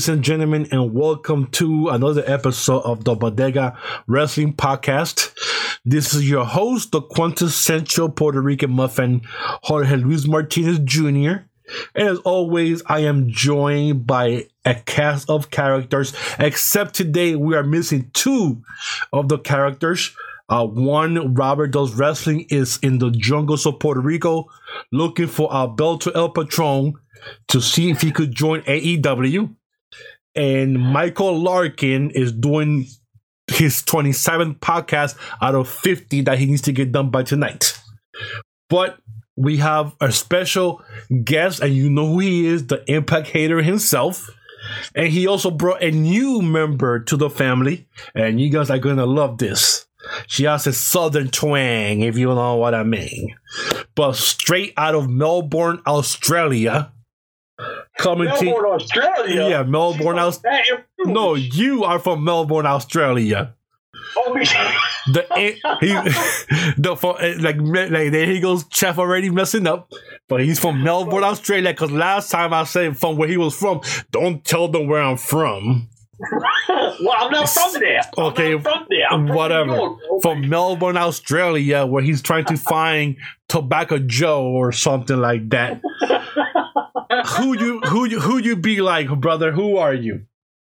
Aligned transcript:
ladies 0.00 0.08
and 0.08 0.24
gentlemen, 0.24 0.66
and 0.72 0.94
welcome 0.94 1.46
to 1.48 1.90
another 1.90 2.24
episode 2.26 2.80
of 2.84 3.04
the 3.04 3.14
Bodega 3.14 3.78
Wrestling 4.06 4.54
Podcast. 4.54 5.30
This 5.84 6.14
is 6.14 6.26
your 6.26 6.46
host, 6.46 6.92
the 6.92 7.02
quintessential 7.02 8.08
Puerto 8.08 8.40
Rican 8.40 8.70
muffin, 8.70 9.20
Jorge 9.62 9.96
Luis 9.96 10.26
Martinez 10.26 10.78
Jr. 10.78 11.44
And 11.94 12.08
as 12.08 12.18
always, 12.20 12.82
I 12.86 13.00
am 13.00 13.28
joined 13.28 14.06
by 14.06 14.46
a 14.64 14.76
cast 14.76 15.28
of 15.28 15.50
characters, 15.50 16.14
except 16.38 16.94
today 16.94 17.36
we 17.36 17.54
are 17.54 17.62
missing 17.62 18.10
two 18.14 18.62
of 19.12 19.28
the 19.28 19.36
characters. 19.36 20.16
Uh, 20.48 20.64
one, 20.64 21.34
Robert 21.34 21.72
Does 21.72 21.92
Wrestling, 21.92 22.46
is 22.48 22.78
in 22.82 23.00
the 23.00 23.10
jungles 23.10 23.66
of 23.66 23.78
Puerto 23.78 24.00
Rico 24.00 24.46
looking 24.92 25.26
for 25.26 25.52
Alberto 25.54 26.10
El 26.12 26.30
Patron 26.30 26.94
to 27.48 27.60
see 27.60 27.90
if 27.90 28.00
he 28.00 28.10
could 28.10 28.34
join 28.34 28.62
AEW. 28.62 29.56
And 30.34 30.78
Michael 30.78 31.38
Larkin 31.38 32.10
is 32.10 32.32
doing 32.32 32.86
his 33.48 33.82
27th 33.82 34.58
podcast 34.60 35.16
out 35.42 35.54
of 35.54 35.68
50 35.68 36.22
that 36.22 36.38
he 36.38 36.46
needs 36.46 36.62
to 36.62 36.72
get 36.72 36.92
done 36.92 37.10
by 37.10 37.22
tonight. 37.22 37.78
But 38.68 38.98
we 39.36 39.56
have 39.56 39.96
a 40.00 40.12
special 40.12 40.82
guest, 41.24 41.60
and 41.60 41.74
you 41.74 41.90
know 41.90 42.06
who 42.06 42.20
he 42.20 42.46
is 42.46 42.66
the 42.66 42.84
Impact 42.90 43.28
Hater 43.28 43.62
himself. 43.62 44.28
And 44.94 45.08
he 45.08 45.26
also 45.26 45.50
brought 45.50 45.82
a 45.82 45.90
new 45.90 46.42
member 46.42 47.00
to 47.00 47.16
the 47.16 47.30
family, 47.30 47.88
and 48.14 48.40
you 48.40 48.50
guys 48.50 48.70
are 48.70 48.78
gonna 48.78 49.06
love 49.06 49.38
this. 49.38 49.86
She 50.26 50.44
has 50.44 50.66
a 50.66 50.72
southern 50.72 51.30
twang, 51.30 52.00
if 52.02 52.16
you 52.16 52.26
know 52.26 52.56
what 52.56 52.74
I 52.74 52.82
mean. 52.82 53.34
But 53.94 54.16
straight 54.16 54.74
out 54.76 54.94
of 54.94 55.08
Melbourne, 55.08 55.80
Australia. 55.86 56.92
Coming 57.98 58.26
Melbourne, 58.26 58.48
to 58.48 58.66
Australia. 58.68 59.48
yeah, 59.48 59.62
Melbourne, 59.62 60.18
Aus- 60.18 60.38
That 60.38 60.64
improved. 60.68 61.14
No, 61.14 61.34
you 61.34 61.84
are 61.84 61.98
from 61.98 62.24
Melbourne, 62.24 62.66
Australia. 62.66 63.54
Oh, 64.16 64.34
The 64.34 65.26
he, 65.80 65.92
the 66.82 66.96
for, 66.96 67.20
eh, 67.20 67.34
like 67.38 67.56
like 67.60 68.10
there 68.12 68.26
he 68.26 68.40
goes, 68.40 68.64
Chef 68.72 68.98
already 68.98 69.30
messing 69.30 69.66
up, 69.66 69.90
but 70.28 70.40
he's 70.42 70.58
from 70.58 70.82
Melbourne, 70.82 71.24
Australia. 71.24 71.70
Because 71.72 71.90
last 71.92 72.30
time 72.30 72.52
I 72.54 72.64
said 72.64 72.96
from 72.96 73.16
where 73.16 73.28
he 73.28 73.36
was 73.36 73.54
from, 73.56 73.80
don't 74.10 74.44
tell 74.44 74.68
them 74.68 74.86
where 74.88 75.02
I'm 75.02 75.16
from. 75.16 75.88
well, 76.68 77.14
I'm 77.18 77.30
not 77.32 77.48
from 77.48 77.80
there. 77.80 78.00
I'm 78.18 78.24
Okay, 78.24 78.58
from 78.58 78.86
there. 78.90 79.08
From 79.08 79.26
Whatever. 79.28 79.74
York. 79.74 79.98
From 80.22 80.48
Melbourne, 80.48 80.96
Australia, 80.98 81.86
where 81.86 82.02
he's 82.02 82.20
trying 82.22 82.44
to 82.46 82.56
find 82.74 83.16
Tobacco 83.48 83.98
Joe 83.98 84.44
or 84.44 84.70
something 84.72 85.16
like 85.18 85.48
that. 85.50 85.80
Who 87.36 87.58
you 87.58 87.80
who 87.80 88.04
you 88.06 88.20
who 88.20 88.38
you 88.38 88.56
be 88.56 88.80
like, 88.80 89.08
brother? 89.20 89.52
Who 89.52 89.76
are 89.76 89.94
you? 89.94 90.26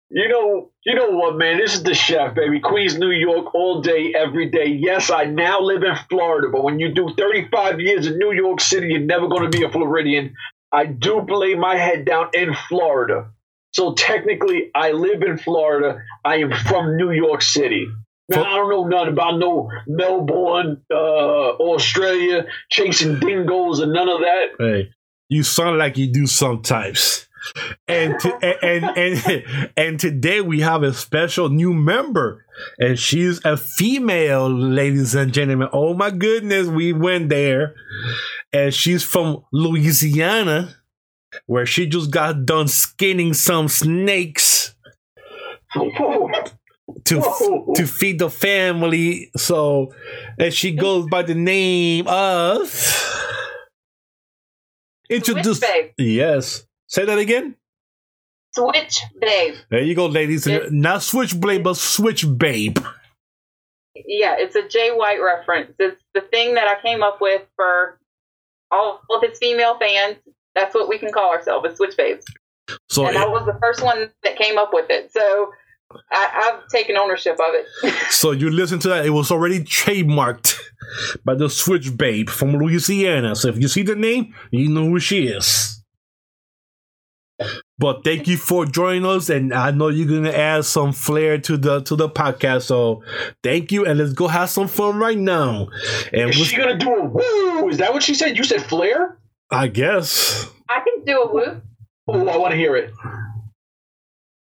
You 0.08 0.28
know, 0.28 0.70
you 0.84 0.94
know 0.94 1.10
what, 1.10 1.36
man? 1.36 1.58
This 1.58 1.74
is 1.74 1.82
the 1.82 1.94
chef, 1.94 2.36
baby. 2.36 2.60
Queens, 2.60 2.96
New 2.96 3.10
York, 3.10 3.52
all 3.54 3.80
day, 3.80 4.14
every 4.16 4.50
day. 4.50 4.66
Yes, 4.66 5.10
I 5.10 5.24
now 5.24 5.60
live 5.60 5.82
in 5.82 5.96
Florida, 6.08 6.48
but 6.52 6.62
when 6.62 6.78
you 6.78 6.94
do 6.94 7.12
35 7.18 7.80
years 7.80 8.06
in 8.06 8.18
New 8.18 8.30
York 8.32 8.60
City, 8.60 8.90
you're 8.90 9.00
never 9.00 9.26
going 9.26 9.50
to 9.50 9.58
be 9.58 9.64
a 9.64 9.70
Floridian. 9.70 10.34
I 10.70 10.86
do 10.86 11.22
lay 11.22 11.56
my 11.56 11.76
head 11.76 12.04
down 12.04 12.28
in 12.34 12.54
Florida. 12.68 13.30
So 13.72 13.94
technically, 13.94 14.70
I 14.74 14.92
live 14.92 15.22
in 15.22 15.38
Florida. 15.38 16.02
I 16.24 16.36
am 16.36 16.52
from 16.52 16.96
New 16.96 17.10
York 17.10 17.42
City. 17.42 17.88
Now, 18.28 18.42
I 18.42 18.56
don't 18.56 18.70
know 18.70 18.84
nothing 18.84 19.12
about 19.12 19.38
no 19.38 19.70
Melbourne, 19.86 20.82
uh, 20.90 20.94
Australia, 20.96 22.46
chasing 22.70 23.20
dingoes 23.20 23.80
and 23.80 23.92
none 23.92 24.08
of 24.08 24.20
that. 24.20 24.46
Hey, 24.58 24.90
you 25.28 25.42
sound 25.42 25.78
like 25.78 25.96
you 25.96 26.06
do 26.12 26.26
sometimes. 26.26 27.26
And 27.86 28.18
to, 28.20 28.34
and, 28.64 28.84
and 28.84 29.70
and 29.76 30.00
today 30.00 30.40
we 30.40 30.60
have 30.60 30.82
a 30.82 30.92
special 30.92 31.48
new 31.48 31.72
member, 31.72 32.44
and 32.78 32.98
she's 32.98 33.44
a 33.44 33.56
female, 33.56 34.50
ladies 34.50 35.14
and 35.14 35.32
gentlemen. 35.32 35.68
Oh 35.72 35.94
my 35.94 36.10
goodness, 36.10 36.66
we 36.66 36.92
went 36.92 37.28
there, 37.28 37.76
and 38.52 38.74
she's 38.74 39.04
from 39.04 39.44
Louisiana, 39.52 40.74
where 41.46 41.66
she 41.66 41.86
just 41.86 42.10
got 42.10 42.46
done 42.46 42.66
skinning 42.66 43.32
some 43.32 43.68
snakes 43.68 44.74
to 47.04 47.20
to 47.76 47.86
feed 47.86 48.18
the 48.18 48.30
family. 48.30 49.30
So, 49.36 49.92
and 50.38 50.52
she 50.52 50.72
goes 50.72 51.06
by 51.08 51.22
the 51.22 51.34
name 51.34 52.06
of. 52.08 53.05
Introduce. 55.08 55.60
Babe. 55.60 55.92
Yes. 55.98 56.66
Say 56.88 57.04
that 57.04 57.18
again. 57.18 57.56
Switch 58.54 59.00
Babe. 59.20 59.54
There 59.70 59.82
you 59.82 59.94
go, 59.94 60.06
ladies. 60.06 60.46
Yes. 60.46 60.68
Not 60.70 61.02
Switchblade, 61.02 61.62
but 61.62 61.76
Switch 61.76 62.24
Babe. 62.38 62.78
Yeah, 63.94 64.36
it's 64.38 64.54
a 64.56 64.66
Jay 64.66 64.90
White 64.90 65.20
reference. 65.22 65.74
It's 65.78 66.00
the 66.14 66.20
thing 66.20 66.54
that 66.54 66.66
I 66.66 66.80
came 66.80 67.02
up 67.02 67.18
with 67.20 67.42
for 67.56 67.98
all 68.70 69.00
of 69.10 69.22
his 69.22 69.38
female 69.38 69.78
fans. 69.78 70.16
That's 70.54 70.74
what 70.74 70.88
we 70.88 70.98
can 70.98 71.12
call 71.12 71.30
ourselves, 71.30 71.70
is 71.70 71.76
Switch 71.76 71.96
Babes. 71.96 72.24
So, 72.88 73.06
and 73.06 73.16
I 73.16 73.26
was 73.26 73.46
the 73.46 73.58
first 73.60 73.82
one 73.82 74.10
that 74.22 74.36
came 74.36 74.58
up 74.58 74.70
with 74.72 74.86
it. 74.90 75.12
So 75.12 75.52
I, 76.10 76.52
I've 76.60 76.68
taken 76.68 76.96
ownership 76.96 77.34
of 77.34 77.54
it. 77.54 77.92
so 78.10 78.32
you 78.32 78.50
listen 78.50 78.78
to 78.80 78.88
that. 78.88 79.06
It 79.06 79.10
was 79.10 79.30
already 79.30 79.60
trademarked 79.60 80.58
by 81.24 81.34
the 81.34 81.48
Switch 81.48 81.96
Babe 81.96 82.28
from 82.28 82.52
Louisiana. 82.56 83.36
So 83.36 83.48
if 83.48 83.58
you 83.58 83.68
see 83.68 83.82
the 83.82 83.94
name, 83.96 84.34
you 84.50 84.68
know 84.68 84.86
who 84.86 84.98
she 85.00 85.28
is. 85.28 85.72
But 87.78 88.02
thank 88.02 88.26
you 88.26 88.38
for 88.38 88.64
joining 88.64 89.04
us, 89.04 89.28
and 89.28 89.52
I 89.52 89.70
know 89.70 89.88
you're 89.88 90.08
gonna 90.08 90.34
add 90.34 90.64
some 90.64 90.92
flair 90.92 91.36
to 91.38 91.58
the 91.58 91.82
to 91.82 91.94
the 91.94 92.08
podcast. 92.08 92.62
So 92.62 93.02
thank 93.42 93.70
you, 93.70 93.84
and 93.84 93.98
let's 93.98 94.14
go 94.14 94.26
have 94.26 94.48
some 94.48 94.68
fun 94.68 94.96
right 94.96 95.18
now. 95.18 95.68
And 96.14 96.30
Is 96.30 96.38
with- 96.38 96.48
she 96.48 96.56
gonna 96.56 96.78
do 96.78 96.88
a 96.94 97.04
woo? 97.04 97.68
Is 97.68 97.76
that 97.76 97.92
what 97.92 98.02
she 98.02 98.14
said? 98.14 98.38
You 98.38 98.44
said 98.44 98.62
flair? 98.62 99.18
I 99.50 99.68
guess. 99.68 100.50
I 100.70 100.80
can 100.80 101.04
do 101.04 101.20
a 101.20 101.32
woo. 101.32 101.60
Oh, 102.08 102.26
I 102.28 102.38
want 102.38 102.52
to 102.52 102.56
hear 102.56 102.74
it. 102.74 102.90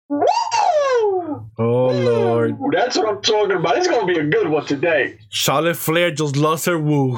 Woo! 0.09 0.23
Oh 1.57 1.87
Lord, 1.87 2.57
That's 2.73 2.97
what 2.97 3.07
I'm 3.07 3.21
talking 3.21 3.57
about. 3.57 3.77
It's 3.77 3.87
gonna 3.87 4.05
be 4.05 4.19
a 4.19 4.25
good 4.25 4.49
one 4.49 4.65
today. 4.65 5.17
Charlotte 5.29 5.77
Flair 5.77 6.11
just 6.11 6.35
lost 6.35 6.65
her 6.65 6.77
woo. 6.77 7.17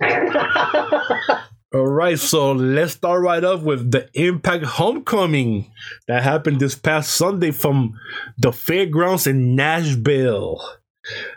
All 1.74 1.86
right, 1.86 2.18
so 2.18 2.52
let's 2.52 2.92
start 2.92 3.22
right 3.22 3.42
off 3.42 3.62
with 3.62 3.90
the 3.90 4.08
Impact 4.14 4.64
Homecoming 4.64 5.70
that 6.06 6.22
happened 6.22 6.60
this 6.60 6.74
past 6.74 7.12
Sunday 7.12 7.50
from 7.50 7.98
the 8.38 8.52
fairgrounds 8.52 9.26
in 9.26 9.54
Nashville. 9.56 10.62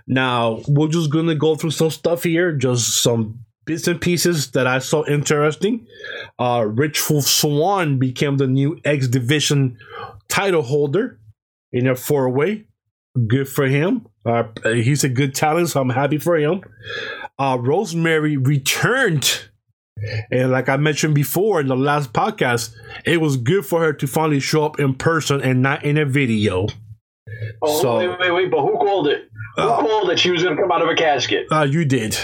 Now, 0.07 0.61
we're 0.67 0.87
just 0.87 1.11
gonna 1.11 1.35
go 1.35 1.55
through 1.55 1.71
some 1.71 1.89
stuff 1.89 2.23
here, 2.23 2.53
just 2.53 3.01
some 3.01 3.39
bits 3.65 3.87
and 3.87 4.01
pieces 4.01 4.51
that 4.51 4.65
I 4.67 4.79
saw 4.79 5.05
interesting. 5.05 5.87
Uh, 6.37 6.65
Rich 6.67 6.99
Swann 7.01 7.99
became 7.99 8.37
the 8.37 8.47
new 8.47 8.79
X 8.83 9.07
Division 9.07 9.77
title 10.27 10.61
holder 10.63 11.18
in 11.71 11.87
a 11.87 11.95
four 11.95 12.29
way. 12.29 12.65
Good 13.27 13.47
for 13.49 13.65
him. 13.67 14.07
Uh, 14.25 14.43
he's 14.63 15.03
a 15.03 15.09
good 15.09 15.33
talent, 15.35 15.69
so 15.69 15.81
I'm 15.81 15.89
happy 15.89 16.17
for 16.19 16.37
him. 16.37 16.61
Uh, 17.37 17.57
Rosemary 17.59 18.37
returned 18.37 19.45
and 20.31 20.49
like 20.51 20.69
I 20.69 20.77
mentioned 20.77 21.13
before 21.13 21.59
in 21.59 21.67
the 21.67 21.75
last 21.75 22.13
podcast, 22.13 22.73
it 23.05 23.19
was 23.19 23.35
good 23.35 23.65
for 23.65 23.81
her 23.81 23.91
to 23.93 24.07
finally 24.07 24.39
show 24.39 24.63
up 24.65 24.79
in 24.79 24.93
person 24.93 25.41
and 25.41 25.61
not 25.61 25.83
in 25.83 25.97
a 25.97 26.05
video. 26.05 26.67
Oh, 27.61 27.81
So- 27.81 27.97
wait, 27.97 28.19
wait, 28.19 28.31
wait, 28.31 28.51
but 28.51 28.61
who 28.61 28.77
called 28.77 29.07
it? 29.07 29.29
Who 29.57 29.63
Uh, 29.63 29.77
called 29.81 30.09
that 30.09 30.17
she 30.19 30.31
was 30.31 30.41
gonna 30.43 30.55
come 30.55 30.71
out 30.71 30.81
of 30.81 30.87
a 30.87 30.95
casket? 30.95 31.47
Uh, 31.51 31.63
you 31.69 31.83
did. 31.83 32.17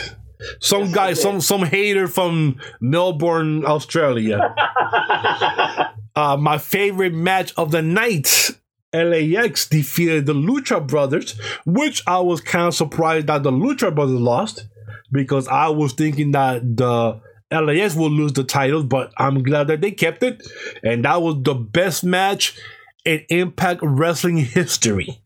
Some 0.61 0.83
Yes, 0.83 0.93
guy, 0.95 1.07
did. 1.09 1.15
some 1.17 1.41
some 1.41 1.63
hater 1.63 2.07
from 2.07 2.57
Melbourne, 2.79 3.65
Australia. 3.65 4.53
uh, 6.15 6.37
my 6.39 6.57
favorite 6.57 7.13
match 7.13 7.53
of 7.57 7.71
the 7.71 7.81
night. 7.81 8.51
LAX 8.95 9.67
defeated 9.67 10.25
the 10.25 10.33
Lucha 10.33 10.85
Brothers, 10.85 11.39
which 11.65 12.01
I 12.07 12.19
was 12.19 12.41
kind 12.41 12.67
of 12.67 12.75
surprised 12.75 13.27
that 13.27 13.43
the 13.43 13.51
Lucha 13.51 13.93
Brothers 13.93 14.19
lost 14.19 14.67
because 15.11 15.47
I 15.47 15.69
was 15.69 15.93
thinking 15.93 16.31
that 16.31 16.77
the 16.77 17.21
LAX 17.51 17.95
will 17.95 18.09
lose 18.09 18.33
the 18.33 18.43
titles, 18.43 18.85
but 18.85 19.13
I'm 19.17 19.43
glad 19.43 19.67
that 19.67 19.81
they 19.81 19.91
kept 19.91 20.23
it. 20.23 20.45
And 20.83 21.05
that 21.05 21.21
was 21.21 21.41
the 21.43 21.53
best 21.53 22.03
match 22.03 22.57
in 23.03 23.23
Impact 23.29 23.81
Wrestling 23.83 24.37
history. 24.37 25.21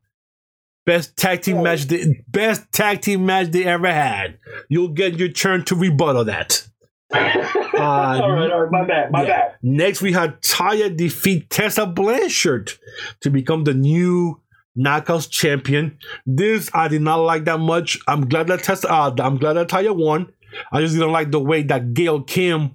Best 0.85 1.15
tag 1.17 1.43
team 1.43 1.61
match, 1.61 1.85
the 1.85 2.15
best 2.27 2.71
tag 2.71 3.01
team 3.01 3.25
match 3.25 3.51
they 3.51 3.65
ever 3.65 3.91
had. 3.91 4.39
You'll 4.69 4.89
get 4.89 5.19
your 5.19 5.29
turn 5.29 5.63
to 5.65 5.75
rebuttal 5.75 6.25
that. 6.25 6.67
Uh, 7.79 8.21
all 8.21 8.31
right, 8.31 8.51
all 8.51 8.61
right, 8.61 8.71
my 8.71 8.85
bad, 8.85 9.11
my 9.11 9.23
yeah. 9.23 9.27
bad. 9.27 9.55
Next, 9.61 10.01
we 10.01 10.13
had 10.13 10.41
Taya 10.41 10.95
defeat 10.95 11.49
Tessa 11.49 11.85
Blanchard 11.85 12.73
to 13.21 13.29
become 13.29 13.63
the 13.63 13.73
new 13.73 14.41
Knockouts 14.77 15.29
champion. 15.29 15.97
This 16.25 16.69
I 16.73 16.87
did 16.87 17.01
not 17.01 17.17
like 17.17 17.45
that 17.45 17.59
much. 17.59 17.99
I'm 18.07 18.27
glad 18.27 18.47
that 18.47 18.63
Tessa, 18.63 18.91
uh, 18.91 19.15
I'm 19.19 19.37
glad 19.37 19.53
that 19.53 19.67
Taya 19.67 19.95
won. 19.95 20.31
I 20.71 20.81
just 20.81 20.93
didn't 20.93 21.11
like 21.11 21.31
the 21.31 21.39
way 21.39 21.63
that 21.63 21.93
Gail 21.93 22.23
Kim 22.23 22.71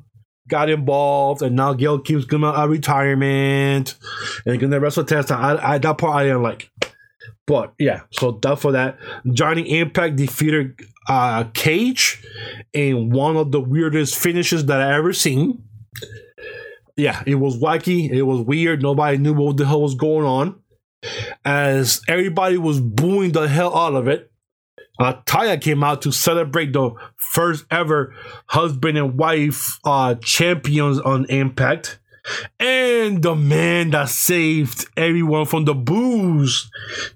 got 0.48 0.68
involved, 0.68 1.42
and 1.42 1.56
now 1.56 1.72
Gail 1.72 1.98
Kim's 1.98 2.24
going 2.24 2.42
to 2.42 2.68
retirement 2.68 3.96
and 4.46 4.60
gonna 4.60 4.80
wrestle 4.80 5.04
Tessa. 5.04 5.34
I, 5.34 5.74
I 5.74 5.78
that 5.78 5.98
part 5.98 6.16
I 6.16 6.24
didn't 6.24 6.42
like. 6.42 6.70
But 7.46 7.74
yeah, 7.78 8.02
so 8.10 8.38
that 8.42 8.58
for 8.58 8.72
that. 8.72 8.98
Johnny 9.32 9.78
Impact 9.78 10.16
defeated 10.16 10.80
uh, 11.08 11.44
Cage 11.54 12.22
and 12.72 13.12
one 13.12 13.36
of 13.36 13.52
the 13.52 13.60
weirdest 13.60 14.18
finishes 14.18 14.66
that 14.66 14.80
I 14.80 14.94
ever 14.96 15.12
seen. 15.12 15.62
Yeah, 16.96 17.22
it 17.26 17.36
was 17.36 17.58
wacky. 17.58 18.10
It 18.10 18.22
was 18.22 18.40
weird. 18.40 18.82
Nobody 18.82 19.18
knew 19.18 19.34
what 19.34 19.56
the 19.56 19.66
hell 19.66 19.82
was 19.82 19.94
going 19.94 20.26
on. 20.26 20.60
As 21.44 22.00
everybody 22.08 22.56
was 22.56 22.80
booing 22.80 23.32
the 23.32 23.48
hell 23.48 23.76
out 23.76 23.94
of 23.94 24.08
it, 24.08 24.30
uh, 24.98 25.14
Taya 25.26 25.60
came 25.60 25.82
out 25.82 26.02
to 26.02 26.12
celebrate 26.12 26.72
the 26.72 26.92
first 27.16 27.64
ever 27.70 28.14
husband 28.46 28.96
and 28.96 29.18
wife 29.18 29.80
uh, 29.84 30.14
champions 30.16 31.00
on 31.00 31.26
Impact. 31.26 31.98
And 32.58 33.22
the 33.22 33.34
man 33.34 33.90
that 33.90 34.08
saved 34.08 34.86
everyone 34.96 35.44
from 35.44 35.66
the 35.66 35.74
booze, 35.74 36.70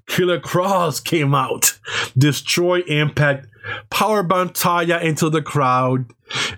Killer 0.06 0.38
Kross, 0.38 1.02
came 1.02 1.34
out, 1.34 1.78
destroy 2.16 2.80
Impact, 2.80 3.47
powerbomb 3.90 4.52
Taya 4.52 5.02
into 5.02 5.30
the 5.30 5.42
crowd, 5.42 6.06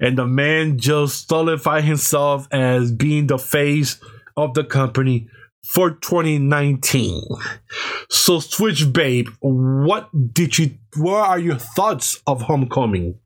and 0.00 0.18
the 0.18 0.26
man 0.26 0.78
just 0.78 1.28
solidified 1.28 1.84
himself 1.84 2.48
as 2.50 2.92
being 2.92 3.26
the 3.26 3.38
face 3.38 4.00
of 4.36 4.54
the 4.54 4.64
company 4.64 5.28
for 5.64 5.90
2019. 5.90 7.22
So, 8.08 8.40
Switch 8.40 8.92
Babe, 8.92 9.28
what 9.40 10.08
did 10.32 10.58
you? 10.58 10.78
What 10.96 11.28
are 11.28 11.38
your 11.38 11.56
thoughts 11.56 12.20
of 12.26 12.42
Homecoming? 12.42 13.18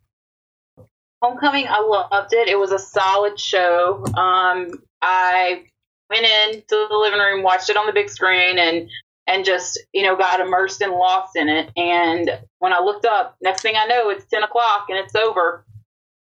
Homecoming, 1.23 1.67
I 1.69 1.81
loved 1.81 2.35
it. 2.35 2.49
It 2.49 2.59
was 2.59 2.71
a 2.71 2.79
solid 2.79 3.41
show. 3.41 4.05
Um, 4.15 4.71
I 5.01 5.65
went 6.11 6.27
into 6.27 6.87
the 6.91 6.97
living 6.97 7.21
room, 7.21 7.43
watched 7.43 7.71
it 7.71 7.77
on 7.77 7.87
the 7.87 7.93
big 7.93 8.11
screen, 8.11 8.59
and 8.59 8.91
and 9.27 9.45
just 9.45 9.81
you 9.93 10.03
know 10.03 10.17
got 10.17 10.41
immersed 10.41 10.81
and 10.81 10.93
lost 10.93 11.37
in 11.37 11.49
it. 11.49 11.71
And 11.77 12.31
when 12.59 12.73
I 12.73 12.81
looked 12.81 13.07
up, 13.07 13.37
next 13.43 13.63
thing 13.63 13.75
I 13.77 13.87
know, 13.87 14.11
it's 14.11 14.27
ten 14.27 14.43
o'clock 14.43 14.87
and 14.89 14.99
it's 14.99 15.15
over. 15.15 15.65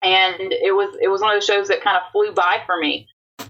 And 0.03 0.51
it 0.51 0.75
was 0.75 0.97
it 1.01 1.07
was 1.07 1.21
one 1.21 1.31
of 1.31 1.35
those 1.35 1.45
shows 1.45 1.67
that 1.67 1.83
kind 1.83 1.97
of 1.97 2.03
flew 2.11 2.31
by 2.33 2.61
for 2.65 2.77
me. 2.79 3.07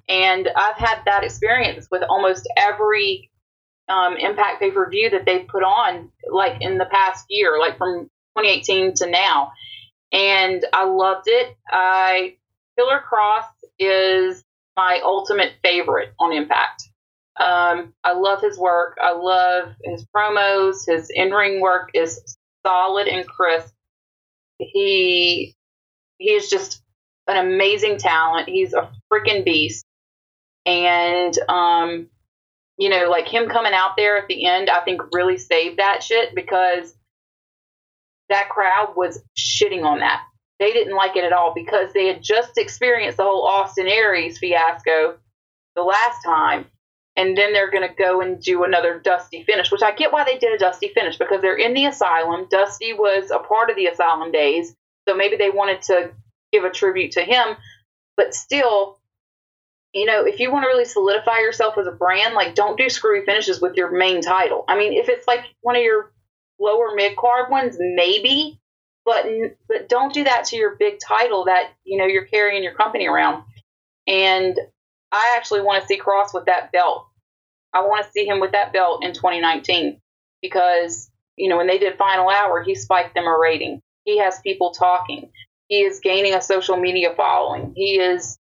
And 0.08 0.48
I've 0.56 0.78
had 0.78 1.02
that 1.06 1.24
experience 1.24 1.88
with 1.92 2.04
almost 2.04 2.48
every 2.58 3.30
um, 3.88 4.16
Impact 4.18 4.60
pay 4.60 4.72
per 4.72 4.90
view 4.90 5.10
that 5.10 5.26
they've 5.26 5.48
put 5.48 5.64
on, 5.64 6.12
like 6.30 6.62
in 6.62 6.78
the 6.78 6.86
past 6.86 7.26
year, 7.30 7.60
like 7.60 7.78
from 7.78 8.10
2018 8.38 8.94
to 8.96 9.10
now. 9.10 9.52
And 10.12 10.66
I 10.74 10.86
loved 10.86 11.28
it. 11.28 11.56
I 11.70 12.36
Killer 12.78 13.02
Kross 13.12 13.46
is 13.80 14.44
my 14.78 15.02
ultimate 15.04 15.54
favorite 15.64 16.14
on 16.20 16.34
Impact. 16.34 16.84
Um, 17.42 17.94
I 18.04 18.14
love 18.14 18.42
his 18.42 18.58
work. 18.58 18.98
I 19.02 19.14
love 19.14 19.74
his 19.84 20.06
promos. 20.16 20.88
His 20.88 21.10
in 21.10 21.32
ring 21.32 21.62
work 21.62 21.92
is 21.94 22.38
solid 22.66 23.08
and 23.08 23.28
crisp. 23.28 23.74
He 24.60 25.56
he 26.18 26.32
is 26.32 26.50
just 26.50 26.82
an 27.28 27.38
amazing 27.38 27.98
talent. 27.98 28.48
He's 28.50 28.74
a 28.74 28.92
freaking 29.12 29.44
beast. 29.44 29.86
And 30.66 31.38
um, 31.50 32.08
you 32.78 32.90
know, 32.90 33.10
like 33.10 33.28
him 33.28 33.50
coming 33.50 33.74
out 33.74 33.98
there 33.98 34.18
at 34.18 34.28
the 34.28 34.46
end, 34.46 34.70
I 34.70 34.82
think 34.82 35.02
really 35.14 35.38
saved 35.38 35.80
that 35.80 36.04
shit 36.04 36.36
because 36.36 36.96
that 38.30 38.50
crowd 38.50 38.94
was 38.96 39.22
shitting 39.38 39.84
on 39.84 40.00
that 40.00 40.22
they 40.62 40.72
didn't 40.74 40.96
like 40.96 41.18
it 41.18 41.24
at 41.24 41.34
all 41.34 41.54
because 41.56 41.92
they 41.92 42.06
had 42.06 42.22
just 42.22 42.58
experienced 42.58 43.18
the 43.18 43.24
whole 43.24 43.48
Austin 43.48 43.88
Aries 43.88 44.38
fiasco 44.38 45.18
the 45.76 45.82
last 45.82 46.24
time. 46.24 46.68
And 47.22 47.38
then 47.38 47.54
they're 47.54 47.70
going 47.70 47.88
to 47.88 47.94
go 47.94 48.22
and 48.22 48.42
do 48.42 48.64
another 48.64 49.00
Dusty 49.00 49.44
finish, 49.44 49.72
which 49.72 49.84
I 49.84 49.92
get 49.92 50.12
why 50.12 50.24
they 50.24 50.40
did 50.40 50.54
a 50.54 50.58
Dusty 50.58 50.88
finish 50.88 51.20
because 51.20 51.40
they're 51.40 51.56
in 51.56 51.76
the 51.76 51.86
asylum. 51.86 52.48
Dusty 52.50 52.94
was 52.94 53.30
a 53.30 53.38
part 53.38 53.70
of 53.70 53.76
the 53.76 53.86
asylum 53.86 54.32
days. 54.32 54.76
So 55.08 55.16
maybe 55.16 55.36
they 55.36 55.52
wanted 55.52 55.84
to 55.84 56.12
give 56.52 56.64
a 56.64 56.72
tribute 56.72 57.12
to 57.12 57.22
him. 57.22 57.58
But 58.18 58.34
still, 58.34 58.98
you 59.94 60.08
know, 60.08 60.26
if 60.26 60.40
you 60.40 60.52
want 60.52 60.64
to 60.64 60.70
really 60.70 60.86
solidify 60.86 61.38
yourself 61.42 61.78
as 61.78 61.86
a 61.86 61.92
brand, 61.92 62.34
like 62.34 62.56
don't 62.56 62.76
do 62.76 62.90
screwy 62.90 63.24
finishes 63.24 63.62
with 63.62 63.76
your 63.76 63.92
main 63.92 64.22
title. 64.22 64.66
I 64.68 64.76
mean, 64.76 64.94
if 64.94 65.08
it's 65.08 65.28
like 65.28 65.46
one 65.62 65.76
of 65.76 65.84
your 65.84 66.12
lower 66.60 66.96
mid 66.96 67.16
card 67.18 67.52
ones, 67.52 67.78
maybe 67.80 68.60
but 69.06 69.26
but 69.68 69.90
don't 69.90 70.14
do 70.14 70.24
that 70.24 70.46
to 70.46 70.56
your 70.56 70.76
big 70.76 71.00
title 71.00 71.46
that 71.46 71.72
you 71.84 71.98
know 71.98 72.06
you're 72.06 72.26
carrying 72.26 72.64
your 72.64 72.74
company 72.74 73.08
around. 73.08 73.44
And 74.08 74.58
I 75.12 75.36
actually 75.38 75.62
want 75.62 75.82
to 75.82 75.88
see 75.88 76.00
Kross 76.00 76.34
with 76.34 76.46
that 76.46 76.72
belt. 76.72 77.08
I 77.74 77.82
want 77.82 78.06
to 78.06 78.12
see 78.12 78.26
him 78.26 78.40
with 78.40 78.52
that 78.52 78.74
belt 78.74 79.04
in 79.04 79.14
2019 79.14 80.00
because 80.42 81.10
you 81.38 81.50
know 81.50 81.58
when 81.58 81.68
they 81.68 81.78
did 81.78 81.98
Final 81.98 82.30
Hour, 82.30 82.64
he 82.64 82.76
spiked 82.76 83.16
them 83.16 83.26
a 83.26 83.38
rating. 83.38 83.82
He 84.06 84.20
has 84.20 84.40
people 84.42 84.72
talking. 84.72 85.32
He 85.68 85.82
is 85.82 86.00
gaining 86.00 86.34
a 86.34 86.42
social 86.42 86.78
media 86.78 87.14
following. 87.16 87.74
He 87.76 88.00
is 88.00 88.38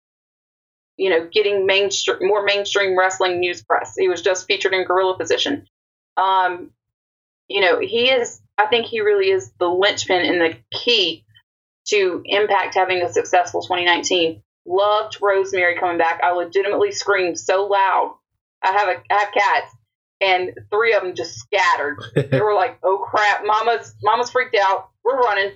you 0.97 1.09
know 1.09 1.27
getting 1.31 1.65
mainstream 1.65 2.27
more 2.27 2.43
mainstream 2.43 2.97
wrestling 2.97 3.39
news 3.39 3.63
press. 3.63 3.93
He 3.97 4.07
was 4.07 4.21
just 4.21 4.47
featured 4.47 4.73
in 4.73 4.85
Gorilla 4.85 5.17
Position. 5.17 5.67
Um, 6.17 6.71
you 7.47 7.61
know 7.61 7.79
he 7.79 8.09
is 8.09 8.41
I 8.57 8.67
think 8.67 8.85
he 8.85 9.01
really 9.01 9.29
is 9.29 9.51
the 9.59 9.67
linchpin 9.67 10.21
and 10.21 10.41
the 10.41 10.57
key 10.71 11.25
to 11.87 12.21
Impact 12.25 12.75
having 12.75 13.01
a 13.01 13.11
successful 13.11 13.61
2019. 13.61 14.41
Loved 14.65 15.17
Rosemary 15.21 15.77
coming 15.79 15.97
back. 15.97 16.21
I 16.23 16.31
legitimately 16.31 16.91
screamed 16.91 17.39
so 17.39 17.65
loud. 17.65 18.15
I 18.63 18.71
have 18.71 18.87
a 18.87 19.01
I 19.13 19.19
have 19.19 19.33
cats, 19.33 19.75
and 20.21 20.53
three 20.71 20.93
of 20.93 21.03
them 21.03 21.15
just 21.15 21.37
scattered. 21.39 21.97
they 22.15 22.41
were 22.41 22.53
like, 22.53 22.79
"Oh 22.83 22.97
crap, 22.99 23.43
Mama's 23.45 23.95
Mama's 24.03 24.31
freaked 24.31 24.57
out. 24.61 24.89
We're 25.03 25.19
running." 25.19 25.51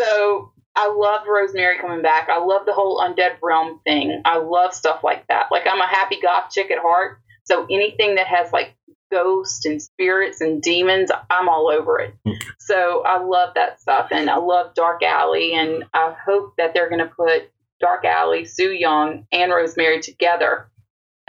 So 0.00 0.52
I 0.76 0.92
loved 0.92 1.26
Rosemary 1.28 1.78
coming 1.78 2.02
back. 2.02 2.28
I 2.28 2.38
love 2.38 2.66
the 2.66 2.72
whole 2.72 3.00
undead 3.00 3.36
realm 3.42 3.80
thing. 3.84 4.22
I 4.24 4.38
love 4.38 4.74
stuff 4.74 5.02
like 5.02 5.26
that. 5.28 5.46
Like 5.50 5.66
I'm 5.70 5.80
a 5.80 5.86
happy 5.86 6.18
goth 6.22 6.50
chick 6.50 6.70
at 6.70 6.78
heart. 6.78 7.18
So 7.44 7.66
anything 7.70 8.14
that 8.16 8.26
has 8.26 8.52
like 8.52 8.76
ghosts 9.10 9.66
and 9.66 9.82
spirits 9.82 10.40
and 10.40 10.62
demons, 10.62 11.10
I'm 11.30 11.48
all 11.48 11.68
over 11.68 11.98
it. 11.98 12.14
So 12.60 13.02
I 13.04 13.20
love 13.20 13.54
that 13.54 13.80
stuff. 13.80 14.08
And 14.12 14.30
I 14.30 14.36
love 14.36 14.74
Dark 14.74 15.02
Allie. 15.02 15.54
And 15.54 15.84
I 15.92 16.14
hope 16.24 16.54
that 16.58 16.72
they're 16.74 16.88
going 16.88 17.00
to 17.00 17.12
put 17.14 17.50
Dark 17.80 18.04
Allie, 18.04 18.44
Su 18.44 18.70
Yung, 18.70 19.26
and 19.32 19.52
Rosemary 19.52 20.00
together. 20.00 20.70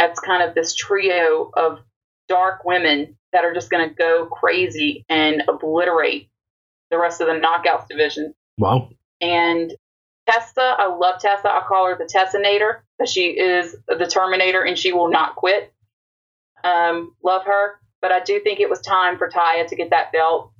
That's 0.01 0.19
kind 0.19 0.41
of 0.41 0.55
this 0.55 0.73
trio 0.73 1.51
of 1.55 1.77
dark 2.27 2.65
women 2.65 3.17
that 3.33 3.45
are 3.45 3.53
just 3.53 3.69
going 3.69 3.87
to 3.87 3.93
go 3.93 4.25
crazy 4.25 5.05
and 5.07 5.43
obliterate 5.47 6.27
the 6.89 6.97
rest 6.97 7.21
of 7.21 7.27
the 7.27 7.33
knockouts 7.33 7.87
division. 7.87 8.33
Wow. 8.57 8.89
And 9.21 9.71
Tessa, 10.27 10.75
I 10.79 10.87
love 10.87 11.21
Tessa. 11.21 11.47
I 11.47 11.61
call 11.67 11.85
her 11.85 11.97
the 11.99 12.05
Tessinator 12.11 12.79
because 12.97 13.11
she 13.11 13.27
is 13.39 13.75
the 13.87 14.07
Terminator 14.07 14.63
and 14.63 14.75
she 14.75 14.91
will 14.91 15.11
not 15.11 15.35
quit. 15.35 15.71
Um, 16.63 17.15
love 17.23 17.45
her, 17.45 17.79
but 18.01 18.11
I 18.11 18.21
do 18.21 18.39
think 18.39 18.59
it 18.59 18.71
was 18.71 18.81
time 18.81 19.19
for 19.19 19.29
Taya 19.29 19.67
to 19.67 19.75
get 19.75 19.91
that 19.91 20.11
belt. 20.11 20.51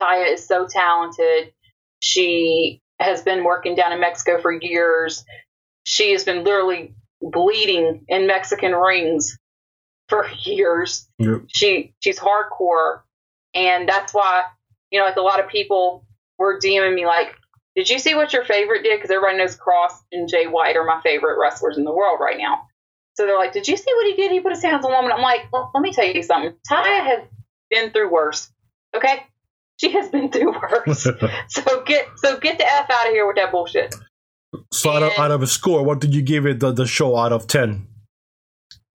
Taya 0.00 0.32
is 0.32 0.46
so 0.46 0.66
talented. 0.66 1.52
She 2.00 2.80
has 2.98 3.20
been 3.20 3.44
working 3.44 3.74
down 3.74 3.92
in 3.92 4.00
Mexico 4.00 4.40
for 4.40 4.50
years. 4.50 5.26
She 5.84 6.12
has 6.12 6.24
been 6.24 6.42
literally 6.42 6.94
bleeding 7.30 8.04
in 8.08 8.26
Mexican 8.26 8.72
rings 8.72 9.38
for 10.08 10.28
years. 10.44 11.08
Yep. 11.18 11.42
She 11.48 11.94
she's 12.00 12.18
hardcore, 12.18 13.00
and 13.54 13.88
that's 13.88 14.14
why 14.14 14.44
you 14.90 14.98
know 14.98 15.06
like 15.06 15.16
a 15.16 15.22
lot 15.22 15.40
of 15.40 15.48
people 15.48 16.06
were 16.38 16.60
DMing 16.60 16.94
me 16.94 17.06
like, 17.06 17.34
"Did 17.74 17.88
you 17.88 17.98
see 17.98 18.14
what 18.14 18.32
your 18.32 18.44
favorite 18.44 18.82
did?" 18.82 18.96
Because 18.96 19.10
everybody 19.10 19.38
knows 19.38 19.56
Kross 19.56 19.92
and 20.12 20.28
Jay 20.28 20.46
White 20.46 20.76
are 20.76 20.84
my 20.84 21.00
favorite 21.02 21.38
wrestlers 21.40 21.78
in 21.78 21.84
the 21.84 21.92
world 21.92 22.18
right 22.20 22.38
now. 22.38 22.62
So 23.14 23.26
they're 23.26 23.38
like, 23.38 23.52
"Did 23.52 23.68
you 23.68 23.76
see 23.76 23.92
what 23.94 24.06
he 24.06 24.14
did? 24.14 24.30
He 24.30 24.40
put 24.40 24.52
his 24.52 24.62
hands 24.62 24.84
on 24.84 24.92
a 24.92 24.94
woman." 24.94 25.12
I'm 25.12 25.22
like, 25.22 25.52
"Well, 25.52 25.70
let 25.74 25.80
me 25.80 25.92
tell 25.92 26.04
you 26.06 26.22
something. 26.22 26.54
Taya 26.70 27.04
has 27.04 27.20
been 27.70 27.90
through 27.90 28.10
worse. 28.10 28.50
Okay, 28.94 29.24
she 29.78 29.92
has 29.92 30.08
been 30.08 30.30
through 30.30 30.52
worse. 30.52 31.02
so 31.48 31.84
get 31.84 32.06
so 32.16 32.38
get 32.38 32.58
the 32.58 32.66
f 32.66 32.90
out 32.90 33.06
of 33.06 33.12
here 33.12 33.26
with 33.26 33.36
that 33.36 33.50
bullshit." 33.50 33.94
So 34.72 34.90
out 34.90 35.02
of, 35.02 35.12
out 35.18 35.30
of 35.30 35.42
a 35.42 35.46
score, 35.46 35.82
what 35.82 36.00
did 36.00 36.14
you 36.14 36.22
give 36.22 36.46
it 36.46 36.60
the, 36.60 36.72
the 36.72 36.86
show 36.86 37.16
out 37.16 37.32
of 37.32 37.46
ten? 37.46 37.86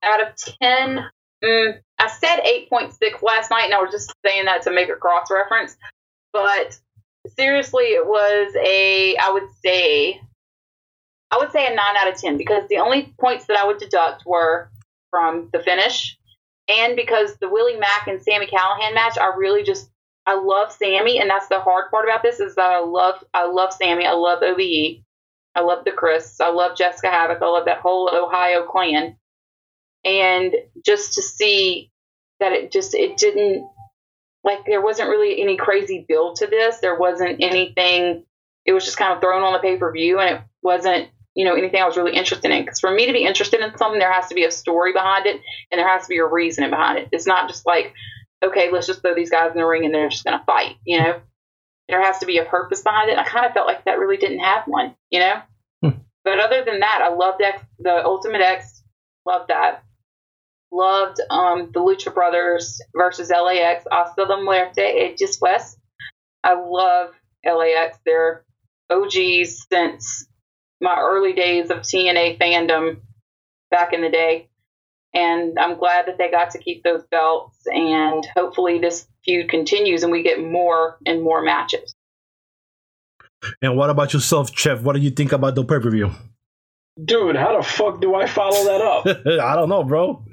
out 0.03 0.22
of 0.22 0.36
10, 0.62 1.06
mm, 1.44 1.80
I 2.00 2.08
said 2.08 2.39
8.6 2.72 3.22
last 3.22 3.51
night, 3.51 3.65
and 3.65 3.74
I 3.74 3.82
was 3.82 3.91
just 3.91 4.13
saying 4.25 4.46
that 4.46 4.63
to 4.63 4.72
make 4.72 4.89
a 4.89 4.96
cross 4.96 5.30
reference. 5.30 5.77
But 6.34 6.80
seriously, 7.38 7.86
it 7.86 8.06
was 8.06 8.56
a, 8.56 9.15
I 9.18 9.32
would 9.32 9.48
say, 9.63 10.22
I 11.30 11.38
would 11.38 11.51
say 11.51 11.65
a 11.68 11.75
9 11.75 11.80
out 11.80 12.12
of 12.12 12.20
10 12.20 12.38
because 12.38 12.63
the 12.70 12.77
only 12.77 13.13
points 13.20 13.46
that 13.46 13.58
I 13.58 13.65
would 13.65 13.77
deduct 13.77 14.24
were 14.25 14.70
from 15.10 15.50
the 15.53 15.60
finish 15.60 16.18
and 16.68 16.96
because 16.96 17.36
the 17.38 17.50
Willie 17.50 17.77
Mack 17.77 18.08
and 18.08 18.22
Sami 18.22 18.48
Callihan 18.48 18.94
match, 18.94 19.18
I 19.18 19.34
really 19.38 19.63
just, 19.63 19.89
I 20.25 20.36
love 20.36 20.72
Sami, 20.72 21.20
and 21.20 21.30
that's 21.30 21.48
the 21.48 21.60
hard 21.60 21.91
part 21.91 22.06
about 22.06 22.24
this 22.24 22.39
is 22.39 22.56
that 22.56 22.72
I 22.72 22.80
love, 22.80 23.24
I 23.34 23.46
love 23.46 23.74
Sami, 23.74 24.06
I 24.06 24.13
love 24.13 24.39
OVE, 24.41 25.01
I 25.55 25.62
love 25.62 25.84
the 25.86 25.91
Chris, 25.91 26.39
I 26.39 26.50
love 26.50 26.77
Jessicka 26.77 27.12
Havok, 27.12 27.41
I 27.41 27.48
love 27.48 27.65
that 27.65 27.79
whole 27.79 28.10
Ohio 28.13 28.65
clan. 28.65 29.17
And 30.03 30.53
just 30.86 31.13
to 31.13 31.22
see 31.22 31.91
that 32.39 32.53
it 32.53 32.72
just 32.72 32.96
it 32.96 33.17
didn't 33.17 33.70
like 34.43 34.65
there 34.65 34.81
wasn't 34.81 35.10
really 35.10 35.39
any 35.41 35.58
crazy 35.58 36.05
build 36.08 36.38
to 36.38 36.48
this. 36.48 36.79
There 36.79 36.98
wasn't 36.98 37.41
anything 37.41 38.25
it 38.65 38.74
was 38.74 38.86
just 38.86 38.98
kind 38.98 39.13
of 39.13 39.22
thrown 39.22 39.43
on 39.43 39.53
the 39.53 39.60
pay-per-view 39.60 40.20
and 40.20 40.38
it 40.38 40.41
wasn't 40.62 41.10
you 41.34 41.46
know 41.46 41.55
anything 41.55 41.81
i 41.81 41.86
was 41.86 41.98
really 41.98 42.15
interested 42.15 42.51
in. 42.51 42.63
Because 42.63 42.79
for 42.79 42.91
me 42.91 43.05
to 43.05 43.13
be 43.13 43.25
interested 43.25 43.62
in 43.62 43.77
something 43.77 44.00
there 44.00 44.12
has 44.12 44.27
to 44.27 44.36
be 44.36 44.46
a 44.46 44.51
story 44.51 44.93
behind 44.93 45.27
it 45.27 45.39
and 45.72 45.79
there 45.79 45.88
has 45.88 46.03
to 46.03 46.10
be 46.10 46.17
a 46.17 46.25
reasoning 46.25 46.72
behind 46.72 46.98
it. 46.98 47.10
It's 47.12 47.27
not 47.27 47.48
just 47.48 47.65
like 47.65 47.93
okay 48.43 48.72
let's 48.72 48.88
just 48.88 49.01
throw 49.01 49.13
these 49.13 49.29
guys 49.29 49.51
in 49.51 49.58
the 49.58 49.65
ring 49.65 49.86
and 49.86 49.93
they're 49.93 50.10
just 50.10 50.24
going 50.24 50.38
to 50.38 50.46
fight 50.46 50.77
you 50.86 51.00
know 51.00 51.22
there 51.92 52.02
has 52.04 52.18
to 52.20 52.26
be 52.26 52.40
a 52.40 52.46
purpose 52.46 52.82
behind 52.82 53.12
it 53.12 53.20
i 53.20 53.24
kind 53.24 53.46
of 53.46 53.54
felt 53.54 53.68
like 53.68 53.86
that 53.86 54.00
really 54.00 54.18
didn't 54.18 54.40
have 54.40 54.64
one 54.66 54.96
you 55.12 55.20
know 55.20 55.42
Hmm. 55.84 55.98
but 56.24 56.40
other 56.40 56.64
than 56.66 56.80
that 56.80 57.02
i 57.04 57.14
loved 57.14 57.42
X, 57.42 57.62
the 57.80 58.04
ultimate 58.04 58.42
x 58.42 58.84
loved 59.26 59.50
that 59.50 59.84
loved 60.72 61.20
um, 61.30 61.70
the 61.74 61.80
Lucha 61.80 62.14
Brothers 62.14 62.82
versus 62.96 63.30
LAX. 63.30 63.86
Hasta 63.92 64.24
la 64.24 64.42
muerte, 64.42 64.82
it 64.82 65.18
just 65.18 65.42
West. 65.42 65.78
I 66.44 66.54
love 66.54 67.14
LAX. 67.46 67.98
They're 68.06 68.46
OGs 68.90 69.68
since 69.72 70.28
my 70.80 70.98
early 71.00 71.34
days 71.34 71.70
of 71.70 71.80
TNA 71.80 72.40
fandom 72.40 73.02
back 73.70 73.94
in 73.94 74.02
the 74.02 74.10
day. 74.10 74.50
And 75.14 75.60
I'm 75.60 75.78
glad 75.78 76.08
that 76.08 76.18
they 76.18 76.32
got 76.32 76.52
to 76.52 76.58
keep 76.58 76.84
those 76.84 77.04
belts. 77.12 77.60
And 77.68 78.26
hopefully 78.36 78.80
this 78.80 79.08
feud 79.24 79.50
continues 79.50 80.04
and 80.04 80.12
we 80.12 80.24
get 80.24 80.42
more 80.42 80.98
and 81.06 81.22
more 81.22 81.42
matches. 81.42 81.94
And 83.62 83.75
what 83.75 83.90
about 83.90 84.13
yourself, 84.13 84.51
Chef? 84.56 84.82
What 84.82 84.96
do 84.96 85.01
you 85.01 85.10
think 85.10 85.32
about 85.32 85.56
the 85.56 85.63
pay 85.63 85.80
per 85.80 85.90
view? 85.90 86.12
Dude, 87.04 87.36
how 87.36 87.58
the 87.58 87.63
fuck 87.63 88.01
do 88.01 88.13
I 88.16 88.28
follow 88.28 88.66
that 88.66 88.82
up? 88.82 89.08
I 89.42 89.56
don't 89.56 89.70
know, 89.70 89.84
bro. 89.84 90.24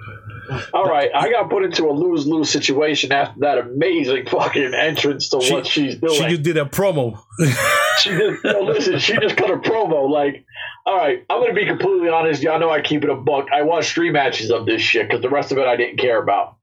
All 0.73 0.85
right, 0.87 1.11
I 1.14 1.30
got 1.30 1.50
put 1.50 1.62
into 1.62 1.88
a 1.88 1.92
lose 1.92 2.26
lose 2.26 2.50
situation 2.50 3.12
after 3.12 3.40
that 3.40 3.59
amazing 3.59 4.26
fucking 4.26 4.73
entrance 4.75 5.28
to 5.30 5.40
She- 5.40 5.52
what 5.52 5.66
she's 5.66 5.97
doing. 5.97 6.14
She 6.14 6.28
just 6.28 6.42
did 6.42 6.57
a 6.57 6.64
promo. 6.64 7.21
she 8.00 8.11
just 8.11 8.45
no, 8.45 8.61
listen, 8.61 8.99
she 8.99 9.16
just 9.18 9.37
cut 9.37 9.50
a 9.50 9.59
promo. 9.59 10.11
Like, 10.11 10.45
all 10.85 10.97
right, 10.97 11.25
I'm 11.30 11.40
gonna 11.40 11.54
be 11.54 11.66
completely 11.66 12.09
honest. 12.09 12.42
Y'all 12.42 12.59
know 12.59 12.71
I 12.71 12.80
keep 12.80 13.04
it 13.04 13.11
a 13.11 13.14
buck. 13.14 13.47
I 13.52 13.62
watched 13.62 13.92
three 13.92 14.11
matches 14.11 14.50
of 14.50 14.66
this 14.66 14.83
shit 14.83 15.07
because 15.07 15.23
the 15.23 15.30
rest 15.30 15.52
of 15.52 15.59
it 15.59 15.66
I 15.66 15.76
didn't 15.76 15.99
care 15.99 16.21
about. 16.21 16.57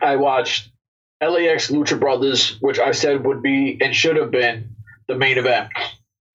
I 0.00 0.16
watched 0.16 0.71
LAX 1.22 1.70
Lucha 1.70 1.98
Brothers, 1.98 2.58
which 2.60 2.78
I 2.78 2.92
said 2.92 3.24
would 3.24 3.42
be 3.42 3.78
and 3.80 3.94
should 3.94 4.16
have 4.16 4.30
been 4.30 4.76
the 5.08 5.14
main 5.14 5.38
event. 5.38 5.70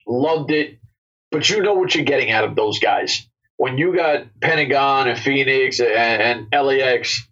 Loved 0.06 0.50
it, 0.50 0.78
but 1.30 1.48
you 1.50 1.62
know 1.62 1.74
what 1.74 1.94
you're 1.94 2.04
getting 2.04 2.30
out 2.30 2.44
of 2.44 2.56
those 2.56 2.78
guys. 2.78 3.26
When 3.56 3.76
you 3.76 3.94
got 3.94 4.26
Pentagon 4.40 5.08
and 5.08 5.18
Fénix 5.18 5.80
and, 5.80 6.48
and 6.52 6.66
LAX, 6.66 7.26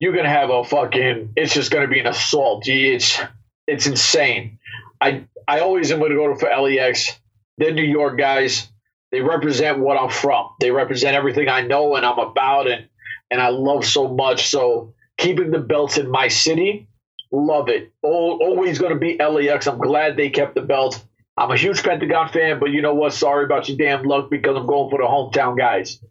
you're 0.00 0.14
gonna 0.14 0.28
have 0.28 0.50
a 0.50 0.64
fucking. 0.64 1.34
It's 1.36 1.54
just 1.54 1.70
gonna 1.70 1.88
be 1.88 2.00
an 2.00 2.06
assault. 2.06 2.66
It's 2.66 3.20
it's 3.66 3.86
insane. 3.86 4.58
I 5.00 5.26
I 5.46 5.60
always 5.60 5.92
am 5.92 5.98
going 5.98 6.10
to 6.10 6.16
go 6.16 6.34
for 6.34 6.48
LAX. 6.48 7.18
They're 7.58 7.72
New 7.72 7.82
York 7.82 8.18
guys. 8.18 8.68
They 9.12 9.20
represent 9.20 9.78
what 9.78 9.96
I'm 9.96 10.10
from. 10.10 10.48
They 10.60 10.70
represent 10.70 11.16
everything 11.16 11.48
I 11.48 11.62
know 11.62 11.96
and 11.96 12.04
I'm 12.04 12.18
about 12.18 12.68
and 12.70 12.88
and 13.30 13.40
I 13.40 13.48
love 13.48 13.84
so 13.84 14.08
much. 14.08 14.48
So 14.48 14.94
keeping 15.16 15.50
the 15.50 15.58
belts 15.58 15.98
in 15.98 16.10
my 16.10 16.28
city, 16.28 16.87
love 17.30 17.68
it. 17.68 17.92
Al 18.04 18.38
always 18.40 18.78
going 18.78 18.92
to 18.92 18.98
be 18.98 19.18
LAX. 19.18 19.66
I'm 19.66 19.78
glad 19.78 20.16
they 20.16 20.30
kept 20.30 20.54
the 20.54 20.62
belts. 20.62 21.04
I'm 21.36 21.50
a 21.50 21.56
huge 21.56 21.82
Pentagon 21.82 22.28
fan, 22.30 22.58
but 22.58 22.70
you 22.70 22.82
know 22.82 22.94
what? 22.94 23.12
Sorry 23.12 23.44
about 23.44 23.68
your 23.68 23.78
damn 23.78 24.02
luck 24.04 24.28
because 24.28 24.56
I'm 24.56 24.66
going 24.66 24.90
for 24.90 24.98
the 24.98 25.04
hometown 25.04 25.56
guys. 25.56 26.02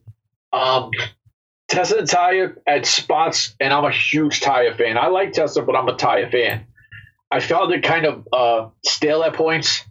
Um, 0.54 0.92
Tessa 1.68 1.98
and 1.98 2.08
Taya 2.08 2.56
at 2.66 2.86
spots, 2.86 3.54
and 3.60 3.74
I'm 3.74 3.84
a 3.84 3.92
huge 3.92 4.40
Taya 4.40 4.78
fan. 4.78 4.98
I 4.98 5.08
like 5.08 5.34
Tessa, 5.34 5.62
but 5.62 5.76
I'm 5.76 5.90
a 5.90 5.96
Taya 5.96 6.32
fan. 6.32 6.66
I 7.30 7.42
found 7.42 7.74
it 7.74 7.84
kind 7.84 8.06
of 8.06 8.28
uh, 8.32 8.70
stale 8.86 9.22
at 9.24 9.34
points. 9.34 9.84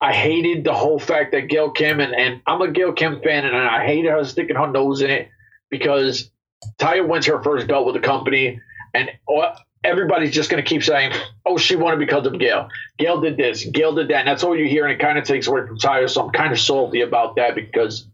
I 0.00 0.12
hated 0.12 0.64
the 0.64 0.74
whole 0.74 0.98
fact 0.98 1.32
that 1.32 1.42
Gail 1.42 1.70
Kim 1.70 2.00
and, 2.00 2.14
and 2.14 2.40
I'm 2.46 2.62
a 2.62 2.70
Gail 2.70 2.92
Kim 2.92 3.20
fan 3.22 3.44
and 3.44 3.54
I 3.56 3.84
hated 3.84 4.10
her 4.10 4.24
sticking 4.24 4.56
her 4.56 4.66
nose 4.66 5.02
in 5.02 5.10
it 5.10 5.28
because 5.70 6.30
Taya 6.78 7.06
wins 7.06 7.26
her 7.26 7.42
first 7.42 7.68
belt 7.68 7.86
with 7.86 7.94
the 7.94 8.00
company 8.00 8.60
and 8.94 9.10
all- 9.26 9.54
everybody's 9.84 10.32
just 10.32 10.50
going 10.50 10.62
to 10.62 10.68
keep 10.68 10.82
saying, 10.84 11.12
"Oh, 11.46 11.58
she 11.58 11.76
won 11.76 11.94
it 11.94 11.98
because 11.98 12.26
of 12.26 12.38
Gail. 12.38 12.68
Gail 12.98 13.20
did 13.20 13.36
this. 13.36 13.64
Gail 13.64 13.94
did 13.94 14.08
that." 14.08 14.20
And 14.20 14.28
that's 14.28 14.44
all 14.44 14.56
you 14.56 14.68
hear, 14.68 14.84
and 14.84 14.92
it 14.92 14.98
kind 15.00 15.18
of 15.18 15.24
takes 15.24 15.46
away 15.46 15.66
from 15.66 15.78
Taya. 15.78 16.08
So 16.08 16.24
I'm 16.24 16.32
kind 16.32 16.52
of 16.52 16.60
salty 16.60 17.02
about 17.02 17.36
that 17.36 17.54
because 17.54 18.06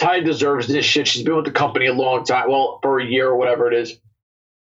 Taya 0.00 0.24
deserves 0.24 0.68
this 0.68 0.84
shit. 0.84 1.08
She's 1.08 1.24
been 1.24 1.36
with 1.36 1.44
the 1.46 1.52
company 1.52 1.86
a 1.86 1.94
long 1.94 2.24
time, 2.24 2.50
well, 2.50 2.78
for 2.82 3.00
a 3.00 3.04
year 3.04 3.28
or 3.28 3.36
whatever 3.36 3.70
it 3.70 3.74
is 3.74 3.98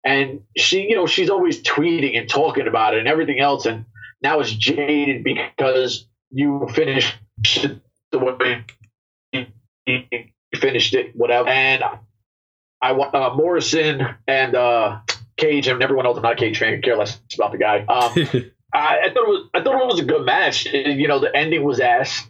and 0.05 0.43
she 0.57 0.89
you 0.89 0.97
know 0.97 1.07
she's 1.07 1.31
always 1.31 1.63
tweeting 1.63 2.19
and 2.19 2.29
talking 2.29 2.67
about 2.67 2.95
it 2.95 3.01
and 3.01 3.09
everything 3.09 3.41
else 3.41 3.67
and 3.67 3.85
now 4.23 4.41
it's 4.41 4.53
jaded 4.53 5.25
because 5.25 6.07
you 6.31 6.69
finished 6.73 7.19
the 8.13 8.19
way 8.19 8.65
you 9.33 10.07
finished 10.57 10.95
it 10.95 11.15
whatever 11.15 11.49
and 11.49 11.83
i 12.81 12.93
want 12.93 13.15
uh, 13.15 13.35
morrison 13.35 14.03
and 14.27 14.55
uh 14.55 14.99
cage 15.41 15.67
and 15.67 15.83
everyone 15.83 16.07
else 16.07 16.17
i'm 16.17 16.23
not 16.23 16.37
cage 16.37 16.59
fan 16.59 16.81
care 16.83 16.97
less 16.97 17.21
about 17.35 17.53
the 17.53 17.59
guy 17.59 17.81
um 17.87 18.45
I, 18.73 19.01
I 19.05 19.09
thought 19.13 19.25
it 19.25 19.29
was 19.29 19.49
I 19.55 19.63
thought 19.63 19.83
it 19.83 19.87
was 19.87 20.01
a 20.01 20.05
good 20.05 20.25
match. 20.25 20.67
You 20.67 21.09
know, 21.09 21.19
the 21.19 21.35
ending 21.35 21.65
was 21.65 21.81
ass. 21.81 22.27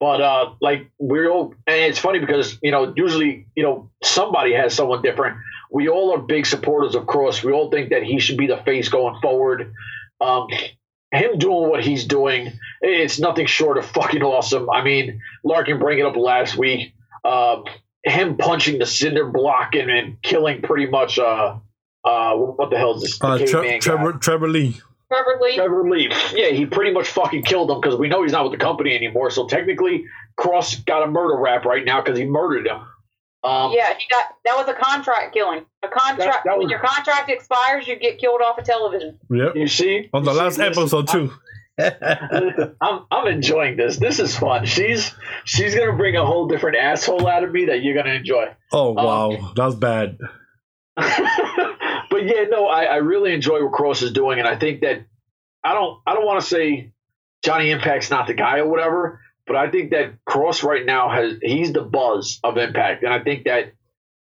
But 0.00 0.20
uh 0.20 0.54
like 0.60 0.90
we're 0.98 1.28
all 1.28 1.54
and 1.66 1.76
it's 1.76 1.98
funny 1.98 2.20
because, 2.20 2.58
you 2.62 2.70
know, 2.70 2.92
usually, 2.96 3.46
you 3.56 3.62
know, 3.62 3.90
somebody 4.02 4.52
has 4.54 4.74
someone 4.74 5.02
different. 5.02 5.38
We 5.70 5.88
all 5.88 6.12
are 6.12 6.18
big 6.18 6.46
supporters 6.46 6.94
of 6.94 7.04
Kross. 7.04 7.42
We 7.42 7.52
all 7.52 7.70
think 7.70 7.90
that 7.90 8.02
he 8.02 8.20
should 8.20 8.38
be 8.38 8.46
the 8.46 8.58
face 8.58 8.88
going 8.88 9.20
forward. 9.20 9.72
Um 10.20 10.48
him 11.10 11.38
doing 11.38 11.70
what 11.70 11.82
he's 11.82 12.04
doing, 12.04 12.52
it's 12.82 13.18
nothing 13.18 13.46
short 13.46 13.78
of 13.78 13.86
fucking 13.86 14.22
awesome. 14.22 14.68
I 14.68 14.84
mean, 14.84 15.22
Larkin 15.42 15.78
bringing 15.78 16.04
it 16.04 16.08
up 16.08 16.16
last 16.16 16.54
week, 16.54 16.92
uh, 17.24 17.62
him 18.04 18.36
punching 18.36 18.78
the 18.78 18.84
cinder 18.84 19.26
block 19.26 19.74
and, 19.74 19.90
and 19.90 20.20
killing 20.20 20.60
pretty 20.60 20.86
much 20.86 21.18
uh 21.18 21.56
uh 22.08 22.34
what 22.36 22.70
the 22.70 22.78
hell 22.78 22.94
is 22.96 23.02
this? 23.02 23.18
The 23.18 23.26
Uh, 23.26 23.38
caveman 23.38 23.62
Tre- 23.62 23.70
guy. 23.72 23.78
Trevor, 23.80 24.12
Trevor 24.14 24.48
Lee. 24.48 24.76
Trevor 25.12 25.38
Lee, 25.40 25.54
Trevor 25.56 25.88
Lee. 25.90 26.10
Yeah, 26.34 26.48
he 26.50 26.66
pretty 26.66 26.92
much 26.92 27.08
fucking 27.08 27.42
killed 27.42 27.70
him 27.70 27.80
because 27.80 27.98
we 27.98 28.08
know 28.08 28.22
he's 28.22 28.32
not 28.32 28.44
with 28.48 28.52
the 28.58 28.62
company 28.64 28.94
anymore. 28.94 29.30
So 29.30 29.46
technically, 29.46 30.04
Kross 30.38 30.84
got 30.84 31.02
a 31.02 31.06
murder 31.06 31.36
rap 31.40 31.64
right 31.64 31.84
now 31.84 32.02
because 32.02 32.18
he 32.18 32.24
murdered 32.26 32.66
him. 32.66 32.80
Um, 33.44 33.72
yeah, 33.72 33.94
he 33.96 34.04
got 34.10 34.24
that 34.44 34.56
was 34.56 34.68
a 34.68 34.74
contract 34.74 35.32
killing. 35.32 35.64
A 35.82 35.88
contract 35.88 36.18
That- 36.18 36.42
that 36.44 36.58
when 36.58 36.64
was- 36.66 36.70
your 36.70 36.80
contract 36.80 37.30
expires, 37.30 37.86
you 37.86 37.96
get 37.96 38.18
killed 38.18 38.40
off 38.42 38.58
of 38.58 38.64
television. 38.64 39.18
Yep. 39.30 39.56
You 39.56 39.66
see? 39.68 40.10
On 40.12 40.24
the 40.24 40.32
You 40.32 40.38
last 40.38 40.56
see, 40.56 40.62
listen, 40.68 40.82
episode 40.82 41.08
too. 41.08 41.32
I'm, 41.78 42.74
I'm 42.82 43.00
I'm 43.10 43.26
enjoying 43.28 43.76
this. 43.76 43.96
This 43.98 44.18
is 44.18 44.36
fun. 44.36 44.66
She's 44.66 45.14
she's 45.44 45.74
gonna 45.76 45.96
bring 45.96 46.16
a 46.16 46.26
whole 46.26 46.48
different 46.48 46.76
asshole 46.76 47.26
out 47.28 47.44
of 47.44 47.52
me 47.52 47.66
that 47.66 47.82
you're 47.82 47.94
gonna 47.94 48.14
enjoy. 48.14 48.48
oh 48.72 48.90
wow, 48.92 49.52
that's 49.56 49.76
bad. 49.76 50.18
but 52.18 52.26
yeah, 52.26 52.44
no, 52.50 52.66
I, 52.66 52.84
I 52.84 52.96
really 52.96 53.32
enjoy 53.32 53.62
what 53.62 53.72
Kross 53.72 54.02
is 54.02 54.10
doing, 54.10 54.40
and 54.40 54.48
I 54.48 54.58
think 54.58 54.80
that 54.80 55.04
I 55.62 55.74
don't 55.74 56.00
I 56.04 56.14
don't 56.14 56.26
want 56.26 56.40
to 56.40 56.46
say 56.46 56.92
Johnny 57.44 57.70
Impact's 57.70 58.10
not 58.10 58.26
the 58.26 58.34
guy 58.34 58.58
or 58.58 58.68
whatever, 58.68 59.20
but 59.46 59.54
I 59.54 59.70
think 59.70 59.92
that 59.92 60.14
Kross 60.28 60.64
right 60.64 60.84
now 60.84 61.10
has 61.10 61.34
he's 61.40 61.72
the 61.72 61.82
buzz 61.82 62.40
of 62.42 62.58
Impact, 62.58 63.04
and 63.04 63.12
I 63.12 63.22
think 63.22 63.44
that 63.44 63.72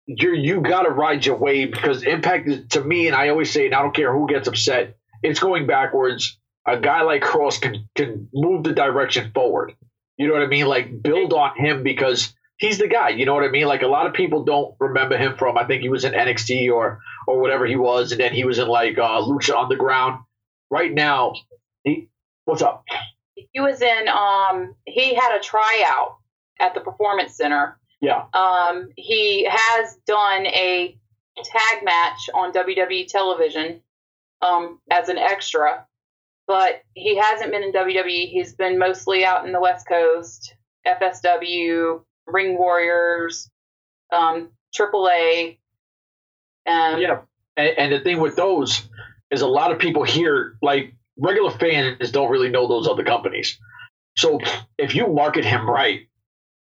you 0.07 0.33
you 0.35 0.61
got 0.61 0.83
to 0.83 0.91
ride 0.91 1.27
your 1.27 1.37
wave 1.37 1.73
because 1.73 2.05
Impact 2.05 2.49
is 2.49 2.69
to 2.69 2.85
me, 2.85 3.09
and 3.09 3.17
I 3.17 3.31
always 3.31 3.51
say, 3.51 3.67
and 3.67 3.75
I 3.75 3.83
don't 3.83 3.95
care 3.95 4.13
who 4.13 4.29
gets 4.29 4.47
upset, 4.47 4.97
it's 5.23 5.41
going 5.41 5.67
backwards. 5.67 6.39
A 6.65 6.79
guy 6.79 7.03
like 7.03 7.23
Kross 7.23 7.61
can 7.61 7.89
can 7.97 8.29
move 8.33 8.63
the 8.63 8.73
direction 8.73 9.33
forward. 9.35 9.75
You 10.17 10.29
know 10.29 10.35
what 10.35 10.45
I 10.45 10.47
mean? 10.47 10.67
Like 10.67 11.03
build 11.03 11.33
on 11.33 11.57
him 11.57 11.83
because 11.83 12.33
he's 12.63 12.79
the 12.79 12.89
guy. 12.89 13.11
You 13.11 13.27
know 13.27 13.35
what 13.35 13.43
I 13.43 13.49
mean? 13.49 13.67
Like 13.67 13.83
a 13.83 13.89
lot 13.89 14.07
of 14.07 14.15
people 14.15 14.45
don't 14.45 14.75
remember 14.79 15.19
him 15.19 15.37
from. 15.37 15.59
I 15.59 15.65
think 15.67 15.83
he 15.83 15.89
was 15.89 16.05
in 16.05 16.13
NXT 16.13 16.73
or 16.73 17.01
or 17.27 17.41
whatever 17.41 17.67
he 17.67 17.77
was, 17.77 18.13
and 18.13 18.21
then 18.21 18.33
he 18.33 18.45
was 18.45 18.59
in 18.59 18.69
like 18.69 18.97
uh, 18.97 19.21
Lucha 19.21 19.61
Underground. 19.61 20.25
Right 20.71 20.93
now, 20.93 21.35
he 21.85 22.09
what's 22.47 22.63
up? 22.63 22.85
He 23.35 23.61
was 23.61 23.83
in 23.83 24.09
um 24.09 24.75
he 24.87 25.15
had 25.15 25.37
a 25.37 25.41
tryout 25.41 26.17
at 26.59 26.75
the 26.75 26.81
Performance 26.81 27.37
Center. 27.37 27.79
Yeah. 28.01 28.25
Um, 28.33 28.89
he 28.97 29.47
has 29.49 29.97
done 30.07 30.47
a 30.47 30.97
tag 31.37 31.85
match 31.85 32.31
on 32.35 32.53
WWE 32.53 33.07
television 33.09 33.81
um, 34.41 34.81
as 34.91 35.09
an 35.09 35.19
extra, 35.19 35.87
but 36.47 36.83
he 36.95 37.17
hasn't 37.17 37.53
been 37.53 37.63
in 37.63 37.73
WWE. 37.73 38.29
He's 38.29 38.55
been 38.55 38.79
mostly 38.79 39.25
out 39.25 39.47
in 39.47 39.53
the 39.53 39.61
West 39.61 39.87
Coast, 39.87 40.55
FSW, 40.87 42.03
Ring 42.27 42.57
Warriors, 42.59 43.51
um, 44.13 44.51
AAA. 44.77 45.59
Um, 46.67 47.01
Yeah. 47.01 47.21
And, 47.57 47.79
and 47.79 47.93
the 47.93 48.01
thing 48.01 48.21
with 48.21 48.37
those 48.37 48.83
is 49.31 49.43
a 49.43 49.47
lot 49.47 49.73
of 49.73 49.79
people 49.79 50.05
here, 50.05 50.57
like 50.63 50.95
regular 51.19 51.51
fans, 51.51 52.11
don't 52.11 52.31
really 52.31 52.49
know 52.51 52.69
those 52.69 52.89
other 52.89 53.05
companies. 53.05 53.59
So 54.17 54.41
if 54.79 54.95
you 54.95 55.07
market 55.09 55.45
him 55.45 55.69
right, 55.69 56.09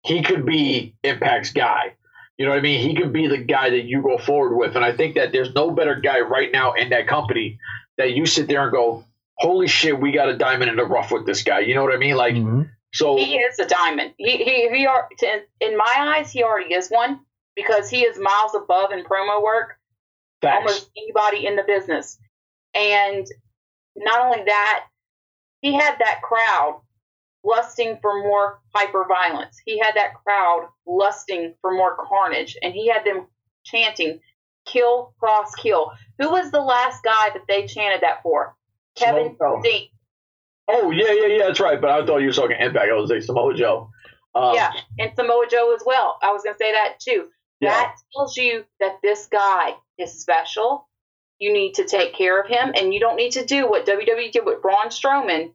he 0.04 0.24
could 0.24 0.46
be 0.46 0.96
Impact's 1.04 1.52
guy. 1.52 1.96
You 2.38 2.46
know 2.46 2.52
what 2.54 2.60
I 2.60 2.62
mean? 2.62 2.80
He 2.88 2.96
could 2.96 3.14
be 3.14 3.28
the 3.28 3.38
guy 3.38 3.70
that 3.72 3.84
you 3.84 4.02
go 4.02 4.18
forward 4.18 4.56
with. 4.56 4.76
And 4.76 4.84
I 4.84 4.96
think 4.96 5.16
that 5.16 5.32
there's 5.32 5.54
no 5.54 5.70
better 5.72 5.96
guy 5.96 6.22
right 6.22 6.52
now 6.52 6.74
in 6.74 6.90
that 6.90 7.08
company 7.08 7.60
that 7.98 8.12
you 8.14 8.26
sit 8.26 8.48
there 8.48 8.64
and 8.64 8.72
go, 8.72 9.06
holy 9.38 9.68
shit, 9.68 10.00
we 10.00 10.12
got 10.12 10.30
a 10.30 10.38
diamond 10.38 10.72
in 10.72 10.78
the 10.78 10.86
rough 10.86 11.12
with 11.12 11.26
this 11.28 11.44
guy. 11.44 11.60
You 11.60 11.76
know 11.76 11.84
what 11.84 11.94
I 11.94 11.98
mean? 11.98 12.16
Like, 12.16 12.34
Mhm. 12.36 12.70
So 12.94 13.18
He 13.18 13.38
is 13.38 13.60
a 13.60 13.66
diamond. 13.66 14.14
He 14.18 14.38
he 14.44 14.70
he 14.70 14.86
are 14.86 15.08
to- 15.20 15.46
in 15.60 15.78
my 15.78 16.16
eyes 16.18 16.32
he 16.32 16.44
already 16.44 16.74
is 16.74 16.90
one 16.90 17.22
because 17.56 17.90
he 17.90 18.02
is 18.04 18.18
miles 18.20 18.56
above 18.56 18.92
in 18.92 19.04
promo 19.04 19.42
work 19.44 19.78
facts. 20.42 20.58
almost 20.58 20.90
anybody 20.98 21.46
in 21.46 21.56
the 21.56 21.64
business. 21.64 22.18
And 22.74 23.28
not 23.96 24.26
only 24.26 24.44
that, 24.46 24.86
he 25.62 25.74
had 25.74 25.98
that 26.00 26.22
crowd 26.22 26.82
lusting 27.44 27.98
for 28.02 28.24
more 28.24 28.62
hyper 28.74 29.06
violence. 29.08 29.60
He 29.66 29.80
had 29.80 29.96
that 29.96 30.14
crowd 30.24 30.70
lusting 30.86 31.56
for 31.62 31.72
more 31.74 31.96
carnage, 32.08 32.58
and 32.62 32.74
he 32.74 32.88
had 32.88 33.04
them 33.04 33.28
chanting, 33.64 34.22
"Kill, 34.66 35.14
cross, 35.20 35.54
kill." 35.56 35.92
Who 36.20 36.30
was 36.30 36.52
the 36.52 36.62
last 36.62 37.04
guy 37.04 37.30
that 37.32 37.48
they 37.48 37.68
chanted 37.68 38.02
that 38.02 38.22
for? 38.24 38.56
Kevin 38.96 39.36
Steen. 39.62 39.90
Oh, 40.74 40.92
yeah, 40.92 41.12
yeah, 41.12 41.28
yeah, 41.28 41.48
that's 41.48 41.60
right. 41.60 41.80
But 41.80 41.90
I 41.90 42.06
thought 42.06 42.18
you 42.18 42.28
were 42.28 42.34
talking 42.34 42.58
Impact. 42.60 42.88
I 42.92 42.94
was 42.94 43.10
like 43.10 43.24
Samoa 43.24 43.54
Joe. 43.54 43.90
Um, 44.34 44.56
yeah, 44.56 44.72
and 44.98 45.12
Samoa 45.16 45.46
Joe 45.50 45.76
as 45.76 45.84
well. 45.86 46.18
I 46.22 46.32
was 46.32 46.44
going 46.44 46.54
to 46.54 46.58
say 46.58 46.72
that 46.72 47.00
too. 47.00 47.28
Yeah. 47.60 47.70
That 47.72 47.96
tells 48.16 48.38
you 48.38 48.64
that 48.80 48.98
this 49.04 49.28
guy 49.28 49.76
is 49.98 50.20
special. 50.20 50.88
You 51.40 51.54
need 51.54 51.76
to 51.76 51.86
take 51.86 52.14
care 52.14 52.40
of 52.40 52.48
him, 52.48 52.74
and 52.76 52.94
you 52.94 53.00
don't 53.00 53.16
need 53.16 53.34
to 53.34 53.46
do 53.46 53.70
what 53.70 53.86
WWE 53.86 54.32
did 54.32 54.46
with 54.46 54.62
Braun 54.62 54.88
Strowman 54.90 55.52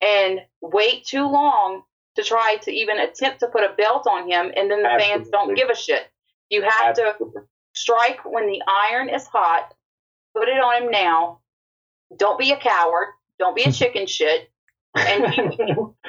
and 0.00 0.40
wait 0.60 1.04
too 1.06 1.26
long 1.26 1.82
to 2.16 2.22
try 2.22 2.56
to 2.62 2.70
even 2.70 2.98
attempt 2.98 3.40
to 3.40 3.48
put 3.48 3.64
a 3.64 3.74
belt 3.76 4.06
on 4.06 4.28
him, 4.28 4.52
and 4.56 4.70
then 4.70 4.82
the 4.82 4.96
fans 4.98 5.28
don't 5.30 5.54
give 5.56 5.68
a 5.68 5.74
shit. 5.74 6.06
You 6.50 6.62
have 6.62 6.94
to 6.96 7.14
strike 7.74 8.24
when 8.24 8.46
the 8.46 8.62
iron 8.68 9.08
is 9.08 9.26
hot. 9.26 9.74
Put 10.36 10.48
it 10.48 10.60
on 10.60 10.84
him 10.84 10.90
now. 10.90 11.40
Don't 12.16 12.38
be 12.38 12.52
a 12.52 12.56
coward. 12.56 13.08
Don't 13.38 13.54
be 13.56 13.64
a 13.64 13.72
chicken 13.72 14.06
shit. 14.06 14.50
And 14.94 15.34
you, 15.58 15.94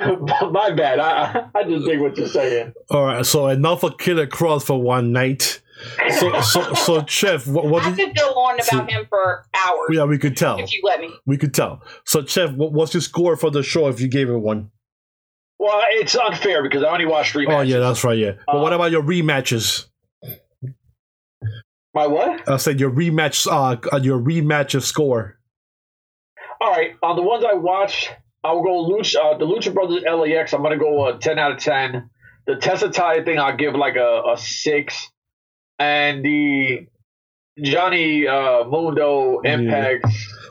My 0.50 0.70
bad. 0.72 0.98
I 0.98 1.46
I 1.54 1.64
just 1.64 1.86
dig 1.86 2.00
what 2.00 2.16
you're 2.16 2.26
saying. 2.26 2.72
All 2.90 3.04
right, 3.04 3.24
so 3.24 3.46
enough 3.48 3.82
of 3.84 3.96
Killer 3.98 4.26
Kross 4.26 4.64
for 4.64 4.80
one 4.80 5.12
night. 5.12 5.60
So, 6.18 6.40
so, 6.40 6.72
so, 6.74 7.04
Chef, 7.08 7.46
what, 7.46 7.66
what 7.66 7.82
I 7.84 7.92
did, 7.92 8.08
could 8.08 8.16
go 8.16 8.30
on 8.30 8.54
about 8.54 8.88
See- 8.88 8.92
him 8.94 9.06
for 9.08 9.44
hours 9.66 9.88
yeah, 9.92 10.04
we 10.04 10.18
could 10.18 10.36
tell. 10.36 10.58
if 10.58 10.72
you 10.72 10.80
let 10.84 11.00
me. 11.00 11.10
We 11.26 11.36
could 11.36 11.52
tell. 11.54 11.82
So, 12.04 12.24
Chef, 12.24 12.52
what, 12.52 12.72
what's 12.72 12.94
your 12.94 13.00
score 13.00 13.36
for 13.36 13.50
the 13.50 13.62
show 13.62 13.88
if 13.88 14.00
you 14.00 14.08
gave 14.08 14.28
it 14.30 14.36
one? 14.38 14.70
Well, 15.58 15.82
it's 15.90 16.16
unfair 16.16 16.62
because 16.62 16.82
I 16.82 16.88
only 16.90 17.06
watched 17.06 17.32
three 17.32 17.46
Oh, 17.46 17.50
matches. 17.50 17.72
yeah, 17.72 17.78
that's 17.80 18.02
right, 18.04 18.18
yeah. 18.18 18.32
But 18.46 18.56
Uh, 18.56 18.62
what 18.62 18.72
about 18.72 18.90
your 18.90 19.02
rematches? 19.02 19.86
My 21.94 22.06
what? 22.08 22.48
I 22.48 22.56
said 22.56 22.80
your 22.80 22.90
rematch, 22.90 23.46
uh, 23.50 23.96
your 23.98 24.18
rematch 24.18 24.80
score. 24.82 25.38
All 26.74 26.80
right. 26.80 26.96
On 27.04 27.14
the 27.14 27.22
ones 27.22 27.44
I 27.48 27.54
watched, 27.54 28.10
I'll 28.42 28.62
go 28.62 28.88
Lucha, 28.88 29.16
uh, 29.16 29.38
the 29.38 29.46
Lucha 29.46 29.72
Brothers 29.72 30.02
LAX. 30.02 30.52
I'm 30.52 30.62
gonna 30.62 30.76
go 30.76 31.06
a 31.06 31.18
10 31.18 31.38
out 31.38 31.52
of 31.52 31.58
10. 31.58 32.10
The 32.46 32.54
Tessatai 32.54 33.24
thing, 33.24 33.38
I'll 33.38 33.56
give 33.56 33.74
like 33.74 33.94
a, 33.96 34.22
a 34.32 34.36
six. 34.36 35.08
And 35.78 36.24
the 36.24 36.86
Johnny 37.62 38.26
uh, 38.26 38.64
Mundo 38.64 39.40
Yeah. 39.44 39.54
Impact 39.54 40.06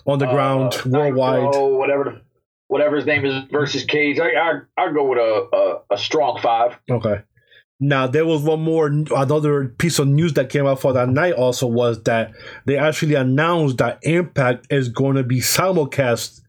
On 0.05 0.17
the 0.17 0.27
ground, 0.27 0.75
uh, 0.75 0.89
worldwide. 0.89 1.43
Nitro, 1.43 1.77
whatever 1.77 2.03
the, 2.05 2.21
whatever 2.67 2.95
his 2.95 3.05
name 3.05 3.25
is 3.25 3.43
versus 3.51 3.83
Cage. 3.83 4.17
I 4.19 4.29
I 4.31 4.59
I'll 4.77 4.93
go 4.93 5.09
with 5.09 5.19
a, 5.19 5.81
a 5.91 5.93
a 5.95 5.97
strong 5.97 6.39
five. 6.41 6.77
Okay. 6.89 7.21
Now 7.79 8.07
there 8.07 8.25
was 8.25 8.41
one 8.41 8.61
more 8.61 8.87
another 8.87 9.67
piece 9.67 9.99
of 9.99 10.07
news 10.07 10.33
that 10.33 10.49
came 10.49 10.65
out 10.65 10.79
for 10.79 10.93
that 10.93 11.09
night 11.09 11.33
also 11.33 11.67
was 11.67 12.01
that 12.03 12.31
they 12.65 12.77
actually 12.77 13.15
announced 13.15 13.77
that 13.77 13.99
Impact 14.03 14.67
is 14.69 14.89
going 14.89 15.15
to 15.15 15.23
be 15.23 15.39
simulcast 15.39 16.41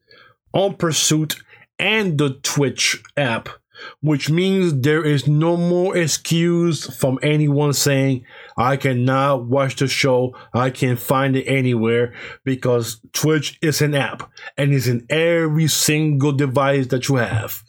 on 0.52 0.76
Pursuit 0.76 1.37
and 1.78 2.16
the 2.18 2.34
Twitch 2.42 3.02
app, 3.16 3.48
which 4.00 4.30
means 4.30 4.80
there 4.80 5.04
is 5.04 5.26
no 5.26 5.56
more 5.56 5.96
excuse 5.96 6.94
from 6.96 7.18
anyone 7.22 7.72
saying 7.72 8.24
I 8.56 8.76
cannot 8.76 9.46
watch 9.46 9.76
the 9.76 9.88
show, 9.88 10.37
I 10.52 10.70
can't 10.70 11.00
find 11.00 11.34
it 11.34 11.44
anywhere 11.44 12.14
because 12.44 13.00
Twitch 13.12 13.58
is 13.60 13.82
an 13.82 13.94
app 13.94 14.30
and 14.56 14.72
it's 14.72 14.87
in 14.87 15.06
every 15.10 15.66
single 15.66 16.32
device 16.32 16.87
that 16.88 17.08
you 17.08 17.16
have 17.16 17.64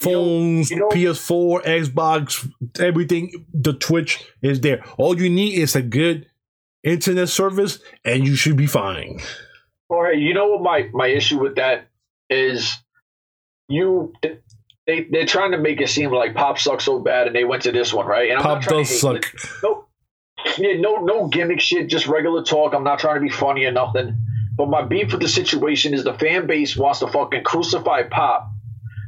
phones, 0.00 0.70
you 0.70 0.78
know- 0.78 0.88
PS4, 0.88 1.62
Xbox, 1.64 2.48
everything. 2.80 3.46
The 3.52 3.72
Twitch 3.72 4.24
is 4.42 4.60
there. 4.60 4.82
All 4.98 5.18
you 5.20 5.28
need 5.30 5.58
is 5.58 5.76
a 5.76 5.82
good 5.82 6.26
internet 6.82 7.28
service, 7.28 7.78
and 8.04 8.26
you 8.26 8.34
should 8.36 8.56
be 8.56 8.66
fine. 8.66 9.20
All 9.88 10.02
right, 10.02 10.16
you 10.18 10.34
know 10.34 10.48
what 10.48 10.62
my 10.62 10.88
my 10.92 11.08
issue 11.08 11.38
with 11.40 11.56
that 11.56 11.88
is 12.28 12.76
you 13.68 14.12
they 14.86 15.06
they're 15.10 15.26
trying 15.26 15.52
to 15.52 15.58
make 15.58 15.80
it 15.80 15.88
seem 15.88 16.10
like 16.12 16.34
pop 16.34 16.58
sucks 16.58 16.84
so 16.84 17.00
bad 17.00 17.26
and 17.26 17.36
they 17.36 17.44
went 17.44 17.62
to 17.64 17.72
this 17.72 17.92
one, 17.92 18.06
right? 18.06 18.30
And 18.30 18.38
I'm 18.38 18.44
Pop 18.44 18.60
not 18.62 18.68
does 18.68 19.00
suck. 19.00 19.16
it. 19.16 19.24
No 19.62 19.84
yeah, 20.58 20.74
no 20.80 20.96
no 20.96 21.26
gimmick 21.28 21.60
shit, 21.60 21.88
just 21.88 22.06
regular 22.06 22.42
talk. 22.42 22.72
I'm 22.72 22.84
not 22.84 22.98
trying 23.00 23.16
to 23.16 23.20
be 23.20 23.28
funny 23.30 23.64
or 23.64 23.72
nothing. 23.72 24.16
But 24.56 24.68
my 24.68 24.82
beef 24.82 25.12
with 25.12 25.20
the 25.20 25.28
situation 25.28 25.92
is 25.94 26.04
the 26.04 26.14
fan 26.14 26.46
base 26.46 26.76
wants 26.76 27.00
to 27.00 27.06
fucking 27.08 27.44
crucify 27.44 28.02
pop, 28.04 28.50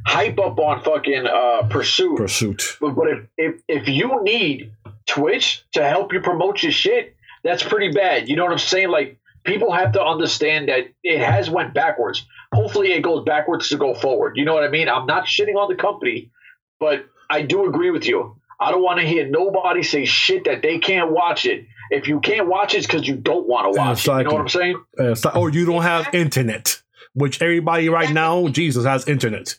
hype 0.05 0.39
up 0.39 0.59
on 0.59 0.83
fucking 0.83 1.25
uh 1.27 1.67
pursuit. 1.69 2.17
Pursuit. 2.17 2.77
But, 2.81 2.91
but 2.95 3.07
if, 3.07 3.19
if 3.37 3.61
if 3.67 3.87
you 3.87 4.21
need 4.23 4.71
Twitch 5.05 5.63
to 5.73 5.83
help 5.87 6.13
you 6.13 6.21
promote 6.21 6.63
your 6.63 6.71
shit, 6.71 7.15
that's 7.43 7.63
pretty 7.63 7.91
bad. 7.93 8.29
You 8.29 8.35
know 8.35 8.43
what 8.43 8.51
I'm 8.51 8.57
saying? 8.57 8.89
Like 8.89 9.19
people 9.43 9.71
have 9.71 9.93
to 9.93 10.03
understand 10.03 10.69
that 10.69 10.87
it 11.03 11.19
has 11.19 11.49
went 11.49 11.73
backwards. 11.73 12.25
Hopefully 12.53 12.93
it 12.93 13.01
goes 13.01 13.23
backwards 13.25 13.69
to 13.69 13.77
go 13.77 13.93
forward. 13.93 14.37
You 14.37 14.45
know 14.45 14.53
what 14.53 14.63
I 14.63 14.69
mean? 14.69 14.87
I'm 14.87 15.05
not 15.05 15.25
shitting 15.25 15.55
on 15.55 15.69
the 15.69 15.75
company, 15.75 16.31
but 16.79 17.05
I 17.29 17.41
do 17.41 17.67
agree 17.67 17.91
with 17.91 18.05
you. 18.05 18.37
I 18.59 18.71
don't 18.71 18.83
want 18.83 18.99
to 18.99 19.05
hear 19.05 19.27
nobody 19.27 19.83
say 19.83 20.05
shit 20.05 20.45
that 20.45 20.61
they 20.61 20.79
can't 20.79 21.11
watch 21.11 21.45
it. 21.45 21.65
If 21.89 22.07
you 22.07 22.21
can't 22.21 22.47
watch 22.47 22.73
it, 22.73 22.77
it's 22.77 22.87
because 22.87 23.05
you 23.07 23.15
don't 23.15 23.45
want 23.47 23.73
to 23.73 23.77
watch 23.77 24.07
it. 24.07 24.11
You 24.11 24.23
know 24.23 24.29
what 24.31 24.41
I'm 24.41 24.49
saying? 24.49 24.83
Uh, 24.97 25.15
like- 25.25 25.35
or 25.35 25.49
you 25.49 25.65
don't 25.65 25.81
have 25.81 26.13
internet, 26.13 26.81
which 27.13 27.41
everybody 27.41 27.89
right 27.89 28.11
now, 28.11 28.47
Jesus, 28.47 28.85
has 28.85 29.07
internet. 29.07 29.57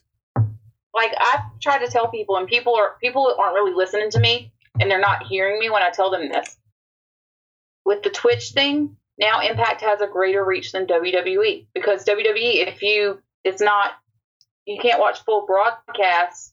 Like 0.95 1.13
I've 1.19 1.59
tried 1.61 1.85
to 1.85 1.91
tell 1.91 2.09
people, 2.09 2.37
and 2.37 2.47
people 2.47 2.77
are 2.77 2.97
people 3.01 3.35
aren't 3.39 3.55
really 3.55 3.75
listening 3.75 4.11
to 4.11 4.21
me, 4.21 4.53
and 4.81 4.91
they're 4.91 5.01
not 5.01 5.27
hearing 5.27 5.59
me 5.59 5.71
when 5.71 5.83
I 5.83 5.91
tell 5.91 6.11
them 6.11 6.29
this. 6.29 6.57
With 7.85 8.03
the 8.03 8.11
Twitch 8.11 8.51
thing, 8.51 8.97
now 9.19 9.41
Impact 9.41 9.81
has 9.83 10.01
a 10.01 10.07
greater 10.07 10.45
reach 10.45 10.73
than 10.73 10.87
WWE 10.87 11.67
because 11.75 12.05
WWE, 12.05 12.67
if 12.67 12.83
you, 12.83 13.21
it's 13.45 13.61
not, 13.61 13.93
you 14.67 14.79
can't 14.81 15.01
watch 15.01 15.23
full 15.25 15.47
broadcasts 15.47 16.53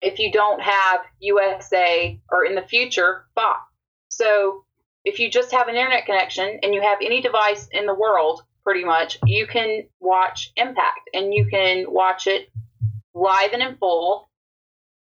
if 0.00 0.18
you 0.18 0.30
don't 0.32 0.60
have 0.62 1.00
USA 1.20 2.18
or 2.30 2.44
in 2.44 2.54
the 2.54 2.62
future 2.62 3.26
Fox. 3.34 3.60
So 4.08 4.64
if 5.04 5.18
you 5.18 5.30
just 5.30 5.52
have 5.52 5.68
an 5.68 5.74
internet 5.74 6.06
connection 6.06 6.60
and 6.62 6.72
you 6.74 6.80
have 6.80 6.98
any 7.02 7.20
device 7.20 7.68
in 7.72 7.86
the 7.86 7.94
world, 7.94 8.42
pretty 8.62 8.84
much, 8.84 9.18
you 9.24 9.46
can 9.46 9.88
watch 10.00 10.52
Impact 10.56 11.10
and 11.12 11.34
you 11.34 11.46
can 11.50 11.86
watch 11.88 12.26
it 12.26 12.50
live 13.18 13.52
and 13.52 13.62
in 13.62 13.76
full, 13.76 14.28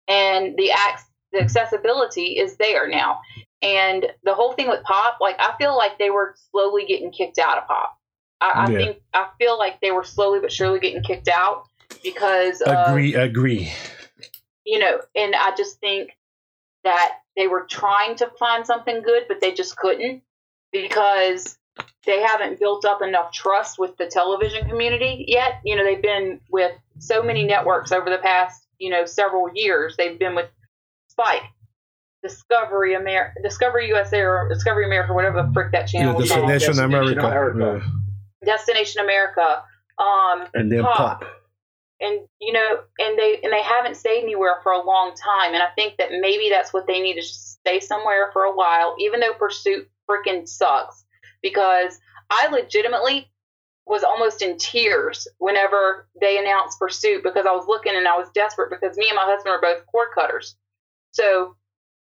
and 0.09 0.57
the 0.57 0.71
ac- 0.71 1.05
the 1.33 1.41
accessibility 1.41 2.39
is 2.39 2.57
there 2.57 2.89
now. 2.89 3.21
And 3.63 4.07
the 4.25 4.35
whole 4.35 4.53
thing 4.53 4.69
with 4.69 4.83
Pop, 4.85 5.19
like 5.21 5.37
I 5.39 5.55
feel 5.59 5.77
like 5.77 5.99
they 5.99 6.11
were 6.11 6.35
slowly 6.51 6.85
getting 6.87 7.11
kicked 7.11 7.39
out 7.39 7.59
of 7.59 7.67
Pop. 7.67 7.99
I, 8.41 8.53
I 8.67 8.71
Yeah. 8.71 8.79
think 8.79 9.03
I 9.15 9.29
feel 9.39 9.59
like 9.59 9.81
they 9.81 9.91
were 9.91 10.05
slowly 10.05 10.41
but 10.41 10.53
surely 10.53 10.79
getting 10.81 11.03
kicked 11.03 11.29
out 11.29 11.65
because 12.03 12.61
of, 12.61 12.89
Agree, 12.89 13.15
agree. 13.15 13.73
you 14.65 14.79
know, 14.79 15.01
and 15.15 15.35
I 15.35 15.55
just 15.57 15.81
think 15.81 16.11
that 16.85 17.19
they 17.37 17.47
were 17.49 17.63
trying 17.69 18.17
to 18.17 18.31
find 18.39 18.67
something 18.67 19.03
good, 19.03 19.25
but 19.29 19.41
they 19.41 19.53
just 19.53 19.77
couldn't 19.77 20.23
because 20.71 21.59
they 22.05 22.21
haven't 22.21 22.61
built 22.61 22.85
up 22.85 23.01
enough 23.03 23.33
trust 23.33 23.79
with 23.79 23.97
the 23.97 24.07
television 24.07 24.69
community 24.69 25.25
yet. 25.27 25.61
You 25.65 25.77
know, 25.77 25.85
they've 25.85 26.03
been 26.03 26.41
with 26.51 26.73
so 26.99 27.23
many 27.23 27.45
networks 27.45 27.93
over 27.93 28.11
the 28.11 28.19
past 28.19 28.65
you 28.79 28.91
know, 28.91 29.05
several 29.07 29.49
years. 29.55 29.95
They've 29.97 30.19
been 30.19 30.35
with 30.35 30.49
Spike, 31.09 31.43
Discovery 32.23 32.95
America, 32.95 33.41
Discovery 33.43 33.89
USA, 33.89 34.21
or 34.21 34.49
Discovery 34.49 34.87
America, 34.87 35.13
whatever 35.13 35.43
the 35.43 35.53
frick 35.53 35.73
that 35.73 35.87
channel 35.87 36.15
Yeah, 36.15 36.23
is 36.25 36.31
called. 36.33 36.49
Destination 36.49 36.91
Destination 36.91 37.19
America. 37.19 37.61
America. 37.61 37.87
Destination 38.45 39.01
America. 39.03 39.63
Um, 39.99 40.49
And 40.55 40.73
then 40.73 40.83
Pop. 40.83 40.97
pop. 41.21 41.25
and 42.01 42.21
you 42.41 42.53
know, 42.53 42.81
and 42.99 43.19
they 43.19 43.39
and 43.43 43.53
they 43.53 43.63
haven't 43.63 43.97
stayed 43.97 44.23
anywhere 44.25 44.57
for 44.63 44.73
a 44.73 44.85
long 44.85 45.15
time. 45.15 45.55
And 45.55 45.63
I 45.63 45.69
think 45.77 45.97
that 45.99 46.09
maybe 46.21 46.51
that's 46.51 46.73
what 46.73 46.87
they 46.87 47.01
need 47.01 47.15
to 47.15 47.23
stay 47.23 47.79
somewhere 47.81 48.31
for 48.33 48.43
a 48.43 48.55
while, 48.55 48.97
even 48.99 49.21
though 49.21 49.35
Pursuit 49.35 49.89
freaking 50.11 50.49
sucks. 50.49 51.05
Because 51.43 51.99
I 52.31 52.49
legitimately 52.51 53.31
was 53.87 54.03
almost 54.03 54.41
in 54.43 54.57
tears 54.57 55.29
whenever 55.39 56.09
they 56.21 56.39
announced 56.39 56.79
Pursuit 56.79 57.23
because 57.23 57.47
I 57.47 57.53
was 57.53 57.67
looking 57.69 57.95
and 57.95 58.09
I 58.09 58.17
was 58.17 58.29
desperate 58.35 58.71
because 58.71 58.97
me 58.97 59.09
and 59.09 59.17
my 59.17 59.25
husband 59.25 59.55
are 59.55 59.61
both 59.61 59.85
cord 59.87 60.09
cutters. 60.15 60.57
So, 61.13 61.55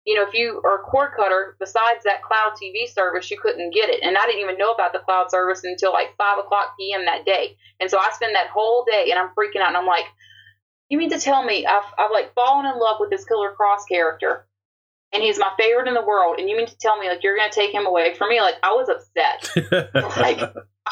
you 0.04 0.16
know, 0.16 0.26
if 0.26 0.34
you 0.34 0.60
are 0.64 0.80
a 0.80 0.82
cord 0.82 1.12
cutter, 1.16 1.56
besides 1.60 2.02
that 2.04 2.22
cloud 2.22 2.54
TV 2.60 2.92
service, 2.92 3.30
you 3.30 3.38
couldn't 3.40 3.72
get 3.72 3.90
it. 3.90 4.02
And 4.02 4.16
I 4.18 4.26
didn't 4.26 4.42
even 4.42 4.58
know 4.58 4.72
about 4.72 4.92
the 4.92 4.98
cloud 4.98 5.30
service 5.30 5.62
until 5.62 5.92
like 5.92 6.16
5 6.18 6.38
o'clock 6.38 6.74
p.m. 6.78 7.04
that 7.04 7.24
day. 7.24 7.56
And 7.78 7.90
so 7.90 7.98
I 7.98 8.10
spend 8.12 8.34
that 8.34 8.48
whole 8.48 8.84
day 8.84 9.10
and 9.10 9.18
I'm 9.18 9.30
freaking 9.38 9.60
out 9.60 9.68
and 9.68 9.76
I'm 9.76 9.86
like, 9.86 10.06
you 10.88 10.98
mean 10.98 11.10
to 11.10 11.20
tell 11.20 11.44
me 11.44 11.64
I've, 11.64 11.84
I've 11.96 12.10
like 12.10 12.34
fallen 12.34 12.66
in 12.66 12.78
love 12.78 12.96
with 12.98 13.10
this 13.10 13.24
Killer 13.24 13.54
Kross 13.58 13.82
character 13.88 14.48
and 15.12 15.22
he's 15.22 15.38
my 15.38 15.50
favorite 15.58 15.88
in 15.88 15.94
the 15.94 16.04
world. 16.04 16.38
And 16.38 16.48
you 16.48 16.56
mean 16.56 16.66
to 16.66 16.78
tell 16.78 16.98
me 16.98 17.08
like 17.08 17.22
you're 17.22 17.36
going 17.36 17.50
to 17.50 17.54
take 17.54 17.72
him 17.72 17.86
away 17.86 18.14
from 18.14 18.28
me? 18.30 18.40
Like 18.40 18.56
I 18.62 18.72
was 18.72 18.88
upset. 18.88 19.94
like 20.16 20.40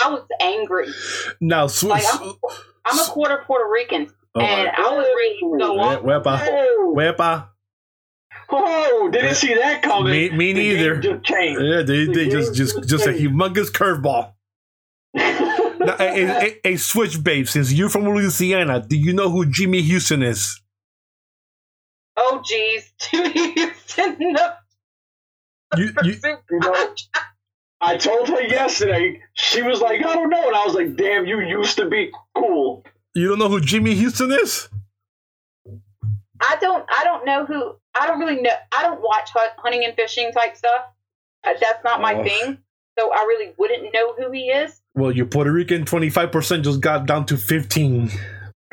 I 0.04 0.10
was 0.10 0.26
angry. 0.40 0.88
now, 1.40 1.66
sw- 1.66 1.84
Like 1.84 2.04
I'm, 2.12 2.34
I'm 2.84 2.98
a 2.98 3.04
quarter 3.04 3.42
Puerto 3.46 3.68
Rican 3.70 4.08
Oh, 4.34 4.40
and 4.40 4.68
I 4.68 4.82
was 4.94 5.06
ready 5.06 5.40
to 5.40 5.58
go 5.58 5.80
off. 5.80 6.02
Wepa. 6.02 6.46
Oh, 6.50 6.94
Wepa. 6.96 7.48
oh, 8.50 9.08
didn't 9.10 9.34
see 9.36 9.54
that 9.54 9.82
coming. 9.82 10.12
Me- 10.12 10.30
me 10.30 10.52
The 10.52 10.60
neither. 10.60 10.96
Just. 11.00 11.30
Yeah, 11.30 11.82
they, 11.82 12.04
The 12.04 12.12
they 12.12 12.28
just 12.28 12.54
just 12.54 12.76
just 12.76 12.88
just 12.88 13.06
a 13.06 13.10
humongous 13.10 13.70
curveball. 13.70 14.32
Now, 15.14 15.96
a, 16.00 16.46
a, 16.64 16.68
a 16.72 16.76
switch, 16.76 17.22
babe. 17.22 17.46
Since 17.46 17.72
you're 17.72 17.88
from 17.88 18.04
Louisiana, 18.04 18.84
do 18.86 18.96
you 18.96 19.12
know 19.12 19.30
who 19.30 19.46
Jimmy 19.46 19.80
Houston 19.82 20.22
is? 20.22 20.60
Oh 22.16 22.42
geez, 22.44 22.92
Jimmy 22.98 23.52
Houston. 23.52 24.16
No. 24.20 24.48
You, 25.76 25.92
you, 26.02 26.14
You 26.50 26.58
know, 26.60 26.94
I 27.80 27.96
told 27.96 28.28
her 28.28 28.40
yesterday. 28.42 29.20
She 29.34 29.62
was 29.62 29.80
like, 29.80 30.00
I 30.04 30.14
don't 30.14 30.30
know, 30.30 30.46
and 30.46 30.56
I 30.56 30.64
was 30.64 30.74
like, 30.74 30.96
Damn, 30.96 31.26
you 31.26 31.40
used 31.40 31.76
to 31.76 31.88
be 31.88 32.10
cool. 32.34 32.84
you 33.14 33.28
don't 33.28 33.38
know 33.38 33.48
who 33.48 33.60
Jimmy 33.60 33.94
Houston 33.94 34.32
is? 34.32 34.68
I 36.40 36.56
don't. 36.60 36.84
I 36.90 37.04
don't 37.04 37.24
know 37.24 37.46
who. 37.46 37.76
I 37.94 38.06
don't 38.06 38.18
really 38.20 38.40
know. 38.42 38.50
I 38.76 38.82
don't 38.82 39.00
watch 39.00 39.30
hunt, 39.32 39.52
hunting 39.58 39.84
and 39.84 39.94
fishing 39.94 40.30
type 40.32 40.56
stuff. 40.56 40.82
Uh, 41.44 41.54
that's 41.60 41.82
not 41.84 42.00
my 42.00 42.14
Oh. 42.14 42.22
thing. 42.24 42.58
So 42.98 43.10
I 43.12 43.24
really 43.28 43.52
wouldn't 43.58 43.92
know 43.92 44.14
who 44.14 44.30
he 44.32 44.48
is. 44.50 44.80
Well, 44.94 45.12
your 45.12 45.26
Puerto 45.26 45.52
Rican 45.52 45.84
25% 45.84 46.62
just 46.64 46.80
got 46.80 47.06
down 47.06 47.26
to 47.26 47.36
15. 47.36 48.10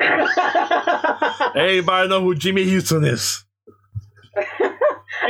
Everybody 1.54 2.08
know 2.08 2.20
who 2.22 2.34
Jimmy 2.34 2.64
Houston 2.64 3.04
is. 3.04 3.44
You 4.36 4.42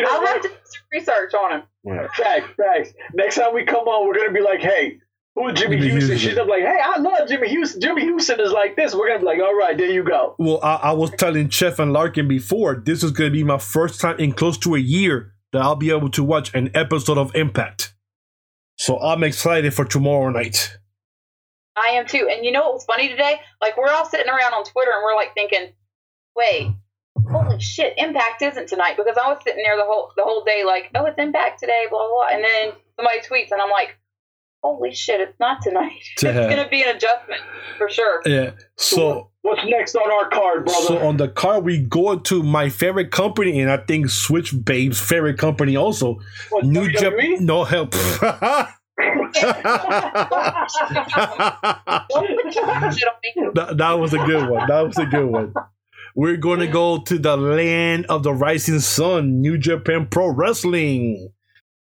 know 0.02 0.08
I'll 0.10 0.26
have 0.26 0.42
to 0.42 0.48
do 0.48 0.54
some 0.64 0.82
research 0.92 1.34
on 1.34 1.52
him. 1.52 1.62
Facts, 2.16 2.48
facts. 2.56 2.94
Next 3.12 3.36
time 3.36 3.54
we 3.54 3.64
come 3.64 3.86
on, 3.86 4.06
we're 4.06 4.14
gonna 4.14 4.32
be 4.32 4.40
like, 4.40 4.60
hey, 4.60 5.00
who 5.34 5.48
is 5.48 5.58
Jimmy, 5.58 5.76
Jimmy 5.76 5.90
Houston? 5.90 6.16
Houston. 6.16 6.18
She's 6.18 6.34
gonna 6.38 6.50
like, 6.50 6.62
hey, 6.62 6.80
I 6.82 6.98
love 6.98 7.28
Jimmy 7.28 7.48
Houston. 7.48 7.80
Jimmy 7.80 8.02
Houston 8.02 8.40
is 8.40 8.52
like 8.52 8.76
this. 8.76 8.94
We're 8.94 9.08
gonna 9.08 9.18
be 9.20 9.26
like, 9.26 9.40
all 9.40 9.54
right, 9.54 9.76
there 9.76 9.90
you 9.90 10.04
go. 10.04 10.34
Well, 10.38 10.60
I, 10.62 10.76
I 10.76 10.92
was 10.92 11.10
telling 11.10 11.48
Chef 11.50 11.78
and 11.78 11.92
Larkin 11.92 12.28
before, 12.28 12.82
this 12.84 13.02
is 13.02 13.10
going 13.10 13.30
to 13.30 13.32
be 13.32 13.44
my 13.44 13.58
first 13.58 14.00
time 14.00 14.18
in 14.18 14.32
close 14.32 14.56
to 14.58 14.74
a 14.76 14.78
year 14.78 15.34
that 15.52 15.62
I'll 15.62 15.76
be 15.76 15.90
able 15.90 16.10
to 16.10 16.24
watch 16.24 16.54
an 16.54 16.70
episode 16.74 17.18
of 17.18 17.34
Impact. 17.34 17.94
So 18.76 18.98
I'm 19.00 19.22
excited 19.22 19.74
for 19.74 19.84
tomorrow 19.84 20.30
night. 20.30 20.78
I 21.76 21.90
am 21.90 22.06
too. 22.06 22.28
And 22.30 22.44
you 22.44 22.52
know 22.52 22.62
what 22.62 22.74
was 22.74 22.84
funny 22.84 23.08
today? 23.08 23.40
Like 23.60 23.76
we're 23.76 23.88
all 23.88 24.06
sitting 24.06 24.28
around 24.28 24.54
on 24.54 24.64
Twitter 24.64 24.90
and 24.92 25.02
we're 25.04 25.16
like 25.16 25.34
thinking, 25.34 25.72
wait, 26.36 26.74
holy 27.54 27.62
shit, 27.62 27.94
Impact 27.96 28.42
isn't 28.42 28.68
tonight 28.68 28.96
because 28.96 29.16
I 29.16 29.28
was 29.28 29.38
sitting 29.44 29.62
there 29.64 29.76
the 29.76 29.84
whole 29.84 30.12
the 30.16 30.22
whole 30.22 30.44
day 30.44 30.64
like, 30.64 30.90
oh, 30.94 31.04
it's 31.06 31.18
Impact 31.18 31.60
today, 31.60 31.86
blah 31.90 31.98
blah. 31.98 32.08
blah. 32.08 32.36
And 32.36 32.44
then 32.44 32.72
somebody 32.96 33.20
tweets 33.20 33.50
and 33.52 33.60
I'm 33.60 33.70
like, 33.70 33.96
holy 34.62 34.92
shit, 34.94 35.20
it's 35.20 35.38
not 35.38 35.62
tonight. 35.62 35.92
Yeah. 36.22 36.30
it's 36.30 36.54
gonna 36.54 36.68
be 36.68 36.82
an 36.82 36.96
adjustment 36.96 37.40
for 37.78 37.88
sure. 37.88 38.22
Yeah. 38.26 38.52
So 38.76 39.30
What's 39.42 39.60
next 39.66 39.94
on 39.94 40.10
our 40.10 40.28
card, 40.30 40.64
brother? 40.64 40.86
so 40.86 40.98
on 41.06 41.18
the 41.18 41.28
card 41.28 41.64
we 41.64 41.78
go 41.78 42.18
to 42.18 42.42
my 42.42 42.70
favorite 42.70 43.10
company 43.10 43.60
and 43.60 43.70
I 43.70 43.76
think 43.76 44.08
Switch 44.08 44.54
Babe's 44.64 45.00
favorite 45.00 45.38
company 45.38 45.76
also. 45.76 46.18
What, 46.50 46.64
New 46.64 46.88
Jap 46.88 47.12
WWE? 47.12 47.40
No 47.40 47.64
help. 47.64 47.92
Don't 48.94 49.32
put 49.32 49.44
your 52.54 52.92
shit 52.92 53.08
on 53.08 53.14
me. 53.22 53.50
that, 53.54 53.76
that 53.76 53.92
was 53.92 54.14
a 54.14 54.18
good 54.18 54.48
one. 54.48 54.66
That 54.68 54.80
was 54.80 54.98
a 54.98 55.06
good 55.06 55.26
one. 55.26 55.52
We're 56.16 56.36
going 56.36 56.60
to 56.60 56.68
go 56.68 57.00
to 57.00 57.18
the 57.18 57.36
land 57.36 58.06
of 58.06 58.22
the 58.22 58.32
rising 58.32 58.78
sun, 58.78 59.40
New 59.40 59.58
Japan 59.58 60.06
Pro 60.08 60.28
Wrestling, 60.28 61.32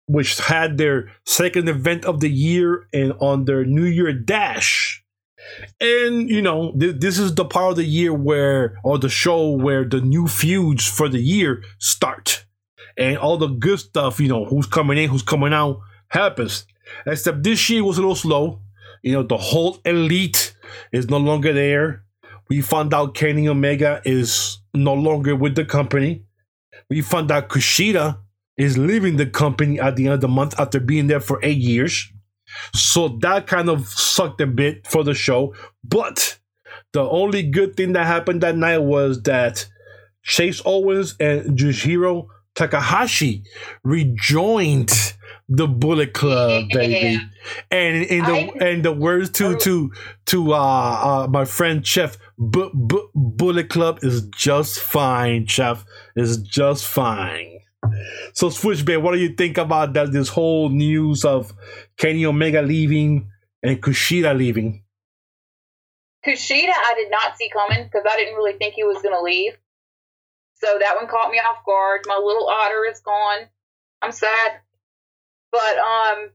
which 0.06 0.38
had 0.38 0.76
their 0.76 1.12
second 1.24 1.68
event 1.68 2.04
of 2.04 2.18
the 2.18 2.30
year 2.30 2.88
and 2.92 3.12
on 3.20 3.44
their 3.44 3.64
New 3.64 3.84
Year 3.84 4.12
dash. 4.12 5.04
And 5.80 6.28
you 6.28 6.42
know, 6.42 6.72
th- 6.78 6.96
this 6.98 7.18
is 7.18 7.34
the 7.36 7.44
part 7.44 7.70
of 7.70 7.76
the 7.76 7.84
year 7.84 8.12
where, 8.12 8.76
or 8.82 8.98
the 8.98 9.08
show 9.08 9.50
where 9.50 9.84
the 9.84 10.00
new 10.00 10.26
feuds 10.26 10.84
for 10.84 11.08
the 11.08 11.20
year 11.20 11.62
start, 11.78 12.44
and 12.96 13.16
all 13.16 13.38
the 13.38 13.46
good 13.46 13.78
stuff. 13.78 14.18
You 14.18 14.28
know, 14.28 14.44
who's 14.46 14.66
coming 14.66 14.98
in, 14.98 15.08
who's 15.08 15.22
coming 15.22 15.52
out, 15.52 15.80
happens. 16.08 16.66
Except 17.06 17.44
this 17.44 17.70
year 17.70 17.84
was 17.84 17.98
a 17.98 18.00
little 18.00 18.16
slow. 18.16 18.60
You 19.02 19.12
know, 19.12 19.22
the 19.22 19.36
whole 19.36 19.78
elite 19.84 20.56
is 20.92 21.08
no 21.08 21.18
longer 21.18 21.52
there. 21.52 22.04
We 22.48 22.60
found 22.62 22.94
out 22.94 23.14
Kenny 23.14 23.48
Omega 23.48 24.00
is 24.04 24.58
no 24.74 24.94
longer 24.94 25.36
with 25.36 25.54
the 25.54 25.64
company. 25.64 26.24
We 26.88 27.02
found 27.02 27.30
out 27.30 27.48
Kushida 27.48 28.18
is 28.56 28.78
leaving 28.78 29.16
the 29.16 29.26
company 29.26 29.78
at 29.78 29.96
the 29.96 30.06
end 30.06 30.14
of 30.14 30.20
the 30.20 30.28
month 30.28 30.58
after 30.58 30.80
being 30.80 31.06
there 31.06 31.20
for 31.20 31.38
eight 31.42 31.58
years. 31.58 32.10
So 32.74 33.08
that 33.20 33.46
kind 33.46 33.68
of 33.68 33.86
sucked 33.88 34.40
a 34.40 34.46
bit 34.46 34.86
for 34.86 35.04
the 35.04 35.14
show. 35.14 35.54
But 35.84 36.38
the 36.92 37.02
only 37.02 37.42
good 37.42 37.76
thing 37.76 37.92
that 37.92 38.06
happened 38.06 38.40
that 38.42 38.56
night 38.56 38.78
was 38.78 39.22
that 39.22 39.66
Chase 40.22 40.62
Owens 40.64 41.14
and 41.20 41.58
Yujiro 41.58 42.26
Takahashi 42.54 43.44
rejoined 43.84 45.14
the 45.48 45.66
Bullet 45.66 46.12
Club, 46.12 46.64
baby. 46.72 47.20
And 47.70 48.04
in 48.04 48.24
the 48.24 48.32
I- 48.32 48.52
and 48.66 48.84
the 48.84 48.92
words 48.92 49.30
to 49.32 49.56
to 49.58 49.92
to 50.26 50.52
uh, 50.52 50.56
uh 51.24 51.28
my 51.30 51.44
friend 51.44 51.86
Chef, 51.86 52.16
B- 52.38 52.70
B- 52.86 53.08
Bullet 53.14 53.68
Club 53.68 53.98
is 54.02 54.22
just 54.28 54.78
fine. 54.78 55.46
Chef 55.46 55.84
is 56.14 56.38
just 56.38 56.86
fine. 56.86 57.58
So 58.32 58.50
Switchblade, 58.50 59.02
what 59.02 59.12
do 59.12 59.18
you 59.18 59.34
think 59.34 59.58
about 59.58 59.92
that? 59.94 60.12
This 60.12 60.28
whole 60.28 60.68
news 60.68 61.24
of 61.24 61.52
Kenny 61.96 62.24
Omega 62.24 62.62
leaving 62.62 63.28
and 63.62 63.82
Kushida 63.82 64.36
leaving. 64.36 64.84
Kushida, 66.24 66.70
I 66.70 66.94
did 66.96 67.10
not 67.10 67.36
see 67.36 67.50
coming 67.50 67.84
because 67.84 68.06
I 68.08 68.16
didn't 68.16 68.34
really 68.34 68.58
think 68.58 68.74
he 68.74 68.84
was 68.84 69.02
going 69.02 69.14
to 69.14 69.22
leave. 69.22 69.56
So 70.60 70.66
that 70.78 70.96
one 70.96 71.08
caught 71.08 71.30
me 71.30 71.38
off 71.38 71.64
guard. 71.64 72.00
My 72.06 72.16
little 72.16 72.48
otter 72.48 72.84
is 72.90 73.00
gone. 73.00 73.48
I'm 74.02 74.12
sad. 74.12 74.60
But 75.50 75.78
um, 75.78 76.30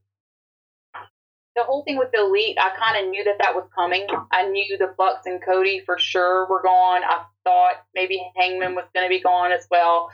the 1.55 1.63
whole 1.63 1.83
thing 1.83 1.97
with 1.97 2.11
the 2.11 2.21
elite, 2.21 2.57
I 2.59 2.71
kind 2.77 3.03
of 3.03 3.11
knew 3.11 3.23
that 3.25 3.37
that 3.39 3.53
was 3.55 3.65
coming. 3.75 4.07
I 4.31 4.47
knew 4.47 4.77
the 4.77 4.93
Bucks 4.97 5.25
and 5.25 5.39
Cody 5.43 5.81
for 5.85 5.99
sure 5.99 6.47
were 6.49 6.61
gone. 6.63 7.03
I 7.03 7.23
thought 7.43 7.83
maybe 7.93 8.19
Hangman 8.35 8.73
was 8.75 8.85
going 8.93 9.05
to 9.05 9.09
be 9.09 9.21
gone 9.21 9.51
as 9.51 9.67
well. 9.69 10.09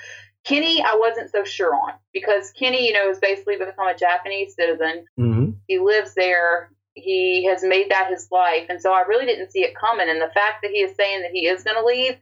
Kenny, 0.45 0.82
I 0.82 0.95
wasn't 0.95 1.32
so 1.32 1.43
sure 1.43 1.73
on 1.75 1.93
because 2.13 2.52
Kenny, 2.52 2.88
you 2.88 2.93
know, 2.93 3.08
has 3.08 3.19
basically 3.19 3.58
become 3.58 3.88
a 3.88 3.95
Japanese 3.97 4.56
citizen 4.56 5.06
Mm-hmm. 5.19 5.52
he 5.67 5.80
lives 5.80 6.13
there. 6.15 6.71
He 6.95 7.45
has 7.45 7.63
made 7.63 7.91
that 7.91 8.10
his 8.10 8.28
life. 8.32 8.65
And 8.69 8.82
so 8.82 8.91
I 8.91 9.02
really 9.02 9.25
didn't 9.25 9.52
see 9.52 9.62
it 9.62 9.73
coming. 9.80 10.10
And 10.10 10.19
the 10.21 10.32
fact 10.34 10.62
that 10.63 10.71
he 10.71 10.80
is 10.80 10.95
saying 10.97 11.21
that 11.21 11.32
he 11.32 11.47
is 11.47 11.63
going 11.63 11.78
to 11.78 11.86
leave 11.86 12.17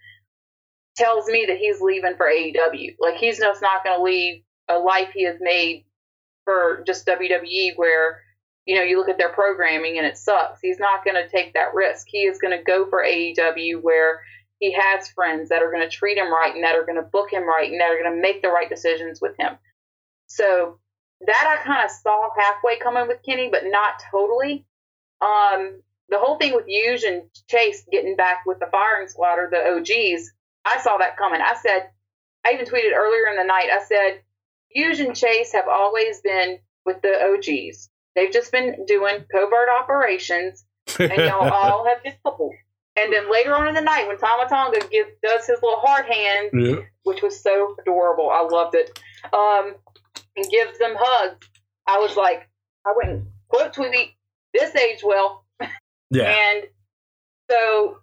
tells 0.95 1.27
me 1.27 1.45
that 1.47 1.57
he's 1.57 1.79
leaving 1.81 2.15
for 2.17 2.27
AEW. 2.27 2.95
Like 2.99 3.15
he's 3.15 3.39
just 3.39 3.61
not 3.61 3.83
going 3.83 3.97
to 3.97 4.03
leave 4.03 4.43
a 4.67 4.77
life 4.77 5.09
he 5.13 5.23
has 5.23 5.37
made 5.39 5.85
for 6.43 6.83
just 6.85 7.05
WWE 7.07 7.73
where, 7.75 8.21
you 8.67 8.75
know, 8.75 8.83
you 8.83 8.97
look 8.97 9.07
at 9.07 9.17
their 9.17 9.31
programming 9.31 9.97
and 9.97 10.05
it 10.05 10.17
sucks. 10.17 10.59
He's 10.61 10.77
not 10.77 11.05
going 11.05 11.15
to 11.15 11.29
take 11.29 11.53
that 11.53 11.73
risk. 11.73 12.05
He 12.09 12.23
is 12.23 12.37
going 12.37 12.55
to 12.55 12.63
go 12.63 12.85
for 12.85 13.01
AEW 13.01 13.81
where 13.81 14.19
he 14.59 14.73
has 14.73 15.07
friends 15.07 15.49
that 15.49 15.63
are 15.63 15.71
going 15.71 15.89
to 15.89 15.95
treat 15.95 16.17
him 16.17 16.29
right 16.29 16.53
and 16.53 16.65
that 16.65 16.75
are 16.75 16.85
going 16.85 16.97
to 16.97 17.01
book 17.01 17.31
him 17.31 17.47
right 17.47 17.71
and 17.71 17.79
that 17.79 17.91
are 17.91 17.97
going 17.97 18.13
to 18.13 18.21
make 18.21 18.41
the 18.41 18.49
right 18.49 18.67
decisions 18.67 19.21
with 19.21 19.35
him. 19.39 19.57
So 20.27 20.79
that 21.25 21.57
I 21.59 21.63
kind 21.65 21.85
of 21.85 21.89
saw 21.89 22.29
halfway 22.37 22.77
coming 22.77 23.07
with 23.07 23.23
Kenny, 23.25 23.47
but 23.49 23.63
not 23.65 24.03
totally. 24.11 24.65
Um, 25.21 25.81
the 26.09 26.19
whole 26.19 26.37
thing 26.37 26.53
with 26.53 26.67
Huge 26.67 27.03
and 27.03 27.23
Chase 27.49 27.85
getting 27.89 28.17
back 28.17 28.39
with 28.45 28.59
the 28.59 28.67
firing 28.69 29.07
squad 29.07 29.39
or 29.39 29.49
the 29.49 29.65
OGs, 29.65 30.31
I 30.65 30.81
saw 30.81 30.97
that 30.97 31.15
coming. 31.15 31.39
I 31.39 31.55
said, 31.55 31.89
I 32.45 32.51
even 32.51 32.65
tweeted 32.65 32.93
earlier 32.93 33.27
in 33.29 33.37
the 33.37 33.45
night. 33.45 33.69
I 33.71 33.83
said, 33.85 34.21
Huge 34.69 34.99
and 34.99 35.15
Chase 35.15 35.53
have 35.53 35.69
always 35.69 36.19
been 36.19 36.59
with 36.85 37.01
the 37.01 37.33
OGs. 37.33 37.89
They've 38.17 38.33
just 38.33 38.51
been 38.51 38.83
doing 38.87 39.25
covert 39.31 39.69
operations, 39.79 40.65
and 40.99 41.11
y'all 41.11 41.49
all 41.53 41.85
have 41.87 42.03
been 42.03 42.15
coupled. 42.25 42.55
And 42.95 43.13
then 43.13 43.31
later 43.31 43.53
on 43.53 43.67
in 43.67 43.75
the 43.75 43.81
night, 43.81 44.07
when 44.07 44.17
Tama 44.17 44.49
Tonga 44.49 44.79
gives, 44.89 45.11
does 45.21 45.45
his 45.45 45.59
little 45.61 45.79
hard 45.79 46.05
hand, 46.07 46.49
yeah. 46.51 46.77
which 47.03 47.21
was 47.21 47.39
so 47.39 47.75
adorable, 47.79 48.31
I 48.31 48.41
loved 48.41 48.73
it, 48.73 48.99
um, 49.31 49.75
and 50.35 50.49
gives 50.49 50.79
them 50.79 50.95
hugs, 50.97 51.47
I 51.85 51.99
was 51.99 52.17
like, 52.17 52.49
I 52.87 52.93
went 52.97 53.09
and 53.11 53.27
quote 53.49 53.73
tweet, 53.73 54.15
this 54.51 54.75
age 54.75 55.03
well. 55.03 55.45
Yeah. 56.09 56.33
And 56.53 56.63
so, 57.51 57.99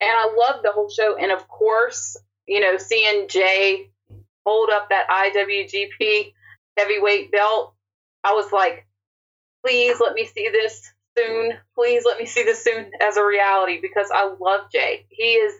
and 0.00 0.10
I 0.10 0.34
loved 0.36 0.64
the 0.64 0.72
whole 0.72 0.90
show. 0.90 1.16
And 1.16 1.32
of 1.32 1.48
course, 1.48 2.16
you 2.46 2.60
know, 2.60 2.76
seeing 2.76 3.26
Jay 3.28 3.90
hold 4.44 4.70
up 4.70 4.90
that 4.90 5.08
IWGP 5.08 6.32
heavyweight 6.76 7.32
belt, 7.32 7.74
I 8.22 8.34
was 8.34 8.52
like, 8.52 8.86
please 9.66 9.98
let 10.00 10.14
me 10.14 10.26
see 10.26 10.48
this 10.50 10.92
soon. 11.18 11.52
Please 11.74 12.04
let 12.06 12.18
me 12.18 12.26
see 12.26 12.44
this 12.44 12.62
soon 12.62 12.90
as 13.00 13.16
a 13.16 13.24
reality 13.24 13.80
because 13.80 14.10
I 14.14 14.32
love 14.38 14.70
Jay. 14.70 15.06
He 15.08 15.32
is, 15.32 15.54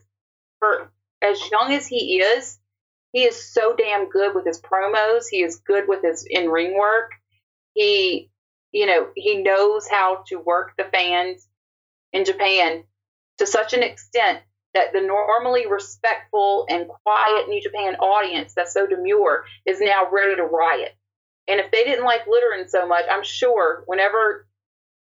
for 0.60 0.92
as 1.20 1.40
young 1.50 1.72
as 1.72 1.88
he 1.88 2.20
is, 2.20 2.58
he 3.12 3.24
is 3.24 3.52
so 3.52 3.74
damn 3.74 4.08
good 4.08 4.34
with 4.34 4.46
his 4.46 4.60
promos. 4.60 5.24
He 5.28 5.42
is 5.42 5.56
good 5.56 5.88
with 5.88 6.02
his 6.02 6.24
in 6.28 6.50
ring 6.50 6.76
work. 6.78 7.12
He, 7.74 8.30
you 8.70 8.86
know, 8.86 9.08
he 9.16 9.42
knows 9.42 9.88
how 9.88 10.22
to 10.28 10.36
work 10.36 10.74
the 10.78 10.84
fans 10.84 11.48
in 12.12 12.24
Japan 12.24 12.84
to 13.38 13.46
such 13.46 13.72
an 13.72 13.82
extent 13.82 14.40
that 14.74 14.92
the 14.92 15.00
normally 15.00 15.66
respectful 15.66 16.66
and 16.68 16.86
quiet 16.86 17.48
New 17.48 17.60
Japan 17.60 17.96
audience 17.96 18.54
that's 18.54 18.74
so 18.74 18.86
demure 18.86 19.44
is 19.64 19.80
now 19.80 20.08
ready 20.12 20.36
to 20.36 20.44
riot. 20.44 20.94
And 21.48 21.60
if 21.60 21.70
they 21.70 21.84
didn't 21.84 22.04
like 22.04 22.26
Litterin 22.26 22.68
so 22.68 22.86
much, 22.86 23.04
I'm 23.10 23.22
sure 23.24 23.84
whenever 23.86 24.46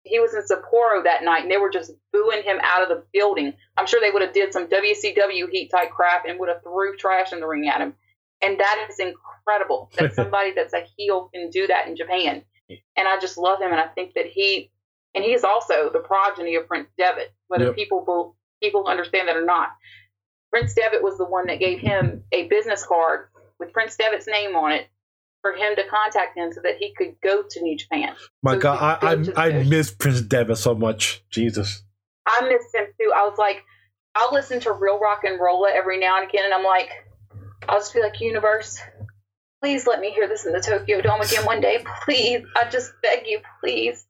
he 0.04 0.20
was 0.20 0.34
in 0.36 0.42
Sapporo 0.42 1.04
that 1.04 1.24
night 1.24 1.44
and 1.44 1.52
they 1.52 1.58
were 1.58 1.72
just 1.72 1.92
booing 2.14 2.44
him 2.44 2.60
out 2.62 2.84
of 2.84 2.90
the 2.90 3.04
building, 3.14 3.54
I'm 3.78 3.88
sure 3.88 4.00
they 4.00 4.12
would 4.12 4.22
have 4.22 4.34
did 4.34 4.54
some 4.54 4.68
WCW 4.68 5.50
heat 5.52 5.70
type 5.70 5.90
crap 5.92 6.26
and 6.28 6.40
would 6.40 6.50
have 6.50 6.62
threw 6.62 6.96
trash 6.96 7.34
in 7.34 7.40
the 7.40 7.48
ring 7.48 7.68
at 7.68 7.82
him. 7.82 7.96
And 8.42 8.60
that 8.60 8.88
is 8.90 9.00
incredible 9.00 9.90
that 9.98 10.14
somebody 10.14 10.54
that's 10.56 10.74
a 10.74 10.86
heel 10.98 11.30
can 11.34 11.50
do 11.50 11.68
that 11.68 11.88
in 11.88 11.96
Japan. 11.96 12.44
And 12.98 13.08
I 13.08 13.20
just 13.20 13.38
love 13.38 13.62
him, 13.62 13.72
and 13.72 13.80
I 13.80 13.88
think 13.88 14.14
that 14.16 14.26
he 14.26 14.72
and 15.14 15.24
he 15.24 15.34
is 15.34 15.44
also 15.44 15.90
the 15.92 16.00
progeny 16.00 16.56
of 16.56 16.68
Prince 16.68 16.90
Devitt, 16.98 17.34
whether 17.48 17.66
Yep. 17.68 17.76
people 17.76 18.04
will, 18.06 18.36
people 18.62 18.88
understand 18.88 19.28
that 19.30 19.38
or 19.38 19.46
not. 19.46 19.70
Prince 20.52 20.74
Devitt 20.74 21.04
was 21.04 21.18
the 21.18 21.26
one 21.26 21.48
that 21.48 21.60
gave 21.60 21.80
him 21.80 22.24
a 22.32 22.48
business 22.48 22.86
card 22.86 23.30
with 23.60 23.72
Prince 23.72 23.96
Devitt's 23.96 24.28
name 24.28 24.56
on 24.56 24.72
it 24.72 24.88
for 25.46 25.54
him 25.54 25.76
to 25.76 25.84
contact 25.88 26.36
him 26.36 26.52
so 26.52 26.60
that 26.64 26.78
he 26.80 26.92
could 26.98 27.14
go 27.22 27.44
to 27.48 27.62
New 27.62 27.78
Japan. 27.78 28.16
My 28.42 28.54
So 28.54 28.60
God, 28.62 29.00
I 29.04 29.12
I, 29.36 29.50
I 29.50 29.64
miss 29.64 29.92
Prince 29.92 30.22
Devitt 30.22 30.58
so 30.58 30.74
much. 30.74 31.24
Jesus. 31.30 31.84
I 32.26 32.42
miss 32.50 32.64
him 32.74 32.88
too. 33.00 33.12
I 33.16 33.28
was 33.28 33.38
like, 33.38 33.64
I'll 34.16 34.34
listen 34.34 34.60
to 34.62 34.72
Real 34.72 34.98
Rock 34.98 35.24
and 35.24 35.40
Rolla 35.40 35.70
every 35.72 36.00
now 36.00 36.18
and 36.20 36.28
again, 36.28 36.46
and 36.46 36.54
I'm 36.54 36.64
like, 36.64 36.90
I'll 37.70 37.78
just 37.78 37.94
be 37.94 38.02
like, 38.02 38.20
Universe, 38.20 38.80
please 39.62 39.86
let 39.86 40.00
me 40.00 40.10
hear 40.10 40.28
this 40.28 40.48
in 40.48 40.52
the 40.52 40.62
Tokyo 40.62 41.00
Dome 41.00 41.22
again 41.22 41.46
one 41.46 41.62
day, 41.62 41.86
please. 42.06 42.44
I 42.56 42.68
just 42.68 42.92
beg 43.04 43.28
you, 43.28 43.42
please, 43.60 44.04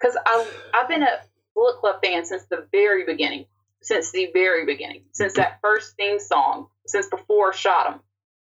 because 0.00 0.16
I 0.24 0.46
I've 0.72 0.88
been 0.88 1.02
a 1.02 1.18
Bullet 1.54 1.80
Club 1.80 1.96
fan 2.02 2.24
since 2.24 2.44
the 2.50 2.66
very 2.72 3.04
beginning, 3.04 3.44
since 3.82 4.10
the 4.10 4.30
very 4.32 4.64
beginning, 4.64 5.02
since 5.12 5.34
that 5.34 5.58
first 5.60 5.96
theme 5.96 6.18
song, 6.18 6.68
since 6.86 7.08
before 7.08 7.52
Shot 7.52 7.92
'em, 7.92 8.00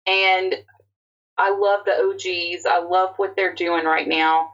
and 0.07 0.55
I 1.43 1.51
love 1.51 1.81
the 1.85 1.93
OGs. 1.93 2.67
I 2.67 2.79
love 2.79 3.15
what 3.17 3.35
they're 3.35 3.55
doing 3.55 3.85
right 3.85 4.07
now. 4.07 4.53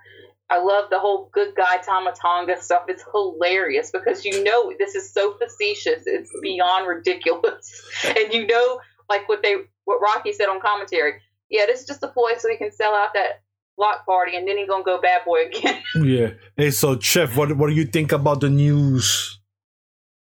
I 0.48 0.58
love 0.62 0.88
the 0.88 0.98
whole 0.98 1.28
good 1.34 1.54
guy 1.54 1.76
Tama 1.84 2.14
Tonga 2.18 2.62
stuff. 2.62 2.84
It's 2.88 3.04
hilarious 3.12 3.90
because 3.90 4.24
you 4.24 4.42
know 4.42 4.72
this 4.78 4.94
is 4.94 5.12
so 5.12 5.34
facetious. 5.34 6.04
It's 6.06 6.32
beyond 6.40 6.88
ridiculous. 6.88 7.82
And 8.06 8.32
you 8.32 8.46
know, 8.46 8.80
like 9.10 9.28
what 9.28 9.42
they 9.42 9.56
what 9.84 10.00
Rocky 10.00 10.32
said 10.32 10.46
on 10.46 10.60
commentary. 10.60 11.20
Yeah, 11.50 11.66
this 11.66 11.80
is 11.80 11.86
just 11.86 12.02
a 12.02 12.08
ploy 12.08 12.30
so 12.38 12.48
he 12.48 12.56
can 12.56 12.72
sell 12.72 12.94
out 12.94 13.10
that 13.12 13.42
block 13.76 14.06
party 14.06 14.36
and 14.36 14.48
then 14.48 14.56
he's 14.56 14.68
gonna 14.68 14.82
go 14.82 14.98
bad 15.00 15.26
boy 15.26 15.44
again. 15.46 15.82
Yeah. 16.02 16.30
Hey, 16.56 16.70
so 16.70 16.98
Chef, 16.98 17.36
what 17.36 17.54
what 17.54 17.68
do 17.68 17.74
you 17.74 17.84
think 17.84 18.12
about 18.12 18.40
the 18.40 18.48
news? 18.48 19.38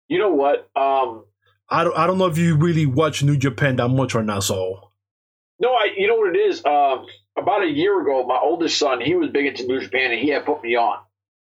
You 0.08 0.20
know 0.20 0.34
what? 0.34 0.70
Um, 0.76 1.26
I 1.70 1.84
don't 1.84 1.98
I 1.98 2.06
don't 2.06 2.20
know 2.20 2.28
if 2.28 2.38
you 2.38 2.56
really 2.56 2.86
watch 2.86 3.24
New 3.24 3.38
Japan 3.38 3.78
that 3.78 3.88
much 3.88 4.13
or 4.13 4.22
not. 4.22 4.44
So 4.44 4.92
no, 5.63 5.73
I. 5.73 5.93
You 5.97 6.08
know 6.08 6.17
what 6.17 6.36
it 6.36 6.39
is? 6.39 6.63
Um, 6.65 7.06
about 7.38 7.63
a 7.63 7.67
year 7.67 7.99
ago, 8.02 8.26
my 8.28 8.38
oldest 8.38 8.78
son, 8.78 9.02
he 9.02 9.15
was 9.15 9.30
big 9.30 9.45
into 9.45 9.65
New 9.65 9.80
Japan, 9.80 10.12
and 10.12 10.19
he 10.19 10.30
had 10.30 10.45
put 10.45 10.62
me 10.62 10.76
on. 10.76 10.99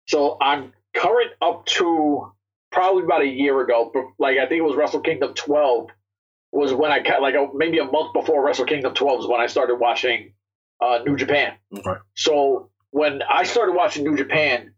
So 0.08 0.38
I'm 0.40 0.74
current 0.96 1.32
up 1.42 1.66
to 1.66 2.32
probably 2.72 3.04
about 3.04 3.24
a 3.24 3.28
year 3.28 3.60
ago. 3.62 3.92
Like 4.20 4.38
I 4.38 4.48
think 4.48 4.60
it 4.60 4.64
was 4.64 4.76
Wrestle 4.76 5.02
Kingdom 5.02 5.34
12 5.34 5.90
was 6.52 6.74
when 6.74 6.92
I 6.92 7.04
like 7.20 7.36
maybe 7.54 7.80
a 7.80 7.86
month 7.86 8.14
before 8.14 8.46
Wrestle 8.46 8.66
Kingdom 8.66 8.94
12 8.94 9.22
is 9.22 9.28
when 9.28 9.42
I 9.42 9.48
started 9.48 9.76
watching 9.76 10.34
uh, 10.82 11.00
New 11.06 11.18
Japan. 11.18 11.54
okay. 11.76 12.00
So 12.16 12.70
when 12.92 13.22
I 13.30 13.44
started 13.44 13.74
watching 13.74 14.04
New 14.04 14.16
Japan, 14.16 14.74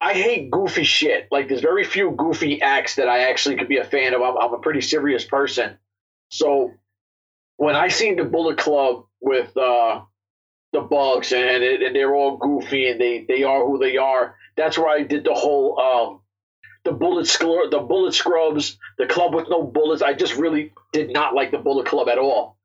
I 0.00 0.12
hate 0.12 0.50
goofy 0.50 0.84
shit. 0.84 1.28
Like 1.30 1.48
there's 1.48 1.62
very 1.62 1.84
few 1.84 2.12
goofy 2.12 2.62
acts 2.62 2.96
that 2.96 3.08
I 3.08 3.30
actually 3.30 3.56
could 3.56 3.68
be 3.68 3.78
a 3.78 3.84
fan 3.84 4.14
of. 4.14 4.22
I'm, 4.22 4.36
I'm 4.36 4.54
a 4.54 4.58
pretty 4.58 4.82
serious 4.82 5.24
person. 5.24 5.78
So 6.28 6.72
when 7.60 7.76
I 7.76 7.88
seen 7.88 8.16
the 8.16 8.24
Bullet 8.24 8.56
Club 8.56 9.04
with 9.20 9.54
uh, 9.54 10.00
the 10.72 10.80
Bucks 10.80 11.32
and, 11.32 11.62
it, 11.62 11.82
and 11.82 11.94
they're 11.94 12.14
all 12.14 12.38
goofy 12.38 12.88
and 12.88 13.00
they, 13.00 13.26
they 13.28 13.42
are 13.44 13.66
who 13.66 13.78
they 13.78 13.98
are, 13.98 14.36
that's 14.56 14.78
where 14.78 14.88
I 14.88 15.02
did 15.02 15.24
the 15.24 15.34
whole 15.34 15.78
um, 15.78 16.20
the 16.84 16.92
bullet 16.92 17.26
scrub, 17.26 17.70
the 17.70 17.80
bullet 17.80 18.14
scrubs, 18.14 18.78
the 18.98 19.06
club 19.06 19.34
with 19.34 19.48
no 19.50 19.62
bullets. 19.62 20.02
I 20.02 20.14
just 20.14 20.36
really 20.36 20.72
did 20.94 21.12
not 21.12 21.34
like 21.34 21.50
the 21.50 21.58
Bullet 21.58 21.86
Club 21.86 22.08
at 22.08 22.18
all. 22.18 22.56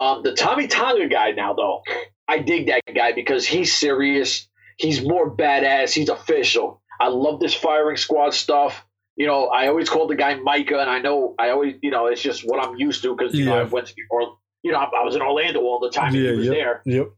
Um, 0.00 0.22
the 0.22 0.34
Tommy 0.34 0.68
Tonga 0.68 1.08
guy 1.08 1.32
now 1.32 1.54
though, 1.54 1.82
I 2.28 2.40
dig 2.40 2.66
that 2.66 2.82
guy 2.94 3.12
because 3.12 3.46
he's 3.46 3.74
serious. 3.76 4.48
He's 4.76 5.02
more 5.02 5.34
badass. 5.34 5.92
He's 5.94 6.10
official. 6.10 6.82
I 7.00 7.08
love 7.08 7.40
this 7.40 7.54
firing 7.54 7.96
squad 7.96 8.34
stuff. 8.34 8.84
You 9.18 9.26
know, 9.26 9.48
I 9.48 9.66
always 9.66 9.88
call 9.90 10.06
the 10.06 10.14
guy 10.14 10.36
Micah, 10.36 10.78
and 10.78 10.88
I 10.88 11.00
know 11.00 11.34
I 11.40 11.50
always, 11.50 11.74
you 11.82 11.90
know, 11.90 12.06
it's 12.06 12.22
just 12.22 12.42
what 12.48 12.64
I'm 12.64 12.76
used 12.76 13.02
to 13.02 13.16
because 13.16 13.34
you 13.34 13.44
know 13.46 13.56
Yeah. 13.56 13.62
I 13.62 13.64
went 13.64 13.88
to 13.88 13.94
or 14.10 14.38
you 14.62 14.70
know 14.72 14.78
I, 14.78 14.84
I 14.84 15.04
was 15.04 15.16
in 15.16 15.22
Orlando 15.22 15.60
all 15.62 15.80
the 15.80 15.90
time. 15.90 16.14
and 16.14 16.22
Yeah, 16.22 16.30
he 16.30 16.36
was 16.36 16.46
yep, 16.46 16.54
there. 16.54 16.82
Yep. 16.86 17.08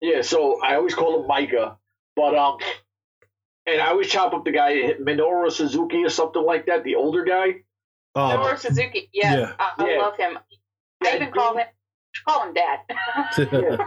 Yeah, 0.00 0.22
so 0.22 0.60
I 0.62 0.76
always 0.76 0.94
call 0.94 1.20
him 1.20 1.26
Micah, 1.26 1.76
but 2.14 2.36
um, 2.36 2.58
and 3.66 3.80
I 3.80 3.88
always 3.88 4.08
chop 4.08 4.32
up 4.32 4.44
the 4.44 4.52
guy 4.52 4.92
Minoru 5.00 5.50
Suzuki 5.50 6.04
or 6.04 6.08
something 6.08 6.42
like 6.42 6.66
that, 6.66 6.84
the 6.84 6.94
older 6.94 7.24
guy. 7.24 7.48
Um, 8.14 8.38
Minoru 8.38 8.56
Suzuki, 8.56 9.10
yes, 9.12 9.34
yeah. 9.38 9.52
I, 9.58 9.72
I 9.84 9.90
Yeah. 9.90 9.98
love 9.98 10.16
him. 10.16 10.38
Yeah, 11.02 11.10
I 11.10 11.16
even 11.16 11.32
call 11.32 11.56
him 11.56 11.66
call 12.28 12.46
him 12.46 12.54
dad. 12.54 12.78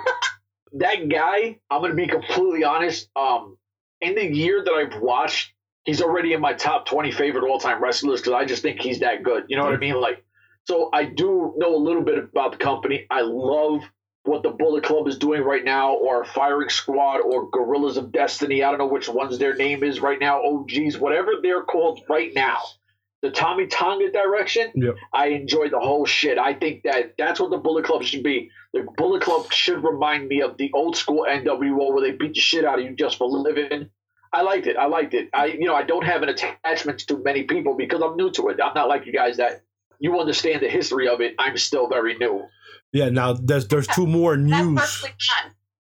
that 0.73 1.07
guy, 1.09 1.59
I'm 1.69 1.81
gonna 1.81 1.93
be 1.93 2.07
completely 2.07 2.65
honest. 2.65 3.09
Um, 3.15 3.57
in 4.01 4.15
the 4.15 4.25
year 4.25 4.63
that 4.65 4.71
I've 4.73 5.01
watched, 5.01 5.53
he's 5.85 6.01
already 6.01 6.33
in 6.33 6.41
my 6.41 6.53
top 6.53 6.85
20 6.85 7.11
favorite 7.11 7.43
all 7.47 7.59
time 7.59 7.81
wrestlers 7.81 8.21
because 8.21 8.33
I 8.33 8.45
just 8.45 8.61
think 8.61 8.81
he's 8.81 8.99
that 8.99 9.23
good. 9.23 9.45
You 9.47 9.57
know 9.57 9.63
what 9.63 9.73
I 9.73 9.77
mean? 9.77 9.95
Like, 9.95 10.23
so 10.67 10.89
I 10.93 11.05
do 11.05 11.53
know 11.57 11.75
a 11.75 11.77
little 11.77 12.03
bit 12.03 12.17
about 12.17 12.51
the 12.53 12.57
company. 12.57 13.07
I 13.09 13.21
love 13.21 13.81
what 14.23 14.43
the 14.43 14.51
Bullet 14.51 14.83
Club 14.83 15.07
is 15.07 15.17
doing 15.17 15.41
right 15.41 15.63
now, 15.65 15.93
or 15.93 16.23
Firing 16.23 16.69
Squad, 16.69 17.21
or 17.21 17.49
Guerrillas 17.49 17.97
of 17.97 18.11
Destiny. 18.11 18.63
I 18.63 18.69
don't 18.69 18.77
know 18.77 18.85
which 18.85 19.09
ones 19.09 19.39
their 19.39 19.55
name 19.55 19.83
is 19.83 19.99
right 19.99 20.19
now. 20.19 20.63
Geez, 20.67 20.99
whatever 20.99 21.31
they're 21.41 21.63
called 21.63 22.01
right 22.07 22.31
now. 22.35 22.59
The 23.23 23.31
Tommy 23.31 23.67
Tonga 23.67 24.11
direction, 24.11 24.71
Yep. 24.75 24.95
I 25.13 25.27
enjoy 25.27 25.69
the 25.69 25.79
whole 25.79 26.05
shit. 26.05 26.39
I 26.39 26.53
think 26.55 26.83
that 26.83 27.13
that's 27.17 27.39
what 27.39 27.51
the 27.51 27.57
Bullet 27.57 27.85
Club 27.85 28.03
should 28.03 28.23
be. 28.23 28.49
The 28.73 28.87
Bullet 28.97 29.21
Club 29.21 29.51
should 29.51 29.83
remind 29.83 30.27
me 30.27 30.41
of 30.41 30.57
the 30.57 30.71
old 30.73 30.95
school 30.95 31.25
NWO 31.29 31.93
where 31.93 32.01
they 32.01 32.15
beat 32.15 32.33
the 32.33 32.39
shit 32.39 32.65
out 32.65 32.79
of 32.79 32.85
you 32.85 32.95
just 32.95 33.17
for 33.17 33.27
living. 33.27 33.89
I 34.33 34.41
liked 34.43 34.67
it. 34.67 34.77
I 34.77 34.85
liked 34.85 35.13
it. 35.13 35.29
I, 35.33 35.45
you 35.47 35.65
know, 35.65 35.75
I 35.75 35.83
don't 35.83 36.05
have 36.05 36.21
an 36.23 36.29
attachment 36.29 36.99
to 37.07 37.17
many 37.23 37.43
people 37.43 37.75
because 37.75 38.01
I'm 38.01 38.15
new 38.15 38.31
to 38.31 38.47
it. 38.49 38.59
I'm 38.63 38.73
not 38.73 38.87
like 38.87 39.05
you 39.05 39.11
guys 39.13 39.37
that 39.37 39.63
you 39.99 40.17
understand 40.19 40.61
the 40.61 40.69
history 40.69 41.07
of 41.07 41.19
it. 41.21 41.35
I'm 41.37 41.57
still 41.57 41.87
very 41.89 42.15
new. 42.17 42.45
yeah. 42.93 43.09
Now 43.09 43.33
there's 43.33 43.67
there's 43.67 43.87
two 43.87 44.07
more 44.07 44.37
news. 44.37 44.79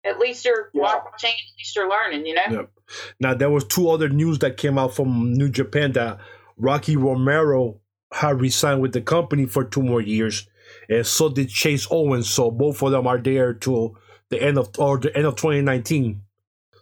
At 0.06 0.20
least 0.20 0.44
you're 0.46 0.70
Yeah. 0.74 0.82
watching. 0.82 1.30
At 1.30 1.58
least 1.58 1.76
you're 1.76 1.90
learning. 1.90 2.26
You 2.26 2.36
know. 2.36 2.42
Yep. 2.52 2.72
Now 3.20 3.34
there 3.34 3.50
was 3.50 3.64
two 3.66 3.90
other 3.90 4.10
news 4.10 4.40
that 4.40 4.58
came 4.58 4.78
out 4.78 4.96
from 4.96 5.34
New 5.34 5.50
Japan 5.50 5.94
that 5.94 6.20
Rocky 6.58 6.98
Romero 6.98 7.80
had 8.12 8.42
resigned 8.42 8.82
with 8.82 8.94
the 8.94 9.02
company 9.02 9.46
for 9.46 9.64
two 9.64 9.82
more 9.82 10.02
years, 10.02 10.48
and 10.90 11.06
so 11.06 11.30
did 11.30 11.50
Chase 11.50 11.88
Owens. 11.90 12.30
So 12.30 12.52
both 12.52 12.82
of 12.84 12.92
them 12.92 13.08
are 13.08 13.18
there 13.18 13.54
till 13.54 13.96
the 14.30 14.42
end 14.42 14.58
of 14.58 14.70
or 14.78 14.98
the 14.98 15.16
end 15.16 15.26
of 15.26 15.36
2019. 15.36 16.22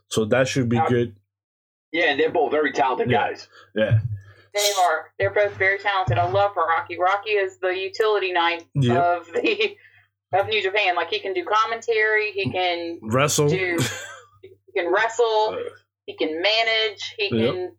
So 0.10 0.26
that 0.26 0.48
should 0.48 0.68
be 0.70 0.78
Yeah. 0.78 0.88
good. 0.90 1.16
Yeah, 1.92 2.06
and 2.12 2.20
they're 2.20 2.32
both 2.32 2.52
very 2.52 2.72
talented 2.72 3.10
Yeah. 3.10 3.18
guys. 3.30 3.48
Yeah. 3.76 4.00
They 4.54 4.72
are. 4.82 5.12
They're 5.18 5.34
both 5.34 5.54
very 5.56 5.78
talented. 5.80 6.18
I 6.18 6.30
love 6.30 6.56
Rocky. 6.58 6.98
Rocky 7.00 7.32
is 7.32 7.58
the 7.60 7.70
utility 7.78 8.32
knight 8.34 8.66
Yep. 8.76 8.98
of 8.98 9.26
the 9.34 9.78
of 10.34 10.48
New 10.48 10.62
Japan. 10.62 10.96
Like 10.96 11.10
he 11.10 11.20
can 11.20 11.34
do 11.34 11.46
commentary. 11.46 12.32
He 12.32 12.52
can 12.52 13.00
Wrestle. 13.02 13.48
do. 13.50 13.78
he 14.42 14.72
can 14.82 14.92
wrestle. 14.92 15.56
Uh, 15.58 15.70
he 16.06 16.16
can 16.18 16.42
manage. 16.42 17.16
He 17.18 17.30
Yep. 17.36 17.54
can. 17.54 17.72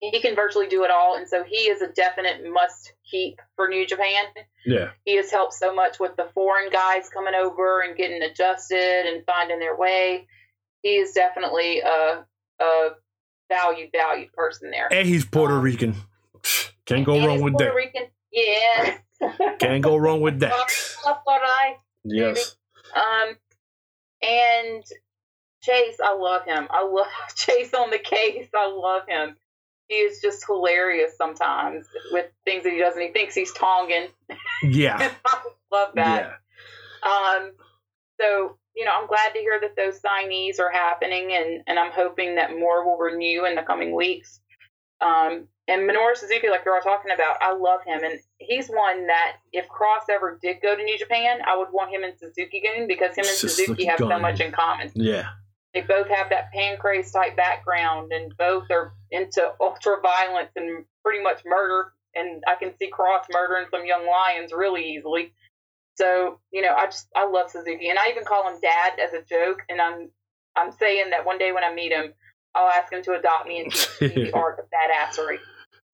He 0.00 0.20
can 0.20 0.34
virtually 0.36 0.66
do 0.68 0.84
it 0.84 0.90
all, 0.90 1.16
and 1.16 1.26
so 1.26 1.42
he 1.42 1.56
is 1.70 1.80
a 1.80 1.88
definite 1.88 2.42
must 2.52 2.92
keep 3.10 3.40
for 3.56 3.66
New 3.66 3.86
Japan. 3.86 4.24
Yeah. 4.66 4.90
He 5.06 5.16
has 5.16 5.30
helped 5.30 5.54
so 5.54 5.74
much 5.74 5.98
with 5.98 6.16
the 6.16 6.28
foreign 6.34 6.70
guys 6.70 7.08
coming 7.08 7.34
over 7.34 7.80
and 7.80 7.96
getting 7.96 8.22
adjusted 8.22 9.06
and 9.06 9.24
finding 9.24 9.58
their 9.58 9.74
way. 9.74 10.28
He 10.82 10.96
is 10.96 11.12
definitely 11.12 11.80
a, 11.80 12.26
a 12.60 12.88
valued, 13.48 13.90
valued 13.92 14.32
person 14.32 14.70
there. 14.70 14.92
And 14.92 15.06
he's 15.08 15.24
Puerto 15.24 15.58
Rican. 15.58 15.94
Can't 16.86 17.04
go 17.04 17.18
wrong 17.24 17.36
he's 17.36 17.42
with 17.42 17.52
Puerto 17.54 17.64
that. 17.70 17.74
Rican. 17.74 18.02
Yes. 18.32 19.00
Can't 19.58 19.82
go 19.82 19.96
wrong 19.96 20.20
with 20.20 20.40
that. 20.40 20.52
Love 21.04 21.18
what 21.24 21.40
I- 21.44 21.76
Yes. 22.04 22.56
Um, 22.94 23.36
and 24.22 24.84
Chase, 25.62 25.96
I 26.04 26.14
love 26.16 26.44
him. 26.44 26.68
I 26.70 26.84
love 26.84 27.06
Chase 27.34 27.74
on 27.74 27.90
the 27.90 27.98
case. 27.98 28.48
I 28.54 28.68
love 28.70 29.02
him. 29.08 29.36
He 29.88 29.96
is 29.96 30.20
just 30.20 30.44
hilarious 30.46 31.16
sometimes 31.16 31.86
with 32.12 32.26
things 32.44 32.64
that 32.64 32.72
he 32.72 32.78
does, 32.78 32.94
and 32.94 33.02
he 33.04 33.10
thinks 33.12 33.34
he's 33.34 33.52
Tongan. 33.52 34.08
Yeah. 34.62 35.12
I 35.26 35.38
love 35.72 35.90
that. 35.94 36.38
Yeah. 37.04 37.08
Um, 37.38 37.52
so 38.20 38.58
you 38.76 38.84
know, 38.84 38.92
I'm 38.94 39.06
glad 39.06 39.32
to 39.34 39.40
hear 39.40 39.58
that 39.60 39.74
those 39.74 40.00
signees 40.00 40.60
are 40.60 40.70
happening, 40.70 41.32
and 41.32 41.62
and 41.66 41.78
I'm 41.78 41.92
hoping 41.92 42.36
that 42.36 42.56
more 42.56 42.84
will 42.84 42.98
renew 42.98 43.46
in 43.46 43.54
the 43.54 43.62
coming 43.62 43.94
weeks. 43.94 44.40
Um, 45.00 45.48
and 45.68 45.82
Minoru 45.82 46.16
Suzuki, 46.16 46.48
like 46.48 46.62
you 46.64 46.72
were 46.72 46.80
talking 46.80 47.10
about, 47.10 47.36
I 47.40 47.54
love 47.54 47.80
him, 47.84 48.04
and 48.04 48.20
he's 48.38 48.68
one 48.68 49.06
that 49.06 49.38
if 49.52 49.66
Kross 49.68 50.08
ever 50.10 50.38
did 50.40 50.58
go 50.62 50.76
to 50.76 50.82
New 50.82 50.98
Japan, 50.98 51.38
I 51.46 51.56
would 51.56 51.68
want 51.72 51.90
him 51.90 52.04
and 52.04 52.12
Suzuki 52.18 52.62
Gun 52.62 52.86
because 52.86 53.16
him 53.16 53.24
and 53.26 53.36
Suzuki 53.36 53.64
Suzuki 53.64 53.84
have 53.86 53.98
so 53.98 54.18
much 54.18 54.40
in 54.40 54.52
common. 54.52 54.92
Yeah. 54.94 55.26
They 55.74 55.80
both 55.80 56.08
have 56.08 56.30
that 56.30 56.50
pancrase 56.54 57.12
type 57.12 57.36
background, 57.36 58.12
and 58.12 58.36
both 58.36 58.70
are 58.70 58.92
into 59.10 59.42
ultra 59.60 59.96
violence 60.00 60.50
and 60.54 60.84
pretty 61.02 61.22
much 61.22 61.40
murder. 61.44 61.92
And 62.14 62.42
I 62.46 62.54
can 62.54 62.76
see 62.78 62.90
Kross 62.90 63.24
murdering 63.30 63.66
some 63.70 63.84
young 63.84 64.06
lions 64.06 64.52
really 64.52 64.94
easily. 64.94 65.32
So 65.96 66.40
you 66.52 66.62
know, 66.62 66.74
I 66.74 66.86
just 66.86 67.08
I 67.16 67.28
love 67.28 67.50
Suzuki, 67.50 67.88
and 67.88 67.98
I 67.98 68.10
even 68.10 68.24
call 68.24 68.48
him 68.48 68.60
Dad 68.60 68.92
as 69.02 69.12
a 69.12 69.22
joke. 69.22 69.60
And 69.68 69.80
I'm 69.80 70.10
I'm 70.56 70.72
saying 70.72 71.10
that 71.10 71.26
one 71.26 71.38
day 71.38 71.52
when 71.52 71.64
I 71.64 71.74
meet 71.74 71.92
him, 71.92 72.12
I'll 72.54 72.70
ask 72.70 72.92
him 72.92 73.02
to 73.02 73.12
adopt 73.12 73.46
me 73.46 73.60
and 73.60 73.72
teach 73.72 74.00
me 74.00 74.24
the 74.24 74.32
art 74.34 74.58
of 74.58 74.66
badassery. 74.66 75.38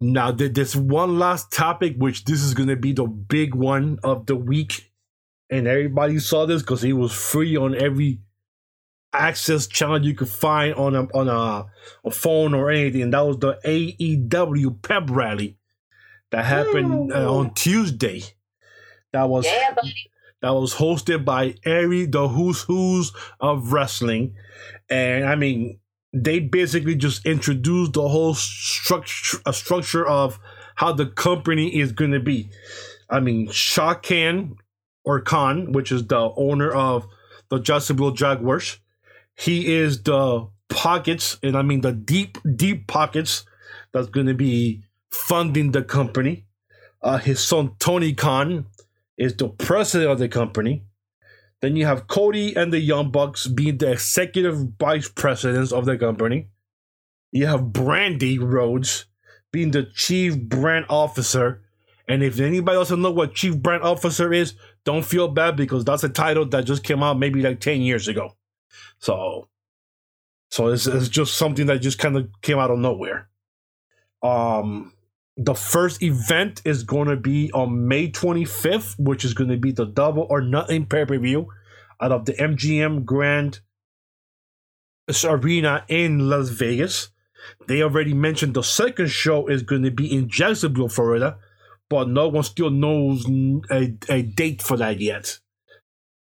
Now, 0.01 0.33
there's 0.33 0.75
one 0.75 1.21
last 1.21 1.53
topic, 1.53 1.95
which 1.97 2.25
this 2.25 2.43
is 2.43 2.55
going 2.55 2.69
to 2.69 2.77
be 2.77 2.93
the 2.93 3.05
big 3.05 3.55
one 3.55 4.01
of 4.03 4.27
the 4.27 4.35
week. 4.35 4.91
And 5.49 5.69
everybody 5.69 6.19
saw 6.19 6.45
this 6.45 6.63
because 6.63 6.83
it 6.83 6.95
was 6.95 7.13
free 7.13 7.57
on 7.57 7.81
every 7.81 8.21
access 9.13 9.67
channel 9.67 10.05
you 10.05 10.15
could 10.15 10.29
find 10.29 10.75
on 10.75 10.97
a, 10.97 11.03
on 11.15 11.29
a, 11.29 11.67
a 12.05 12.11
phone 12.11 12.53
or 12.53 12.71
anything. 12.71 13.03
And 13.03 13.15
that 13.15 13.25
was 13.25 13.39
the 13.39 13.61
AEW 13.65 14.83
pep 14.83 15.09
rally 15.09 15.57
that 16.33 16.47
happened 16.47 17.13
uh, 17.13 17.33
on 17.33 17.55
Tuesday. 17.55 18.23
That 19.13 19.29
was 19.29 19.47
Yeah, 19.47 19.75
that 20.43 20.51
was 20.51 20.75
hosted 20.75 21.25
by 21.25 21.55
every 21.65 22.07
the 22.07 22.29
who's 22.29 22.63
who's 22.63 23.13
of 23.41 23.73
wrestling, 23.73 24.35
and 24.91 25.25
I 25.25 25.37
mean 25.37 25.79
they 26.13 26.41
basically 26.41 26.95
just 26.95 27.25
introduced 27.25 27.95
the 27.95 28.09
whole 28.09 28.35
structure 28.35 29.39
a 29.47 29.53
structure 29.53 30.07
of 30.07 30.39
how 30.75 30.93
the 30.93 31.07
company 31.07 31.79
is 31.79 31.93
going 31.93 32.13
to 32.13 32.21
be. 32.21 32.51
I 33.09 33.21
mean 33.21 33.51
Shad 33.51 34.03
Khan 34.03 34.57
or 35.05 35.21
Khan, 35.21 35.73
which 35.73 35.93
is 35.93 36.07
the 36.07 36.33
owner 36.37 36.71
of 36.71 37.07
the 37.51 37.59
Jacksonville 37.59 38.13
Jaguars, 38.13 38.79
he 39.37 39.75
is 39.75 40.03
the 40.03 40.49
pockets, 40.69 41.39
and 41.43 41.57
I 41.57 41.63
mean 41.63 41.83
the 41.83 41.93
deep 41.93 42.39
deep 42.57 42.87
pockets 42.87 43.45
that's 43.93 44.09
going 44.09 44.27
to 44.27 44.35
be 44.35 44.83
funding 45.11 45.73
the 45.73 45.83
company. 45.83 46.47
Uh, 47.03 47.19
his 47.19 47.41
son 47.41 47.73
Tony 47.79 48.13
Khan 48.15 48.67
is 49.23 49.37
the 49.37 49.49
president 49.49 50.11
of 50.11 50.19
the 50.19 50.29
company. 50.29 50.83
Then 51.61 51.77
you 51.77 51.87
have 51.87 52.09
Cody 52.09 52.57
and 52.57 52.73
the 52.73 52.81
Young 52.81 53.13
Bucks 53.13 53.47
being 53.47 53.79
the 53.79 53.93
executive 53.93 54.67
vice 54.81 55.09
presidents 55.09 55.71
of 55.71 55.85
the 55.85 55.97
company. 55.97 56.49
You 57.31 57.47
have 57.47 57.61
Brandi 57.67 58.39
Rhodes 58.41 59.07
being 59.53 59.71
the 59.71 59.85
chief 59.95 60.37
brand 60.37 60.87
officer. 60.89 61.63
And 62.09 62.25
if 62.25 62.41
anybody 62.41 62.77
doesn't 62.77 63.01
know 63.01 63.13
what 63.13 63.35
chief 63.35 63.57
brand 63.57 63.85
officer 63.85 64.33
is, 64.33 64.55
don't 64.85 65.05
feel 65.05 65.29
bad 65.29 65.57
because 65.57 65.85
that's 65.85 66.03
a 66.03 66.09
title 66.09 66.45
that 66.47 66.65
just 66.65 66.83
came 66.83 67.03
out 67.05 67.17
maybe 67.17 67.43
like 67.43 67.61
10 67.61 67.81
years 67.81 68.09
ago. 68.09 68.37
So, 68.99 69.49
so 70.51 70.67
it's, 70.67 70.89
it's 70.89 71.09
just 71.09 71.37
something 71.37 71.67
that 71.67 71.81
just 71.81 72.01
kind 72.01 72.17
of 72.17 72.29
came 72.43 72.59
out 72.59 72.73
of 72.73 72.79
nowhere. 72.81 73.29
Um, 74.21 74.93
the 75.37 75.55
first 75.55 76.03
event 76.03 76.61
is 76.65 76.85
going 76.85 77.09
to 77.09 77.17
be 77.17 77.51
on 77.53 77.89
May 77.89 78.11
25th, 78.11 78.99
which 78.99 79.25
is 79.25 79.35
going 79.35 79.51
to 79.51 79.57
be 79.57 79.73
the 79.73 79.87
double 79.87 80.27
or 80.29 80.41
nothing 80.41 80.87
pay 80.87 81.05
per 81.05 81.19
view 81.19 81.49
out 82.01 82.13
of 82.13 82.27
the 82.27 82.35
MGM 82.35 83.05
Grand 83.05 83.61
Arena 85.25 85.85
in 85.89 86.29
Las 86.29 86.51
Vegas. 86.51 87.11
They 87.67 87.83
already 87.83 88.15
mentioned 88.15 88.55
the 88.55 88.63
second 88.63 89.11
show 89.11 89.49
is 89.49 89.63
going 89.63 89.83
to 89.83 89.91
be 89.91 90.13
in 90.15 90.29
Jacksonville, 90.29 90.89
Florida, 90.89 91.39
but 91.89 92.09
no 92.09 92.29
one 92.29 92.45
still 92.45 92.71
knows 92.71 93.27
a, 93.71 93.95
a 94.09 94.23
date 94.23 94.63
for 94.63 94.77
that 94.77 95.01
yet. 95.01 95.39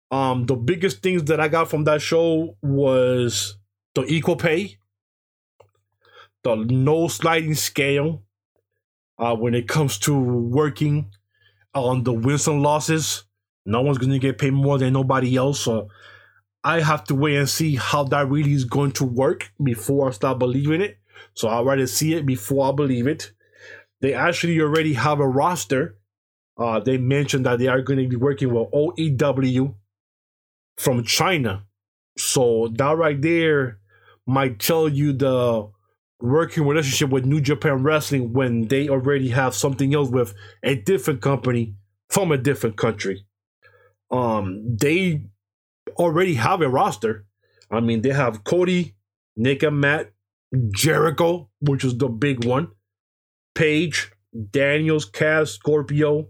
Um, 0.09 0.45
the 0.45 0.55
biggest 0.55 1.01
things 1.01 1.25
that 1.25 1.39
I 1.39 1.47
got 1.47 1.69
from 1.69 1.83
that 1.85 2.01
show 2.01 2.57
was 2.61 3.57
the 3.95 4.03
equal 4.05 4.35
pay, 4.35 4.77
the 6.43 6.55
no 6.55 7.07
sliding 7.07 7.55
scale, 7.55 8.23
uh, 9.21 9.35
when 9.35 9.53
it 9.53 9.67
comes 9.67 9.99
to 9.99 10.19
working 10.19 11.11
on 11.75 12.03
the 12.03 12.11
wins 12.11 12.47
and 12.47 12.61
losses. 12.61 13.23
No 13.65 13.81
one's 13.81 13.99
going 13.99 14.11
to 14.11 14.19
get 14.19 14.39
paid 14.39 14.53
more 14.53 14.79
than 14.79 14.93
nobody 14.93 15.35
else. 15.35 15.61
So 15.61 15.89
I 16.63 16.81
have 16.81 17.03
to 17.05 17.15
wait 17.15 17.37
and 17.37 17.47
see 17.47 17.75
how 17.75 18.03
that 18.05 18.27
really 18.27 18.53
is 18.53 18.65
going 18.65 18.93
to 18.93 19.05
work 19.05 19.51
before 19.63 20.09
I 20.09 20.11
start 20.11 20.39
believing 20.39 20.81
it. 20.81 20.97
So 21.35 21.47
I'd 21.47 21.65
rather 21.65 21.85
see 21.85 22.15
it 22.15 22.25
before 22.25 22.67
I 22.67 22.75
believe 22.75 23.05
it. 23.05 23.31
They 24.01 24.15
actually 24.15 24.59
already 24.59 24.93
have 24.93 25.19
a 25.19 25.27
roster. 25.27 25.97
Uh, 26.57 26.79
they 26.79 26.97
mentioned 26.97 27.45
that 27.45 27.59
they 27.59 27.67
are 27.67 27.81
going 27.81 27.99
to 27.99 28.07
be 28.07 28.15
working 28.15 28.51
with 28.51 28.67
OWE 28.73 29.75
from 30.77 31.03
China. 31.03 31.65
So 32.17 32.69
that 32.75 32.97
right 32.97 33.21
there 33.21 33.77
might 34.25 34.59
tell 34.59 34.89
you 34.89 35.13
the 35.13 35.69
working 36.21 36.65
relationship 36.67 37.09
with 37.09 37.25
New 37.25 37.41
Japan 37.41 37.83
Wrestling 37.83 38.33
when 38.33 38.67
they 38.67 38.87
already 38.89 39.29
have 39.29 39.55
something 39.55 39.93
else 39.93 40.09
with 40.09 40.33
a 40.63 40.75
different 40.75 41.21
company 41.21 41.75
from 42.09 42.31
a 42.31 42.37
different 42.37 42.77
country. 42.77 43.25
Um, 44.11 44.77
they 44.77 45.25
already 45.91 46.35
have 46.35 46.61
a 46.61 46.69
roster. 46.69 47.25
I 47.69 47.79
mean, 47.79 48.01
they 48.01 48.09
have 48.09 48.43
Cody, 48.43 48.95
Nick 49.35 49.63
and 49.63 49.79
Matt, 49.79 50.11
Jericho, 50.75 51.49
which 51.61 51.83
is 51.83 51.97
the 51.97 52.09
big 52.09 52.43
one, 52.45 52.69
Page, 53.55 54.11
Daniels, 54.51 55.09
Kaz, 55.09 55.49
Scorpio, 55.49 56.27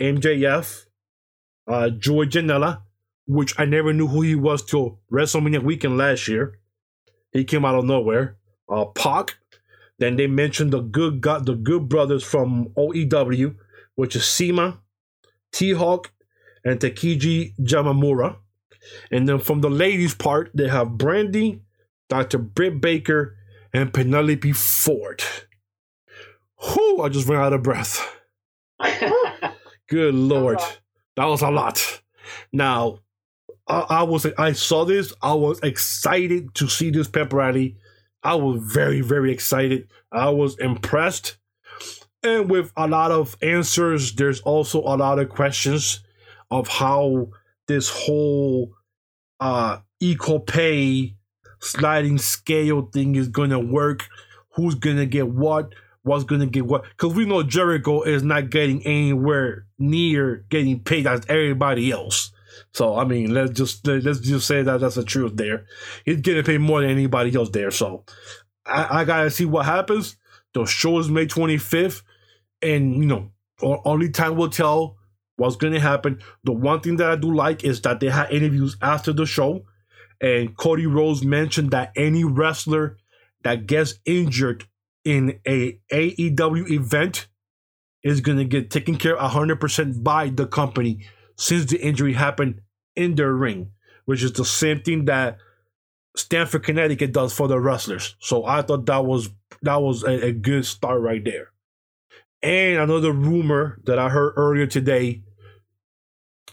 MJF, 0.00 0.86
uh, 1.68 1.90
Joey 1.90 2.26
Janela, 2.26 2.82
which 3.26 3.54
I 3.58 3.64
never 3.64 3.92
knew 3.92 4.08
who 4.08 4.22
he 4.22 4.34
was 4.34 4.64
till 4.64 5.00
WrestleMania 5.12 5.62
weekend 5.62 5.96
last 5.96 6.26
year. 6.26 6.58
He 7.30 7.44
came 7.44 7.64
out 7.64 7.76
of 7.76 7.84
nowhere 7.84 8.36
uh, 8.72 8.86
Pac. 8.86 9.38
Then 9.98 10.16
they 10.16 10.26
mentioned 10.26 10.72
the 10.72 10.80
good 10.80 11.20
got 11.20 11.46
the 11.46 11.54
good 11.54 11.88
brothers 11.88 12.24
from 12.24 12.72
OWE, 12.76 13.54
which 13.94 14.16
is 14.16 14.24
CIMA, 14.24 14.80
T 15.52 15.72
Hawk, 15.72 16.10
and 16.64 16.80
Takiji 16.80 17.54
Yamamura. 17.60 18.36
And 19.10 19.28
then 19.28 19.38
from 19.38 19.60
the 19.60 19.70
ladies' 19.70 20.14
part, 20.14 20.50
they 20.54 20.68
have 20.68 20.88
Brandi, 20.88 21.60
Dr. 22.08 22.38
Britt 22.38 22.80
Baker, 22.80 23.36
and 23.72 23.92
Penelope 23.92 24.52
Ford. 24.52 25.22
Whew, 26.60 27.02
I 27.02 27.08
just 27.08 27.28
ran 27.28 27.40
out 27.40 27.52
of 27.52 27.62
breath. 27.62 28.20
Good 29.88 30.14
lord. 30.14 30.60
That 31.16 31.26
was 31.26 31.42
a 31.42 31.50
lot. 31.50 32.02
Now, 32.52 33.00
I, 33.68 33.80
I 33.88 34.02
was 34.02 34.26
I 34.38 34.52
saw 34.52 34.84
this. 34.84 35.12
I 35.22 35.34
was 35.34 35.60
excited 35.60 36.54
to 36.54 36.68
see 36.68 36.90
this 36.90 37.08
pep 37.08 37.32
rally. 37.32 37.76
I 38.22 38.34
was 38.34 38.62
very, 38.62 39.00
very 39.00 39.32
excited. 39.32 39.88
I 40.10 40.30
was 40.30 40.58
impressed. 40.58 41.36
And 42.22 42.48
with 42.48 42.72
a 42.76 42.86
lot 42.86 43.10
of 43.10 43.36
answers, 43.42 44.14
there's 44.14 44.40
also 44.42 44.80
a 44.80 44.96
lot 44.96 45.18
of 45.18 45.28
questions 45.28 46.00
of 46.50 46.68
how 46.68 47.28
this 47.66 47.88
whole 47.88 48.72
uh, 49.40 49.78
equal 50.00 50.38
pay 50.40 51.16
sliding 51.60 52.18
scale 52.18 52.82
thing 52.92 53.16
is 53.16 53.28
going 53.28 53.50
to 53.50 53.58
work. 53.58 54.06
Who's 54.54 54.74
going 54.74 54.98
to 54.98 55.06
get 55.06 55.28
what? 55.28 55.74
What's 56.04 56.24
going 56.24 56.40
to 56.40 56.48
get 56.48 56.66
what 56.66 56.82
because 56.90 57.14
we 57.14 57.24
know 57.24 57.44
Jericho 57.44 58.02
is 58.02 58.24
not 58.24 58.50
getting 58.50 58.84
anywhere 58.84 59.66
near 59.78 60.44
getting 60.48 60.80
paid 60.80 61.06
as 61.06 61.22
everybody 61.28 61.92
else. 61.92 62.32
So 62.74 62.96
I 62.96 63.04
mean, 63.04 63.34
let's 63.34 63.52
just 63.52 63.86
let's 63.86 64.20
just 64.20 64.46
say 64.46 64.62
that 64.62 64.80
that's 64.80 64.94
the 64.94 65.04
truth. 65.04 65.36
There, 65.36 65.66
he's 66.04 66.20
getting 66.20 66.44
paid 66.44 66.60
more 66.60 66.80
than 66.80 66.90
anybody 66.90 67.34
else 67.34 67.50
there. 67.50 67.70
So 67.70 68.04
I, 68.66 69.00
I 69.00 69.04
gotta 69.04 69.30
see 69.30 69.44
what 69.44 69.66
happens. 69.66 70.16
The 70.54 70.64
show 70.64 70.98
is 70.98 71.08
May 71.08 71.26
twenty 71.26 71.58
fifth, 71.58 72.02
and 72.62 72.96
you 72.96 73.06
know, 73.06 73.30
only 73.60 74.10
time 74.10 74.36
will 74.36 74.48
tell 74.48 74.96
what's 75.36 75.56
gonna 75.56 75.80
happen. 75.80 76.20
The 76.44 76.52
one 76.52 76.80
thing 76.80 76.96
that 76.96 77.10
I 77.10 77.16
do 77.16 77.34
like 77.34 77.64
is 77.64 77.80
that 77.82 78.00
they 78.00 78.08
had 78.08 78.30
interviews 78.32 78.76
after 78.80 79.12
the 79.12 79.26
show, 79.26 79.66
and 80.20 80.56
Cody 80.56 80.86
Rhodes 80.86 81.22
mentioned 81.22 81.72
that 81.72 81.92
any 81.94 82.24
wrestler 82.24 82.96
that 83.42 83.66
gets 83.66 83.94
injured 84.06 84.64
in 85.04 85.40
a 85.46 85.78
AEW 85.92 86.70
event 86.70 87.26
is 88.02 88.20
to 88.20 88.44
get 88.44 88.70
taken 88.70 88.96
care 88.96 89.16
of 89.16 89.30
100% 89.32 90.02
by 90.02 90.28
the 90.28 90.46
company 90.46 91.06
since 91.36 91.66
the 91.66 91.80
injury 91.80 92.12
happened 92.12 92.60
in 92.96 93.14
their 93.14 93.32
ring, 93.32 93.70
which 94.04 94.22
is 94.22 94.32
the 94.32 94.44
same 94.44 94.82
thing 94.82 95.06
that 95.06 95.38
Stamford, 96.16 96.64
Connecticut 96.64 97.12
does 97.12 97.32
for 97.32 97.48
the 97.48 97.58
wrestlers. 97.58 98.16
So 98.18 98.44
I 98.44 98.62
thought 98.62 98.86
that 98.86 99.04
was 99.04 99.30
that 99.62 99.80
was 99.80 100.02
a, 100.02 100.26
a 100.26 100.32
good 100.32 100.66
start 100.66 101.00
right 101.00 101.24
there. 101.24 101.48
And 102.42 102.78
another 102.78 103.12
rumor 103.12 103.78
that 103.84 103.98
I 103.98 104.08
heard 104.08 104.34
earlier 104.36 104.66
today, 104.66 105.22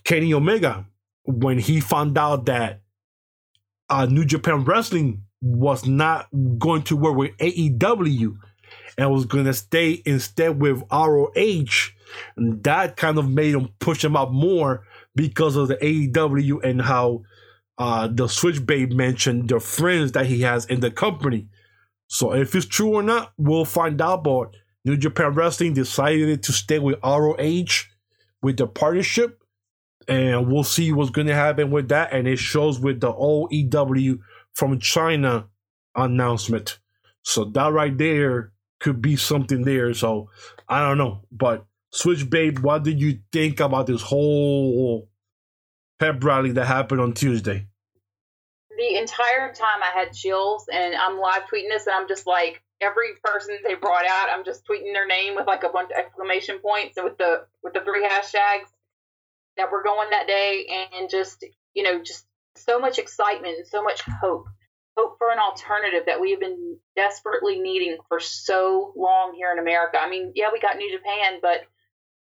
Kenny 0.04 0.34
Omega, 0.34 0.86
when 1.24 1.58
he 1.58 1.80
found 1.80 2.18
out 2.18 2.46
that 2.46 2.82
uh, 3.90 4.06
New 4.06 4.24
Japan 4.24 4.64
Wrestling 4.64 5.24
was 5.42 5.86
not 5.86 6.28
going 6.58 6.84
to 6.84 6.96
work 6.96 7.16
with 7.16 7.38
AEW 7.38 8.38
and 8.98 9.12
was 9.12 9.26
going 9.26 9.46
to 9.46 9.54
stay 9.54 10.02
instead 10.06 10.60
with 10.60 10.84
ROH. 10.92 11.92
And 12.36 12.64
that 12.64 12.98
kind 12.98 13.18
of 13.18 13.30
made 13.30 13.56
him 13.56 13.70
push 13.80 14.04
him 14.04 14.16
up 14.16 14.32
more 14.32 14.86
because 15.16 15.56
of 15.56 15.68
the 15.68 15.76
AEW 15.78 16.64
and 16.64 16.82
how 16.82 17.24
uh, 17.78 18.08
the 18.08 18.28
Switchblade 18.28 18.94
mentioned 18.94 19.50
the 19.50 19.60
friends 19.60 20.12
that 20.12 20.26
he 20.26 20.42
has 20.42 20.66
in 20.66 20.82
the 20.82 20.92
company. 20.92 21.48
So 22.08 22.34
if 22.34 22.54
it's 22.56 22.66
true 22.66 22.96
or 22.96 23.04
not, 23.04 23.32
we'll 23.38 23.66
find 23.66 24.02
out. 24.02 24.24
But 24.24 24.56
New 24.84 24.98
Japan 24.98 25.34
Wrestling 25.34 25.74
decided 25.74 26.44
to 26.44 26.52
stay 26.52 26.80
with 26.80 27.00
ROH 27.04 27.86
with 28.42 28.58
the 28.58 28.68
partnership. 28.68 29.40
And 30.08 30.52
we'll 30.52 30.64
see 30.64 30.92
what's 30.92 31.12
going 31.12 31.28
to 31.28 31.36
happen 31.36 31.70
with 31.70 31.90
that. 31.90 32.12
And 32.12 32.28
it 32.28 32.40
shows 32.40 32.80
with 32.80 33.00
the 33.00 33.14
OWE 33.14 34.20
from 34.54 34.80
China 34.80 35.48
announcement. 35.96 36.80
So 37.22 37.46
that 37.46 37.72
right 37.72 37.96
there 37.96 38.52
could 38.80 39.02
be 39.02 39.16
something 39.16 39.64
there. 39.64 39.94
So 39.94 40.30
I 40.68 40.82
don't 40.82 40.98
know. 40.98 41.22
But 41.32 41.66
Switchblade, 41.92 42.60
what 42.60 42.84
did 42.84 43.02
you 43.02 43.20
think 43.32 43.60
about 43.60 43.88
this 43.88 44.02
whole 44.02 45.10
pep 46.00 46.24
rally 46.24 46.52
that 46.52 46.66
happened 46.66 47.02
on 47.02 47.14
Tuesday? 47.14 47.68
The 48.78 48.98
entire 48.98 49.54
time 49.54 49.84
I 49.84 50.00
had 50.00 50.14
chills 50.14 50.66
and 50.72 50.96
I'm 50.96 51.20
live 51.20 51.44
tweeting 51.52 51.70
this 51.70 51.88
and 51.88 51.96
I'm 51.96 52.08
just 52.08 52.26
like 52.26 52.62
every 52.80 53.10
person 53.24 53.58
they 53.64 53.76
brought 53.76 54.06
out, 54.06 54.30
I'm 54.32 54.46
just 54.46 54.66
tweeting 54.66 54.94
their 54.94 55.08
name 55.08 55.36
with 55.36 55.48
like 55.48 55.64
a 55.64 55.70
bunch 55.70 55.92
of 55.92 55.98
exclamation 55.98 56.60
points 56.60 56.96
and 56.96 57.04
with 57.04 57.18
the 57.18 57.46
with 57.62 57.74
the 57.74 57.82
three 57.82 58.06
hashtags 58.06 58.70
that 59.58 59.72
were 59.72 59.84
going 59.84 60.12
that 60.12 60.28
day 60.28 60.88
and 60.94 61.10
just 61.10 61.44
you 61.74 61.84
know, 61.84 62.02
just 62.02 62.26
so 62.56 62.80
much 62.80 63.00
excitement 63.00 63.58
and 63.58 63.68
so 63.68 63.84
much 63.84 64.02
hope 64.02 64.48
hope 64.98 65.18
for 65.18 65.32
an 65.32 65.40
alternative 65.40 66.04
that 66.08 66.20
we 66.20 66.32
have 66.32 66.40
been 66.40 66.78
desperately 66.96 67.60
needing 67.60 67.98
for 68.08 68.20
so 68.20 68.94
long 68.96 69.34
here 69.36 69.52
in 69.52 69.60
America. 69.60 69.98
I 70.00 70.10
mean, 70.10 70.34
yeah, 70.36 70.50
we 70.52 70.60
got 70.60 70.78
New 70.78 70.92
Japan, 70.92 71.40
but 71.42 71.62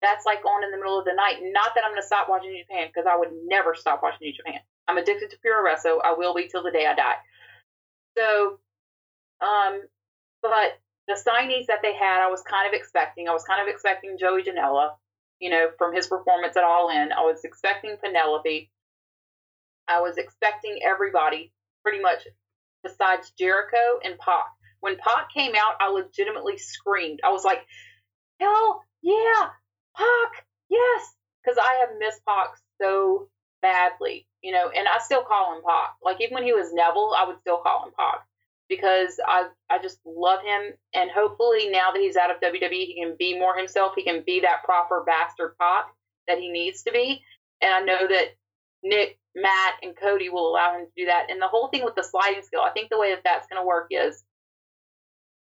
that's 0.03 0.26
like 0.26 0.44
on 0.44 0.64
in 0.64 0.70
the 0.70 0.76
middle 0.76 0.99
of 0.99 1.05
the 1.05 1.14
night. 1.14 1.38
Not 1.42 1.74
that 1.74 1.84
I'm 1.84 1.92
going 1.92 2.03
to 2.03 2.07
stop 2.07 2.28
watching 2.28 2.53
New 2.53 2.62
Japan 2.62 2.88
because 2.88 3.09
I 3.11 3.16
would 3.16 3.30
never 3.46 3.74
stop 3.74 4.01
watching 4.03 4.28
New 4.28 4.32
Japan. 4.32 4.61
I'm 4.86 4.99
addicted 4.99 5.30
to 5.30 5.36
Puroresu. 5.38 5.82
So 5.82 6.01
I 6.01 6.14
will 6.16 6.34
be 6.34 6.49
till 6.49 6.62
the 6.62 6.70
day 6.70 6.86
I 6.86 6.94
die. 6.94 7.18
So, 8.16 8.59
um, 9.40 9.82
but 10.42 10.78
the 11.07 11.14
signees 11.14 11.66
that 11.66 11.80
they 11.82 11.94
had, 11.94 12.24
I 12.24 12.30
was 12.30 12.42
kind 12.42 12.68
of 12.68 12.78
expecting. 12.78 13.28
I 13.28 13.32
was 13.32 13.44
kind 13.44 13.61
of 13.61 13.72
expecting 13.72 14.18
Joey 14.18 14.42
Janela, 14.42 14.90
you 15.40 15.51
know, 15.51 15.70
from 15.78 15.94
his 15.94 16.07
performance 16.07 16.57
at 16.57 16.64
All 16.64 16.90
In. 16.90 17.12
I 17.12 17.22
was 17.22 17.44
expecting 17.44 17.96
Penelope. 18.03 18.70
I 19.88 20.01
was 20.01 20.18
expecting 20.18 20.80
everybody 20.84 21.53
pretty 21.82 22.01
much 22.01 22.26
besides 22.82 23.32
Jericho 23.38 24.01
and 24.05 24.18
Pac. 24.18 24.46
When 24.80 24.96
Pac 24.96 25.32
came 25.32 25.55
out, 25.55 25.74
I 25.80 25.90
legitimately 25.90 26.59
screamed. 26.59 27.20
I 27.24 27.30
was 27.32 27.44
like, 27.44 27.61
hell 28.40 28.82
yeah, 29.03 29.49
Pac, 29.99 30.46
yes. 30.70 31.14
Because 31.42 31.59
I 31.59 31.80
have 31.80 31.99
missed 31.99 32.24
Pac 32.26 32.57
so 32.80 33.28
badly, 33.62 34.26
you 34.42 34.53
know, 34.53 34.70
and 34.74 34.86
I 34.86 34.99
still 35.03 35.22
call 35.22 35.57
him 35.57 35.62
Pac. 35.66 35.94
Like, 36.03 36.20
even 36.20 36.34
when 36.34 36.44
he 36.44 36.53
was 36.53 36.72
Neville, 36.72 37.14
I 37.16 37.26
would 37.26 37.40
still 37.40 37.59
call 37.59 37.84
him 37.84 37.92
Pac 37.99 38.26
because 38.68 39.18
I, 39.26 39.49
I 39.70 39.78
just 39.82 39.99
love 40.05 40.40
him. 40.42 40.74
And 40.94 41.11
hopefully, 41.11 41.68
now 41.68 41.90
that 41.92 42.01
he's 42.01 42.16
out 42.16 42.30
of 42.30 42.40
WWE, 42.40 42.70
he 42.70 43.01
can 43.03 43.16
be 43.18 43.38
more 43.38 43.57
himself. 43.57 43.92
He 43.96 44.05
can 44.05 44.22
be 44.26 44.40
that 44.40 44.64
proper 44.64 45.03
bastard 45.05 45.57
Pac 45.59 45.86
that 46.28 46.38
he 46.38 46.51
needs 46.51 46.82
to 46.82 46.92
be. 46.92 47.22
And 47.62 47.72
I 47.72 47.80
know 47.80 48.07
that 48.07 48.36
Nick 48.82 49.18
Matt 49.34 49.74
and 49.82 49.96
Cody 49.96 50.28
will 50.28 50.51
allow 50.51 50.76
him 50.76 50.86
to 50.86 50.92
do 50.96 51.07
that. 51.07 51.26
And 51.30 51.40
the 51.40 51.49
whole 51.49 51.68
thing 51.68 51.84
with 51.84 51.94
the 51.94 52.03
sliding 52.03 52.42
scale, 52.42 52.61
I 52.61 52.70
think 52.70 52.90
the 52.90 52.99
way 52.99 53.14
that 53.14 53.22
that's 53.24 53.49
going 53.49 53.61
to 53.61 53.66
work 53.66 53.88
is, 53.90 54.22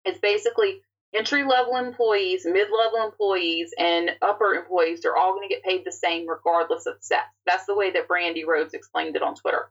it's 0.04 0.20
basically 0.20 0.82
entry 1.14 1.44
level 1.44 1.76
employees, 1.76 2.44
mid 2.44 2.68
level 2.70 3.04
employees, 3.04 3.72
and 3.78 4.10
upper 4.22 4.54
employees 4.54 5.00
they're 5.00 5.16
all 5.16 5.34
going 5.34 5.48
to 5.48 5.54
get 5.54 5.64
paid 5.64 5.84
the 5.84 5.92
same 5.92 6.28
regardless 6.28 6.86
of 6.86 6.96
sex. 7.00 7.26
That's 7.46 7.66
the 7.66 7.74
way 7.74 7.92
that 7.92 8.08
Brandi 8.08 8.46
Rhodes 8.46 8.74
explained 8.74 9.16
it 9.16 9.22
on 9.22 9.34
Twitter. 9.34 9.70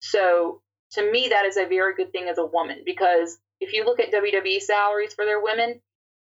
So 0.00 0.62
to 0.92 1.10
me, 1.10 1.28
that 1.30 1.44
is 1.44 1.56
a 1.56 1.66
very 1.66 1.94
good 1.94 2.12
thing 2.12 2.28
as 2.28 2.38
a 2.38 2.46
woman 2.46 2.82
because 2.84 3.38
if 3.60 3.72
you 3.72 3.84
look 3.84 4.00
at 4.00 4.12
WWE 4.12 4.60
salaries 4.60 5.14
for 5.14 5.24
their 5.24 5.42
women, 5.42 5.80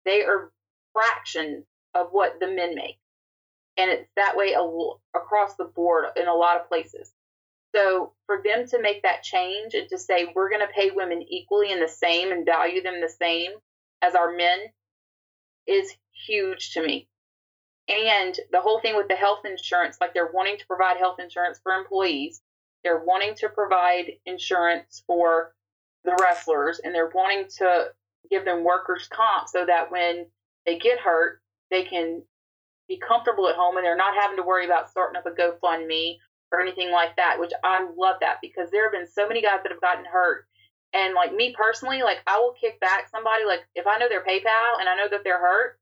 they 0.05 0.23
are 0.25 0.51
fractions 0.93 1.65
of 1.95 2.09
what 2.11 2.41
the 2.41 2.49
men 2.49 2.75
make. 2.75 2.99
And 3.77 3.91
it's 3.91 4.11
that 4.17 4.37
way 4.37 4.55
across 5.15 5.55
the 5.57 5.65
board 5.65 6.07
in 6.17 6.27
a 6.27 6.35
lot 6.35 6.61
of 6.61 6.69
places. 6.69 7.13
So 7.75 8.13
for 8.27 8.43
them 8.45 8.67
to 8.69 8.83
make 8.83 9.03
that 9.03 9.23
change 9.23 9.75
and 9.75 9.89
to 9.91 9.99
say 9.99 10.33
we're 10.35 10.51
going 10.51 10.67
to 10.67 10.73
pay 10.75 10.91
women 10.91 11.23
equally 11.23 11.73
and 11.73 11.81
the 11.81 11.89
same 11.89 12.33
and 12.33 12.45
value 12.45 12.83
them 12.83 13.01
the 13.01 13.09
same 13.09 13.53
as 14.03 14.15
our 14.15 14.33
men 14.33 14.59
is 15.67 15.93
huge 16.27 16.73
to 16.73 16.83
me. 16.83 17.09
And 17.89 18.39
the 18.53 18.61
whole 18.61 18.81
thing 18.81 18.97
with 18.97 19.09
the 19.09 19.17
health 19.17 19.41
insurance, 19.45 19.97
like 20.01 20.15
they're 20.15 20.31
wanting 20.33 20.59
to 20.59 20.67
provide 20.67 20.97
health 20.99 21.19
insurance 21.19 21.59
for 21.63 21.73
employees, 21.73 22.41
they're 22.85 23.03
wanting 23.05 23.35
to 23.37 23.49
provide 23.49 24.13
insurance 24.27 25.03
for 25.07 25.55
the 26.05 26.17
wrestlers, 26.21 26.81
and 26.83 26.95
they're 26.95 27.11
wanting 27.13 27.47
to 27.59 27.87
give 28.31 28.45
them 28.45 28.65
workers' 28.65 29.09
comp 29.09 29.49
so 29.49 29.67
that 29.67 29.91
when 29.91 30.27
they 30.65 30.79
get 30.79 30.99
hurt, 30.99 31.43
they 31.71 31.83
can 31.83 32.23
be 32.89 32.99
comfortable 32.99 33.49
at 33.49 33.57
home 33.57 33.77
and 33.77 33.85
they're 33.85 33.97
not 33.97 34.15
having 34.15 34.37
to 34.37 34.43
worry 34.43 34.65
about 34.65 34.91
starting 34.91 35.17
up 35.17 35.27
a 35.27 35.31
GoFundMe 35.31 36.17
or 36.53 36.61
anything 36.61 36.91
like 36.91 37.17
that, 37.17 37.39
which 37.39 37.53
I 37.63 37.87
love 37.97 38.17
that 38.21 38.39
because 38.43 38.71
there 38.71 38.85
have 38.85 38.93
been 38.93 39.07
so 39.07 39.29
many 39.29 39.43
guys 39.43 39.61
that 39.63 39.73
have 39.73 39.81
gotten 39.81 40.05
hurt. 40.05 40.47
And 40.93 41.15
like 41.15 41.35
me 41.35 41.55
personally, 41.57 42.03
like 42.03 42.19
I 42.27 42.39
will 42.39 42.55
kick 42.61 42.81
back 42.81 43.09
somebody, 43.11 43.45
like 43.45 43.61
if 43.75 43.87
I 43.87 43.99
know 43.99 44.09
their 44.09 44.25
PayPal 44.25 44.81
and 44.81 44.89
I 44.89 44.97
know 44.97 45.09
that 45.11 45.23
they're 45.23 45.39
hurt, 45.39 45.79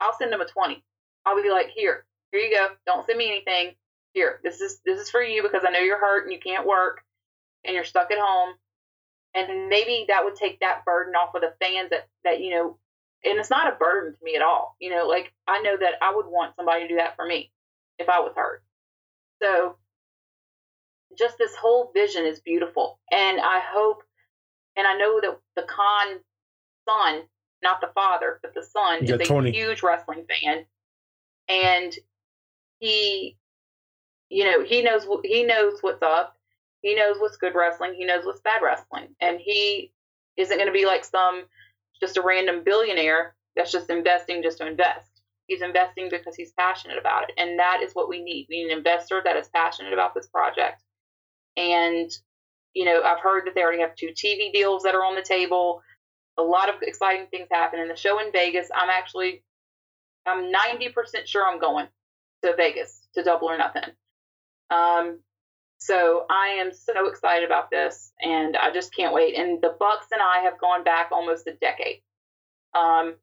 I'll 0.00 0.16
send 0.16 0.32
them 0.32 0.40
a 0.40 0.46
20. 0.46 0.82
I'll 1.26 1.42
be 1.42 1.50
like, 1.50 1.70
here, 1.74 2.04
here 2.30 2.40
you 2.40 2.54
go. 2.54 2.68
Don't 2.86 3.04
send 3.06 3.18
me 3.18 3.28
anything. 3.28 3.74
Here, 4.14 4.40
this 4.44 4.60
is 4.60 4.80
this 4.84 5.00
is 5.00 5.10
for 5.10 5.22
you 5.22 5.42
because 5.42 5.62
I 5.66 5.70
know 5.70 5.80
you're 5.80 5.98
hurt 5.98 6.24
and 6.24 6.32
you 6.32 6.38
can't 6.38 6.66
work 6.66 7.02
and 7.64 7.74
you're 7.74 7.84
stuck 7.84 8.10
at 8.10 8.18
home. 8.18 8.54
And 9.34 9.68
maybe 9.68 10.04
that 10.08 10.24
would 10.24 10.36
take 10.36 10.60
that 10.60 10.84
burden 10.84 11.14
off 11.14 11.34
of 11.34 11.40
the 11.40 11.54
fans 11.58 11.88
that, 11.90 12.08
that, 12.22 12.40
you 12.40 12.50
know, 12.50 12.76
and 13.24 13.38
it's 13.38 13.48
not 13.48 13.72
a 13.72 13.76
burden 13.76 14.12
to 14.12 14.24
me 14.24 14.36
at 14.36 14.42
all. 14.42 14.76
You 14.80 14.90
know, 14.90 15.08
like 15.08 15.32
I 15.48 15.62
know 15.62 15.76
that 15.76 15.94
I 16.02 16.14
would 16.14 16.26
want 16.26 16.54
somebody 16.56 16.82
to 16.82 16.88
do 16.88 16.96
that 16.96 17.16
for 17.16 17.24
me 17.24 17.50
if 17.98 18.08
I 18.08 18.20
was 18.20 18.32
hurt. 18.36 18.62
So 19.42 19.76
just 21.18 21.38
this 21.38 21.54
whole 21.54 21.90
vision 21.94 22.26
is 22.26 22.40
beautiful. 22.40 22.98
And 23.10 23.40
I 23.40 23.60
hope, 23.64 24.02
and 24.76 24.86
I 24.86 24.96
know 24.96 25.20
that 25.20 25.38
the 25.56 25.62
Khan 25.62 26.18
son, 26.88 27.22
not 27.62 27.80
the 27.80 27.90
father, 27.94 28.40
but 28.42 28.54
the 28.54 28.62
son, 28.62 29.06
yeah, 29.06 29.14
is 29.14 29.20
a 29.20 29.24
Tony. 29.24 29.52
huge 29.52 29.82
wrestling 29.82 30.24
fan. 30.28 30.64
And 31.48 31.94
he, 32.78 33.36
you 34.28 34.44
know, 34.44 34.64
he 34.64 34.82
knows 34.82 35.06
he 35.24 35.44
knows 35.44 35.78
what's 35.80 36.02
up. 36.02 36.36
He 36.80 36.94
knows 36.94 37.16
what's 37.18 37.36
good 37.36 37.54
wrestling. 37.54 37.94
He 37.94 38.04
knows 38.04 38.24
what's 38.24 38.40
bad 38.40 38.62
wrestling. 38.62 39.14
And 39.20 39.38
he 39.38 39.92
isn't 40.36 40.56
going 40.56 40.66
to 40.66 40.72
be 40.72 40.86
like 40.86 41.04
some 41.04 41.44
just 42.00 42.16
a 42.16 42.22
random 42.22 42.62
billionaire 42.64 43.36
that's 43.54 43.70
just 43.70 43.90
investing 43.90 44.42
just 44.42 44.58
to 44.58 44.66
invest. 44.66 45.08
He's 45.46 45.62
investing 45.62 46.08
because 46.10 46.34
he's 46.34 46.52
passionate 46.52 46.98
about 46.98 47.28
it. 47.28 47.34
And 47.36 47.58
that 47.58 47.80
is 47.82 47.92
what 47.92 48.08
we 48.08 48.22
need. 48.22 48.46
We 48.48 48.64
need 48.64 48.72
an 48.72 48.78
investor 48.78 49.20
that 49.24 49.36
is 49.36 49.48
passionate 49.48 49.92
about 49.92 50.14
this 50.14 50.26
project 50.26 50.82
and, 51.56 52.10
you 52.74 52.84
know, 52.84 53.02
I've 53.02 53.20
heard 53.20 53.46
that 53.46 53.54
they 53.54 53.62
already 53.62 53.80
have 53.80 53.94
two 53.96 54.08
TV 54.08 54.52
deals 54.52 54.82
that 54.82 54.94
are 54.94 55.04
on 55.04 55.14
the 55.14 55.22
table. 55.22 55.82
a 56.38 56.42
lot 56.42 56.70
of 56.70 56.76
exciting 56.82 57.26
things 57.30 57.48
happen. 57.50 57.80
And 57.80 57.90
the 57.90 57.96
show 57.96 58.18
in 58.18 58.32
Vegas, 58.32 58.68
I'm 58.74 58.88
actually, 58.88 59.42
I'm 60.26 60.50
90% 60.50 61.26
sure 61.26 61.46
I'm 61.46 61.60
going 61.60 61.88
to 62.42 62.56
Vegas 62.56 63.06
to 63.14 63.22
double 63.22 63.50
or 63.50 63.58
nothing. 63.58 63.84
Um, 64.70 65.18
so 65.78 66.26
I 66.30 66.58
am 66.60 66.72
so 66.72 67.08
excited 67.08 67.44
about 67.44 67.70
this, 67.70 68.12
and 68.20 68.56
I 68.56 68.72
just 68.72 68.94
can't 68.94 69.12
wait. 69.12 69.36
And 69.36 69.60
the 69.60 69.74
Bucks 69.78 70.06
and 70.12 70.22
I 70.22 70.44
have 70.44 70.60
gone 70.60 70.84
back 70.84 71.10
almost 71.10 71.46
a 71.48 71.54
decade. 71.54 72.02
Um, 72.72 73.16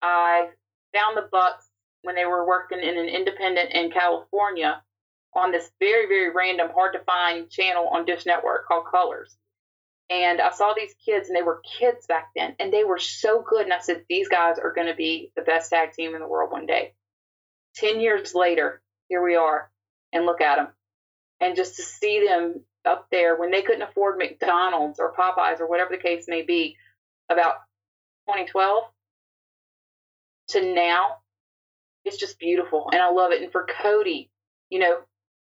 I 0.00 0.48
found 0.94 1.16
the 1.16 1.28
Bucks 1.30 1.68
when 2.02 2.14
they 2.14 2.24
were 2.24 2.46
working 2.46 2.78
in 2.78 2.96
an 2.96 3.08
independent 3.08 3.72
in 3.72 3.90
California 3.90 4.80
on 5.34 5.52
this 5.52 5.70
very, 5.80 6.06
very 6.06 6.30
random, 6.30 6.68
hard 6.74 6.92
to 6.94 7.00
find 7.00 7.50
channel 7.50 7.88
on 7.88 8.04
Dish 8.04 8.24
Network 8.26 8.66
called 8.66 8.86
Colors. 8.90 9.36
And 10.10 10.40
I 10.40 10.50
saw 10.50 10.74
these 10.74 10.94
kids, 11.04 11.28
and 11.28 11.36
they 11.36 11.42
were 11.42 11.62
kids 11.78 12.06
back 12.06 12.30
then, 12.36 12.54
and 12.60 12.72
they 12.72 12.84
were 12.84 12.98
so 12.98 13.42
good. 13.42 13.62
And 13.62 13.72
I 13.72 13.80
said, 13.80 14.04
These 14.08 14.28
guys 14.28 14.58
are 14.58 14.72
going 14.72 14.86
to 14.86 14.94
be 14.94 15.32
the 15.34 15.42
best 15.42 15.70
tag 15.70 15.92
team 15.92 16.14
in 16.14 16.20
the 16.20 16.28
world 16.28 16.52
one 16.52 16.66
day. 16.66 16.92
10 17.76 18.00
years 18.00 18.34
later, 18.34 18.82
here 19.08 19.22
we 19.22 19.36
are, 19.36 19.70
and 20.12 20.26
look 20.26 20.40
at 20.40 20.56
them. 20.56 20.68
And 21.40 21.56
just 21.56 21.76
to 21.76 21.82
see 21.82 22.24
them 22.26 22.60
up 22.84 23.08
there 23.10 23.36
when 23.36 23.50
they 23.50 23.62
couldn't 23.62 23.82
afford 23.82 24.18
McDonald's 24.18 25.00
or 25.00 25.14
Popeyes 25.14 25.60
or 25.60 25.66
whatever 25.66 25.90
the 25.90 26.02
case 26.02 26.26
may 26.28 26.42
be, 26.42 26.76
about 27.30 27.54
2012 28.28 28.84
to 30.48 30.74
now, 30.74 31.16
it's 32.04 32.18
just 32.18 32.38
beautiful. 32.38 32.90
And 32.92 33.00
I 33.00 33.10
love 33.10 33.32
it. 33.32 33.42
And 33.42 33.50
for 33.50 33.66
Cody, 33.82 34.30
you 34.68 34.78
know, 34.78 34.98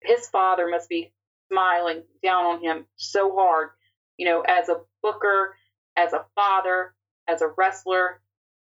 his 0.03 0.27
father 0.27 0.67
must 0.67 0.89
be 0.89 1.11
smiling 1.51 2.03
down 2.23 2.45
on 2.45 2.61
him 2.61 2.85
so 2.95 3.35
hard, 3.35 3.69
you 4.17 4.25
know, 4.25 4.41
as 4.41 4.69
a 4.69 4.81
booker, 5.01 5.55
as 5.97 6.13
a 6.13 6.25
father, 6.35 6.93
as 7.27 7.41
a 7.41 7.49
wrestler, 7.57 8.21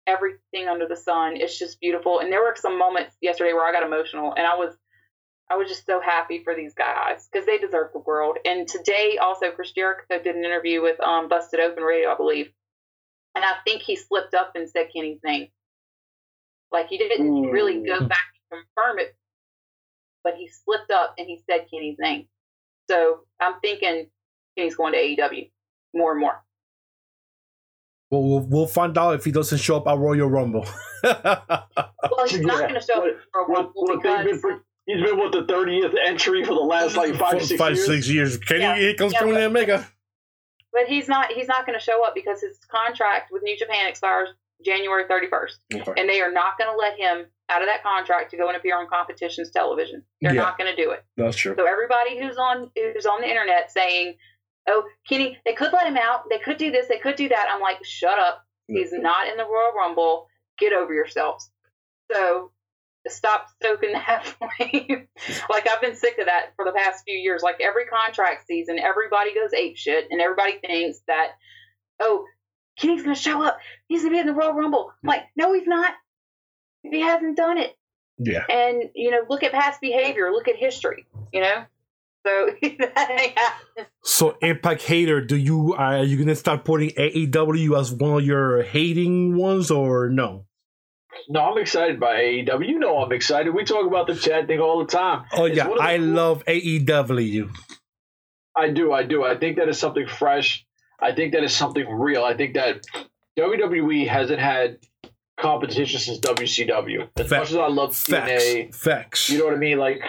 everything 0.05 0.67
under 0.69 0.87
the 0.87 0.95
sun. 0.95 1.35
It's 1.35 1.57
just 1.57 1.79
beautiful. 1.79 2.19
And 2.19 2.31
there 2.31 2.41
were 2.41 2.55
some 2.55 2.77
moments 2.77 3.15
yesterday 3.21 3.53
where 3.53 3.67
I 3.67 3.71
got 3.71 3.83
emotional 3.83 4.33
and 4.35 4.45
I 4.45 4.55
was 4.55 4.75
I 5.49 5.55
was 5.55 5.69
just 5.69 5.85
so 5.85 6.01
happy 6.01 6.43
for 6.43 6.53
these 6.55 6.73
guys 6.73 7.27
because 7.31 7.45
they 7.45 7.57
deserve 7.57 7.93
the 7.93 7.99
world. 7.99 8.37
And 8.43 8.67
today 8.67 9.17
also 9.21 9.51
Chris 9.51 9.71
Jericho 9.71 10.21
did 10.21 10.35
an 10.35 10.43
interview 10.43 10.81
with 10.81 10.99
um, 10.99 11.29
Busted 11.29 11.61
Open 11.61 11.83
Radio, 11.83 12.11
I 12.11 12.17
believe. 12.17 12.51
And 13.33 13.45
I 13.45 13.53
think 13.63 13.81
he 13.81 13.95
slipped 13.95 14.33
up 14.33 14.53
and 14.55 14.69
said 14.69 14.89
Kenny's 14.93 15.21
name. 15.23 15.47
Like 16.71 16.87
he 16.87 16.97
didn't 16.97 17.31
mm. 17.31 17.51
really 17.51 17.81
go 17.85 17.99
back 18.05 18.27
and 18.51 18.61
confirm 18.75 18.99
it, 18.99 19.15
but 20.27 20.35
he 20.35 20.49
slipped 20.49 20.91
up 20.91 21.15
and 21.17 21.25
he 21.25 21.41
said 21.49 21.67
Kenny's 21.71 21.95
name. 21.97 22.27
So 22.89 23.21
I'm 23.39 23.61
thinking 23.61 24.07
Kenny's 24.57 24.75
going 24.75 24.91
to 24.91 24.99
AEW 24.99 25.49
more 25.95 26.11
and 26.11 26.19
more. 26.19 26.43
Well, 28.11 28.23
we'll, 28.23 28.39
we'll 28.41 28.67
find 28.67 28.97
out 28.97 29.15
if 29.15 29.23
he 29.23 29.31
doesn't 29.31 29.59
show 29.59 29.77
up 29.77 29.87
at 29.87 29.97
Royal 29.97 30.29
Rumble. 30.29 30.65
well, 31.03 31.65
he's 32.27 32.41
not 32.41 32.59
going 32.59 32.73
to 32.73 32.81
show 32.81 32.95
up 32.95 33.05
at 33.05 33.13
Royal 33.33 33.47
Rumble 33.47 33.71
what, 33.75 34.03
what 34.03 34.03
because 34.03 34.61
he's 34.85 35.01
been 35.01 35.17
with 35.17 35.31
the 35.31 35.43
30th 35.43 35.95
entry 36.05 36.43
for 36.43 36.55
the 36.55 36.59
last 36.59 36.97
like 36.97 37.15
five, 37.15 37.41
six 37.41 37.57
five, 37.57 37.75
years. 37.75 37.85
six 37.85 38.09
years. 38.09 38.37
Kenny, 38.37 38.61
yeah. 38.61 38.75
he 38.75 38.93
comes 38.95 39.13
yeah, 39.13 39.19
from 39.19 39.33
the 39.33 39.45
Omega. 39.45 39.87
But 40.73 40.87
he's 40.87 41.07
not. 41.07 41.31
He's 41.31 41.47
not 41.47 41.65
going 41.65 41.79
to 41.79 41.83
show 41.83 42.05
up 42.05 42.13
because 42.13 42.41
his 42.41 42.57
contract 42.69 43.31
with 43.31 43.43
New 43.43 43.57
Japan 43.57 43.87
expires 43.87 44.29
January 44.65 45.05
31st, 45.05 45.81
okay. 45.81 46.01
and 46.01 46.09
they 46.09 46.21
are 46.21 46.31
not 46.31 46.57
going 46.57 46.71
to 46.71 46.77
let 46.77 46.97
him 46.97 47.25
out 47.49 47.61
of 47.61 47.67
that 47.67 47.83
contract 47.83 48.31
to 48.31 48.37
go 48.37 48.47
and 48.47 48.57
appear 48.57 48.77
on 48.77 48.87
competitions 48.87 49.51
television. 49.51 50.03
They're 50.21 50.33
yeah, 50.33 50.41
not 50.41 50.57
going 50.57 50.73
to 50.75 50.81
do 50.81 50.91
it. 50.91 51.03
That's 51.15 51.37
true. 51.37 51.55
So 51.57 51.65
everybody 51.65 52.19
who's 52.19 52.37
on 52.37 52.71
who's 52.75 53.05
on 53.05 53.21
the 53.21 53.29
internet 53.29 53.71
saying, 53.71 54.15
"Oh, 54.67 54.83
Kenny, 55.07 55.37
they 55.45 55.53
could 55.53 55.71
let 55.73 55.87
him 55.87 55.97
out. 55.97 56.23
They 56.29 56.39
could 56.39 56.57
do 56.57 56.71
this. 56.71 56.87
They 56.87 56.99
could 56.99 57.15
do 57.15 57.29
that." 57.29 57.47
I'm 57.51 57.61
like, 57.61 57.83
"Shut 57.83 58.17
up. 58.19 58.43
He's 58.67 58.91
not 58.91 59.27
in 59.27 59.37
the 59.37 59.45
Royal 59.45 59.71
Rumble. 59.75 60.27
Get 60.57 60.73
over 60.73 60.93
yourselves." 60.93 61.49
So 62.11 62.51
stop 63.09 63.47
stoking 63.61 63.93
that 63.93 64.25
flame. 64.57 65.07
like 65.49 65.67
I've 65.69 65.81
been 65.81 65.95
sick 65.95 66.17
of 66.19 66.25
that 66.25 66.53
for 66.55 66.65
the 66.65 66.71
past 66.71 67.03
few 67.05 67.17
years. 67.17 67.41
Like 67.41 67.57
every 67.61 67.85
contract 67.85 68.45
season, 68.47 68.79
everybody 68.79 69.33
goes 69.33 69.53
ape 69.53 69.77
shit, 69.77 70.07
and 70.09 70.21
everybody 70.21 70.59
thinks 70.59 70.99
that, 71.07 71.31
oh, 72.01 72.25
Kenny's 72.77 73.03
gonna 73.03 73.15
show 73.15 73.43
up. 73.43 73.59
He's 73.87 74.03
gonna 74.03 74.13
be 74.13 74.19
in 74.19 74.27
the 74.27 74.33
Royal 74.33 74.53
Rumble. 74.53 74.91
I'm 75.03 75.07
like, 75.07 75.23
no, 75.35 75.53
he's 75.53 75.67
not. 75.67 75.93
He 76.83 77.01
hasn't 77.01 77.35
done 77.35 77.57
it. 77.57 77.75
Yeah. 78.17 78.43
And 78.49 78.89
you 78.95 79.11
know, 79.11 79.21
look 79.29 79.43
at 79.43 79.51
past 79.51 79.81
behavior. 79.81 80.31
Look 80.31 80.47
at 80.47 80.55
history. 80.55 81.05
You 81.33 81.41
know. 81.41 81.65
So 82.25 82.49
So 84.03 84.37
Impact 84.41 84.81
hater, 84.83 85.21
do 85.21 85.35
you 85.35 85.73
uh, 85.73 85.81
are 85.81 86.03
you 86.03 86.17
gonna 86.17 86.35
start 86.35 86.65
putting 86.65 86.89
AEW 86.91 87.79
as 87.79 87.91
one 87.91 88.19
of 88.19 88.25
your 88.25 88.63
hating 88.63 89.35
ones 89.35 89.71
or 89.71 90.09
no? 90.09 90.45
No, 91.29 91.41
I'm 91.41 91.57
excited 91.57 91.99
by 91.99 92.15
AEW. 92.15 92.67
You 92.67 92.79
know 92.79 92.99
I'm 92.99 93.11
excited. 93.11 93.53
We 93.53 93.63
talk 93.63 93.87
about 93.87 94.07
the 94.07 94.15
chat 94.15 94.47
thing 94.47 94.59
all 94.59 94.79
the 94.79 94.91
time. 94.91 95.25
Oh 95.33 95.45
it's 95.45 95.57
yeah, 95.57 95.67
I 95.67 95.97
love 95.97 96.43
AEW. 96.45 97.49
I 98.55 98.69
do, 98.69 98.91
I 98.91 99.03
do. 99.03 99.23
I 99.23 99.37
think 99.37 99.57
that 99.57 99.69
is 99.69 99.77
something 99.77 100.07
fresh. 100.07 100.65
I 100.99 101.13
think 101.13 101.33
that 101.33 101.43
is 101.43 101.55
something 101.55 101.87
real. 101.87 102.23
I 102.23 102.35
think 102.35 102.55
that 102.55 102.83
WWE 103.37 104.07
hasn't 104.07 104.39
had 104.39 104.79
competition 105.39 105.99
since 105.99 106.19
WCW. 106.19 107.09
As 107.17 107.29
much 107.29 107.51
as 107.51 107.55
I 107.55 107.67
love 107.67 107.91
TNA, 107.91 108.73
facts. 108.73 109.29
You 109.29 109.39
know 109.39 109.45
what 109.45 109.53
I 109.53 109.57
mean? 109.57 109.77
Like 109.77 110.01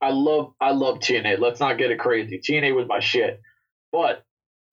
I 0.00 0.10
love 0.10 0.52
I 0.60 0.72
love 0.72 0.98
TNA. 0.98 1.38
Let's 1.38 1.60
not 1.60 1.78
get 1.78 1.90
it 1.90 1.98
crazy. 1.98 2.38
TNA 2.38 2.74
was 2.74 2.86
my 2.86 3.00
shit. 3.00 3.40
But 3.90 4.24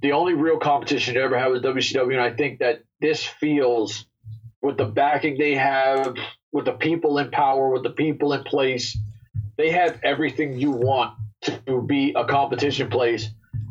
the 0.01 0.13
only 0.13 0.33
real 0.33 0.57
competition 0.57 1.15
you 1.15 1.21
ever 1.21 1.37
had 1.37 1.47
was 1.47 1.61
WCW, 1.61 2.13
and 2.13 2.21
I 2.21 2.31
think 2.31 2.59
that 2.59 2.83
this 2.99 3.23
feels 3.23 4.05
with 4.61 4.77
the 4.77 4.85
backing 4.85 5.37
they 5.37 5.55
have, 5.55 6.15
with 6.51 6.65
the 6.65 6.73
people 6.73 7.17
in 7.19 7.31
power, 7.31 7.69
with 7.69 7.83
the 7.83 7.91
people 7.91 8.33
in 8.33 8.43
place, 8.43 8.97
they 9.57 9.71
have 9.71 9.99
everything 10.03 10.59
you 10.59 10.71
want 10.71 11.13
to 11.41 11.81
be 11.81 12.13
a 12.15 12.25
competition 12.25 12.89
place. 12.89 13.29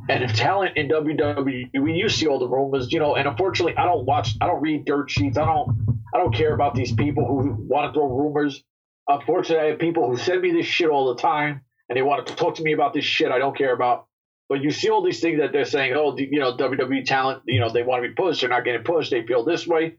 And 0.09 0.25
if 0.25 0.35
talent 0.35 0.77
in 0.77 0.89
WWE, 0.89 1.71
you 1.73 2.09
see 2.09 2.27
all 2.27 2.39
the 2.39 2.49
rumors, 2.49 2.93
you 2.93 2.99
know, 2.99 3.15
and 3.15 3.29
unfortunately, 3.29 3.77
I 3.77 3.85
don't 3.85 4.05
watch, 4.05 4.37
I 4.41 4.47
don't 4.47 4.61
read 4.61 4.85
dirt 4.85 5.11
sheets. 5.11 5.39
I 5.39 5.45
don't, 5.45 6.03
I 6.13 6.19
don't 6.19 6.35
care 6.35 6.55
about 6.55 6.75
these 6.75 6.93
people 6.93 7.27
who 7.27 7.57
want 7.69 7.93
to 7.93 7.99
throw 7.99 8.07
rumors. 8.07 8.63
Unfortunately, 9.09 9.65
I 9.65 9.71
have 9.71 9.79
people 9.79 10.09
who 10.09 10.17
send 10.17 10.41
me 10.41 10.53
this 10.53 10.67
shit 10.67 10.89
all 10.89 11.15
the 11.15 11.21
time, 11.21 11.63
and 11.89 11.97
they 11.97 12.03
want 12.03 12.27
to 12.27 12.35
talk 12.35 12.57
to 12.57 12.63
me 12.63 12.73
about 12.73 12.95
this 12.95 13.05
shit 13.05 13.31
I 13.31 13.39
don't 13.39 13.57
care 13.57 13.73
about. 13.73 14.07
But 14.49 14.63
you 14.63 14.73
see 14.73 14.91
all 14.91 15.03
these 15.03 15.21
things 15.21 15.39
that 15.39 15.53
they're 15.53 15.65
saying, 15.65 15.95
oh, 15.95 16.17
you 16.17 16.41
know, 16.41 16.57
WWE 16.57 17.05
talent, 17.05 17.43
you 17.47 17.61
know, 17.61 17.71
they 17.71 17.85
want 17.85 18.03
to 18.03 18.09
be 18.09 18.15
pushed, 18.15 18.41
they're 18.41 18.51
not 18.51 18.65
getting 18.65 18.83
pushed, 18.83 19.11
they 19.13 19.25
feel 19.25 19.45
this 19.45 19.67
way 19.67 19.97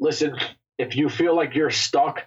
listen, 0.00 0.36
if 0.78 0.96
you 0.96 1.08
feel 1.08 1.36
like 1.36 1.54
you're 1.54 1.70
stuck 1.70 2.26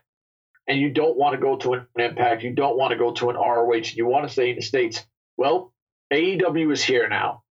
and 0.67 0.79
you 0.79 0.91
don't 0.91 1.17
want 1.17 1.33
to 1.33 1.41
go 1.41 1.57
to 1.57 1.73
an 1.73 1.87
impact, 1.97 2.43
you 2.43 2.53
don't 2.53 2.77
want 2.77 2.91
to 2.91 2.97
go 2.97 3.11
to 3.11 3.31
an 3.31 3.35
ROH, 3.35 3.95
you 3.95 4.05
want 4.05 4.25
to 4.25 4.31
stay 4.31 4.51
in 4.51 4.55
the 4.55 4.61
States, 4.61 5.03
well, 5.35 5.72
AEW 6.11 6.71
is 6.71 6.83
here 6.83 7.07
now. 7.07 7.43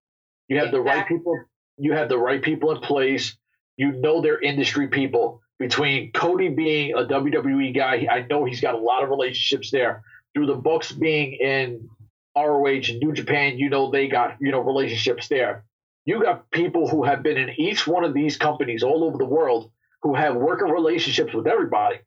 You 0.47 0.57
have 0.57 0.67
exactly. 0.67 0.79
the 0.79 0.83
right 0.83 1.07
people, 1.07 1.43
you 1.77 1.93
have 1.93 2.09
the 2.09 2.17
right 2.17 2.41
people 2.41 2.71
in 2.71 2.81
place. 2.81 3.37
You 3.77 3.93
know 3.93 4.21
they're 4.21 4.39
industry 4.39 4.87
people. 4.87 5.41
Between 5.59 6.11
Cody 6.11 6.49
being 6.49 6.93
a 6.93 7.03
WWE 7.03 7.75
guy, 7.75 8.07
I 8.11 8.25
know 8.27 8.45
he's 8.45 8.61
got 8.61 8.75
a 8.75 8.79
lot 8.79 9.03
of 9.03 9.09
relationships 9.09 9.71
there. 9.71 10.03
Through 10.33 10.47
the 10.47 10.55
Bucks 10.55 10.91
being 10.91 11.33
in 11.33 11.89
ROH 12.35 12.89
and 12.89 12.99
New 12.99 13.13
Japan, 13.13 13.57
you 13.57 13.69
know 13.69 13.91
they 13.91 14.07
got, 14.07 14.37
you 14.39 14.51
know, 14.51 14.59
relationships 14.59 15.27
there. 15.27 15.65
You 16.05 16.21
got 16.21 16.49
people 16.49 16.87
who 16.87 17.03
have 17.03 17.21
been 17.21 17.37
in 17.37 17.51
each 17.59 17.85
one 17.85 18.03
of 18.03 18.13
these 18.13 18.37
companies 18.37 18.83
all 18.83 19.03
over 19.03 19.17
the 19.17 19.25
world 19.25 19.71
who 20.01 20.15
have 20.15 20.35
working 20.35 20.69
relationships 20.69 21.33
with 21.33 21.47
everybody. 21.47 21.97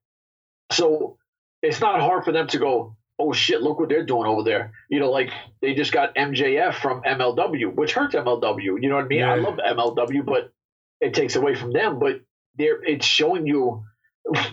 So 0.73 1.19
it's 1.63 1.81
not 1.81 2.01
hard 2.01 2.25
for 2.25 2.33
them 2.33 2.49
to 2.49 2.59
go, 2.59 2.97
oh 3.19 3.33
shit, 3.33 3.63
look 3.63 3.79
what 3.79 3.89
they're 3.89 4.07
doing 4.07 4.27
over 4.27 4.43
there. 4.43 4.73
You 4.89 5.01
know, 5.01 5.11
like 5.11 5.31
they 5.61 5.75
just 5.75 5.93
got 5.93 6.15
MJF 6.15 6.75
from 6.75 7.03
MLW, 7.03 7.75
which 7.75 7.93
hurts 7.93 8.15
MLW. 8.15 8.81
You 8.81 8.89
know 8.89 8.97
what 8.97 9.05
I 9.05 9.09
mean? 9.09 9.21
Yeah. 9.21 9.33
I 9.33 9.37
love 9.37 9.59
MLW, 9.59 10.25
but 10.25 10.53
it 11.01 11.15
takes 11.15 11.37
away 11.37 11.55
from 11.55 11.73
them. 11.73 11.99
But 11.99 12.21
they're 12.57 12.83
it's 12.83 13.07
showing 13.07 13.47
you 13.47 13.85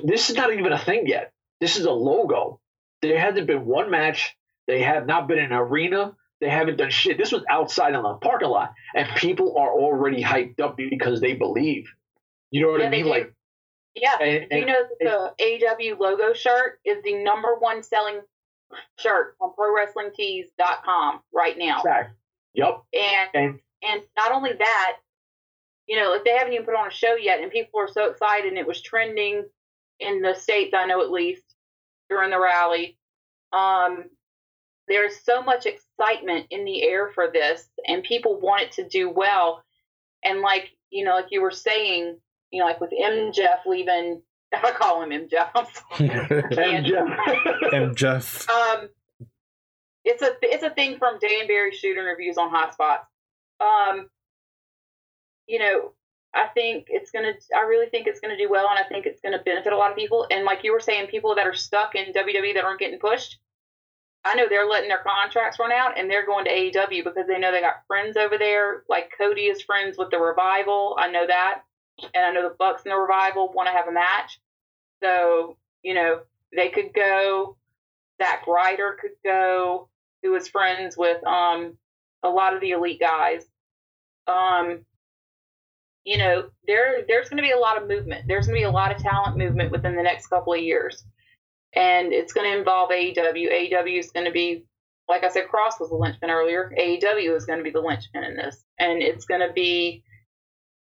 this 0.03 0.29
is 0.29 0.35
not 0.35 0.53
even 0.53 0.71
a 0.71 0.79
thing 0.79 1.07
yet. 1.07 1.31
This 1.59 1.77
is 1.77 1.85
a 1.85 1.91
logo. 1.91 2.59
There 3.01 3.19
hasn't 3.19 3.47
been 3.47 3.65
one 3.65 3.89
match. 3.89 4.35
They 4.67 4.81
have 4.81 5.05
not 5.05 5.27
been 5.27 5.39
in 5.39 5.45
an 5.45 5.53
arena. 5.53 6.15
They 6.39 6.49
haven't 6.49 6.77
done 6.77 6.89
shit. 6.89 7.17
This 7.17 7.31
was 7.31 7.43
outside 7.49 7.93
in 7.93 8.01
the 8.01 8.13
parking 8.15 8.49
lot, 8.49 8.73
and 8.95 9.07
people 9.15 9.57
are 9.59 9.71
already 9.71 10.23
hyped 10.23 10.59
up 10.59 10.75
because 10.75 11.21
they 11.21 11.33
believe. 11.33 11.85
You 12.49 12.61
know 12.61 12.71
what 12.71 12.81
yeah, 12.81 12.87
I 12.87 12.89
mean? 12.89 13.05
Like, 13.05 13.33
yeah. 13.95 14.17
And, 14.19 14.47
and, 14.51 14.59
you 14.61 14.65
know 14.65 15.31
the 15.37 15.95
AW 15.95 15.95
logo 15.99 16.33
shirt 16.33 16.79
is 16.83 16.97
the 17.03 17.23
number 17.23 17.55
one 17.59 17.83
selling 17.83 18.21
shirt 18.97 19.35
on 19.41 19.51
ProWrestlingTees.com 19.57 21.21
right 21.33 21.57
now. 21.57 21.77
Exactly. 21.77 22.15
Yep. 22.53 22.83
And, 22.93 23.29
and 23.33 23.59
and 23.83 24.01
not 24.17 24.31
only 24.31 24.53
that, 24.53 24.97
you 25.87 25.97
know, 25.97 26.13
if 26.13 26.23
they 26.23 26.31
haven't 26.31 26.53
even 26.53 26.65
put 26.65 26.75
on 26.75 26.87
a 26.87 26.91
show 26.91 27.15
yet, 27.15 27.41
and 27.41 27.51
people 27.51 27.79
are 27.79 27.87
so 27.87 28.09
excited, 28.09 28.49
and 28.49 28.57
it 28.57 28.67
was 28.67 28.81
trending 28.81 29.45
in 29.99 30.21
the 30.21 30.35
states, 30.35 30.73
I 30.75 30.85
know 30.85 31.01
at 31.01 31.11
least 31.11 31.43
during 32.09 32.31
the 32.31 32.39
rally. 32.39 32.97
Um, 33.53 34.05
there's 34.87 35.23
so 35.23 35.41
much 35.41 35.65
excitement 35.65 36.47
in 36.51 36.65
the 36.65 36.83
air 36.83 37.09
for 37.13 37.29
this, 37.31 37.69
and 37.87 38.03
people 38.03 38.39
want 38.39 38.63
it 38.63 38.71
to 38.73 38.87
do 38.87 39.09
well. 39.09 39.63
And 40.23 40.41
like 40.41 40.69
you 40.89 41.05
know, 41.05 41.15
like 41.15 41.27
you 41.31 41.41
were 41.41 41.51
saying, 41.51 42.17
you 42.51 42.59
know, 42.59 42.65
like 42.65 42.81
with 42.81 42.91
M. 42.97 43.31
Jeff 43.33 43.59
leaving, 43.65 44.21
if 44.51 44.63
I 44.63 44.71
call 44.71 45.01
him 45.03 45.11
M. 45.11 45.27
Jeff, 45.29 45.49
I'm 45.55 45.65
sorry. 45.97 46.09
And 46.57 46.85
Jeff. 46.85 47.07
and 47.71 47.95
Jeff. 48.01 48.49
Um, 48.49 48.89
it's 50.03 50.21
a 50.21 50.31
it's 50.41 50.63
a 50.63 50.69
thing 50.71 50.97
from 50.97 51.19
Dan 51.19 51.47
Barry 51.47 51.71
shooting 51.71 52.03
reviews 52.03 52.37
on 52.37 52.51
Hotspots. 52.51 53.05
Um, 53.59 54.09
you 55.47 55.59
know, 55.59 55.93
I 56.33 56.47
think 56.53 56.87
it's 56.89 57.11
gonna. 57.11 57.33
I 57.55 57.61
really 57.61 57.89
think 57.89 58.07
it's 58.07 58.19
gonna 58.19 58.37
do 58.37 58.49
well, 58.49 58.67
and 58.69 58.79
I 58.79 58.83
think 58.87 59.05
it's 59.05 59.21
gonna 59.21 59.41
benefit 59.43 59.73
a 59.73 59.77
lot 59.77 59.91
of 59.91 59.97
people. 59.97 60.27
And 60.31 60.43
like 60.45 60.63
you 60.63 60.71
were 60.73 60.79
saying, 60.79 61.07
people 61.07 61.35
that 61.35 61.45
are 61.47 61.53
stuck 61.53 61.95
in 61.95 62.13
WWE 62.13 62.53
that 62.55 62.63
aren't 62.63 62.79
getting 62.79 62.99
pushed. 62.99 63.37
I 64.23 64.35
know 64.35 64.45
they're 64.47 64.67
letting 64.69 64.89
their 64.89 65.03
contracts 65.03 65.57
run 65.59 65.71
out, 65.71 65.97
and 65.97 66.09
they're 66.09 66.25
going 66.27 66.45
to 66.45 66.51
AEW 66.51 67.03
because 67.03 67.25
they 67.27 67.39
know 67.39 67.51
they 67.51 67.59
got 67.61 67.85
friends 67.87 68.17
over 68.17 68.37
there. 68.37 68.83
Like 68.87 69.11
Cody 69.17 69.45
is 69.45 69.63
friends 69.63 69.97
with 69.97 70.11
the 70.11 70.19
Revival. 70.19 70.95
I 70.99 71.09
know 71.09 71.25
that, 71.25 71.61
and 72.13 72.25
I 72.25 72.31
know 72.31 72.47
the 72.47 72.55
Bucks 72.57 72.83
and 72.83 72.91
the 72.91 72.97
Revival 72.97 73.51
want 73.53 73.67
to 73.67 73.73
have 73.73 73.87
a 73.87 73.91
match. 73.91 74.39
So 75.03 75.57
you 75.83 75.93
know 75.93 76.21
they 76.55 76.69
could 76.69 76.93
go. 76.93 77.57
Zack 78.21 78.45
Ryder 78.45 78.97
could 79.01 79.11
go, 79.25 79.89
who 80.21 80.31
was 80.31 80.47
friends 80.47 80.95
with 80.95 81.25
um 81.25 81.77
a 82.23 82.29
lot 82.29 82.53
of 82.53 82.61
the 82.61 82.71
elite 82.71 82.99
guys. 82.99 83.45
Um, 84.27 84.85
you 86.03 86.17
know, 86.17 86.49
there 86.65 87.03
there's 87.07 87.29
going 87.29 87.37
to 87.37 87.43
be 87.43 87.51
a 87.51 87.59
lot 87.59 87.81
of 87.81 87.87
movement. 87.87 88.25
There's 88.27 88.47
going 88.47 88.59
to 88.59 88.65
be 88.65 88.69
a 88.69 88.71
lot 88.71 88.95
of 88.95 89.01
talent 89.01 89.37
movement 89.37 89.71
within 89.71 89.95
the 89.95 90.03
next 90.03 90.27
couple 90.27 90.53
of 90.53 90.59
years, 90.59 91.03
and 91.73 92.11
it's 92.13 92.33
going 92.33 92.51
to 92.51 92.57
involve 92.57 92.89
AEW. 92.89 93.71
AEW 93.71 93.99
is 93.99 94.11
going 94.11 94.25
to 94.25 94.31
be, 94.31 94.65
like 95.07 95.23
I 95.23 95.29
said, 95.29 95.45
Kross 95.45 95.79
was 95.79 95.89
the 95.89 95.95
linchpin 95.95 96.29
earlier. 96.29 96.71
AEW 96.77 97.35
is 97.35 97.45
going 97.45 97.59
to 97.59 97.63
be 97.63 97.69
the 97.71 97.81
linchpin 97.81 98.23
in 98.23 98.35
this, 98.35 98.63
and 98.79 99.01
it's 99.01 99.25
going 99.25 99.41
to 99.41 99.53
be, 99.53 100.03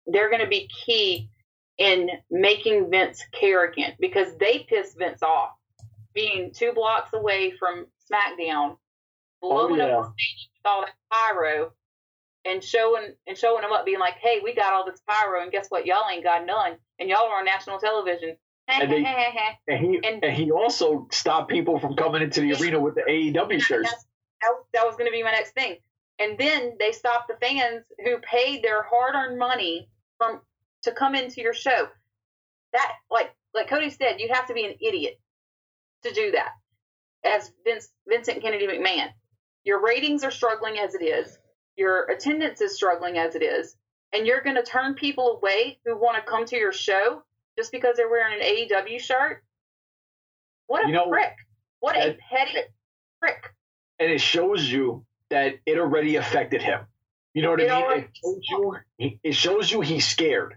they're 0.08 0.30
going 0.30 0.42
to 0.42 0.48
be 0.48 0.70
key 0.86 1.30
in 1.78 2.10
making 2.30 2.90
Vince 2.90 3.24
care 3.32 3.66
again 3.66 3.94
because 4.00 4.36
they 4.38 4.66
pissed 4.70 4.98
Vince 4.98 5.24
off, 5.24 5.52
being 6.14 6.52
two 6.54 6.72
blocks 6.74 7.14
away 7.14 7.52
from 7.58 7.88
SmackDown, 8.12 8.78
oh, 9.42 9.68
blowing 9.68 9.80
yeah. 9.80 9.98
up 9.98 10.04
the 10.04 10.12
stage 10.12 10.50
with 10.54 10.72
all 10.72 10.82
that 10.82 10.94
pyro 11.12 11.72
and 12.46 12.64
showing 12.64 13.14
and 13.28 13.38
showing 13.38 13.62
them 13.62 13.72
up, 13.72 13.86
being 13.86 14.00
like, 14.00 14.16
"Hey, 14.16 14.40
we 14.44 14.54
got 14.54 14.74
all 14.74 14.86
this 14.86 15.02
pyro, 15.08 15.42
and 15.42 15.52
guess 15.52 15.68
what? 15.70 15.86
Y'all 15.86 16.10
ain't 16.12 16.24
got 16.24 16.46
none, 16.46 16.78
and 17.00 17.10
y'all 17.10 17.26
are 17.26 17.40
on 17.40 17.46
national 17.46 17.80
television." 17.80 18.38
And 18.68 18.90
they- 18.92 19.04
And 19.68 19.80
he 19.80 20.08
And- 20.08 20.24
and, 20.24 20.34
he 20.34 20.52
also 20.52 21.08
stopped 21.12 21.50
people 21.50 21.80
from 21.80 21.96
coming 21.96 22.22
into 22.22 22.42
the 22.42 22.54
arena 22.54 22.80
with 22.80 22.96
the 22.96 23.04
AEW 23.10 23.60
shirts. 23.60 23.92
That, 24.42 24.52
that 24.74 24.86
was 24.86 24.96
going 24.96 25.08
to 25.08 25.12
be 25.12 25.24
my 25.24 25.32
next 25.32 25.52
thing. 25.52 25.78
And 26.20 26.38
then 26.38 26.78
they 26.80 26.92
stopped 26.92 27.28
the 27.28 27.36
fans 27.46 27.86
who 28.06 28.20
paid 28.20 28.64
their 28.64 28.84
hard-earned 28.84 29.38
money 29.38 29.90
from 30.18 30.42
to 30.84 30.92
come 30.92 31.16
into 31.16 31.42
your 31.42 31.54
show. 31.54 31.88
That, 32.74 32.94
like, 33.12 33.32
like 33.54 33.70
Cody 33.70 33.90
said, 33.90 34.20
you 34.20 34.30
have 34.34 34.48
to 34.48 34.54
be 34.54 34.66
an 34.66 34.76
idiot 34.82 35.20
to 36.04 36.14
do 36.14 36.32
that. 36.32 36.52
As 37.26 37.52
Vince 37.66 37.90
Vincent 38.08 38.42
Kennedy 38.42 38.68
McMahon, 38.68 39.10
your 39.64 39.82
ratings 39.82 40.24
are 40.24 40.32
struggling 40.32 40.78
as 40.78 40.94
it 40.96 41.04
is. 41.04 41.38
Your 41.78 42.04
attendance 42.06 42.62
is 42.62 42.76
struggling 42.76 43.18
as 43.18 43.36
it 43.36 43.44
is, 43.44 43.76
and 44.12 44.28
you're 44.28 44.42
going 44.42 44.58
to 44.58 44.64
turn 44.64 44.96
people 44.96 45.38
away 45.38 45.80
who 45.86 45.98
want 45.98 46.18
to 46.18 46.30
come 46.30 46.46
to 46.46 46.58
your 46.58 46.74
show 46.74 47.24
just 47.58 47.72
because 47.72 47.96
they're 47.96 48.10
wearing 48.10 48.40
an 48.40 48.46
AEW 48.46 49.00
shirt. 49.00 49.44
What 50.68 50.84
a 50.84 50.88
You 50.88 50.94
know, 50.94 51.08
prick! 51.10 51.34
What 51.80 51.96
a 51.96 52.18
petty 52.30 52.60
prick! 53.22 53.54
and 54.00 54.12
it 54.12 54.20
shows 54.22 54.70
you 54.70 55.06
that 55.30 55.56
it 55.66 55.78
already 55.78 56.18
affected 56.18 56.62
him. 56.62 56.82
You 57.34 57.42
know 57.42 57.52
what 57.52 57.62
I 57.62 57.96
mean? 57.96 58.00
It 58.04 58.10
shows 58.14 58.40
you. 58.50 58.76
It 59.24 59.36
shows 59.36 59.72
you 59.72 59.82
he's 59.82 60.06
scared. 60.06 60.56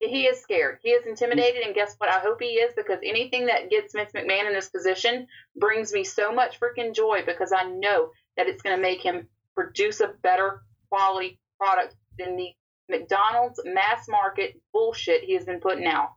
He 0.00 0.24
is 0.24 0.40
scared. 0.40 0.78
He 0.82 0.90
is 0.90 1.06
intimidated, 1.06 1.62
and 1.62 1.74
guess 1.74 1.94
what? 1.98 2.10
I 2.10 2.20
hope 2.20 2.40
he 2.40 2.46
is 2.46 2.72
because 2.74 2.98
anything 3.04 3.46
that 3.46 3.68
gets 3.68 3.92
Vince 3.94 4.12
McMahon 4.12 4.46
in 4.46 4.54
this 4.54 4.70
position 4.70 5.26
brings 5.54 5.92
me 5.92 6.04
so 6.04 6.32
much 6.32 6.58
freaking 6.58 6.94
joy 6.94 7.22
because 7.26 7.52
I 7.52 7.64
know 7.64 8.08
that 8.36 8.48
it's 8.48 8.62
going 8.62 8.74
to 8.76 8.82
make 8.82 9.02
him 9.02 9.28
produce 9.54 10.00
a 10.00 10.08
better 10.22 10.62
quality 10.88 11.38
product 11.58 11.94
than 12.18 12.36
the 12.36 12.48
McDonald's 12.88 13.60
mass 13.64 14.08
market 14.08 14.60
bullshit 14.72 15.22
he 15.22 15.34
has 15.34 15.44
been 15.44 15.60
putting 15.60 15.86
out. 15.86 16.12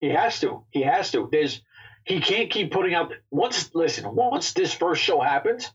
He 0.00 0.10
has 0.10 0.40
to. 0.40 0.64
He 0.70 0.82
has 0.82 1.10
to. 1.12 1.28
There's. 1.30 1.60
He 2.04 2.20
can't 2.20 2.50
keep 2.50 2.70
putting 2.70 2.94
out. 2.94 3.12
Once 3.30 3.74
listen. 3.74 4.14
Once 4.14 4.52
this 4.52 4.72
first 4.72 5.02
show 5.02 5.20
happens, 5.20 5.70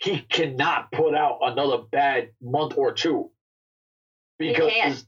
he 0.00 0.20
cannot 0.20 0.90
put 0.92 1.14
out 1.14 1.38
another 1.42 1.78
bad 1.90 2.30
month 2.42 2.74
or 2.76 2.92
two. 2.92 3.30
Because 4.38 5.04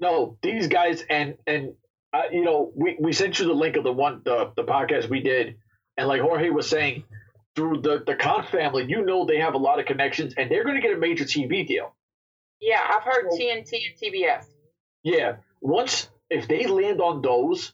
no, 0.00 0.36
these 0.42 0.66
guys 0.66 1.04
and 1.08 1.36
and 1.46 1.74
uh, 2.12 2.22
you 2.32 2.44
know 2.44 2.72
we 2.74 2.96
we 2.98 3.12
sent 3.12 3.38
you 3.38 3.46
the 3.46 3.52
link 3.52 3.76
of 3.76 3.84
the 3.84 3.92
one 3.92 4.22
the 4.24 4.52
the 4.56 4.64
podcast 4.64 5.08
we 5.08 5.20
did, 5.20 5.56
and 5.96 6.08
like 6.08 6.20
Jorge 6.20 6.50
was 6.50 6.68
saying, 6.68 7.04
through 7.54 7.80
the 7.82 8.02
the 8.04 8.16
Khan 8.16 8.44
family, 8.44 8.84
you 8.88 9.04
know 9.04 9.24
they 9.24 9.38
have 9.38 9.54
a 9.54 9.58
lot 9.58 9.78
of 9.78 9.86
connections, 9.86 10.34
and 10.36 10.50
they're 10.50 10.64
going 10.64 10.76
to 10.76 10.82
get 10.82 10.92
a 10.96 10.98
major 10.98 11.24
TV 11.24 11.66
deal. 11.66 11.94
Yeah, 12.60 12.80
I've 12.84 13.02
heard 13.04 13.26
Well- 13.28 13.38
TNT 13.38 13.50
and 13.52 13.96
TBS. 14.14 14.44
Yeah. 15.02 15.36
Once 15.60 16.08
if 16.30 16.48
they 16.48 16.66
land 16.66 17.00
on 17.00 17.22
those, 17.22 17.72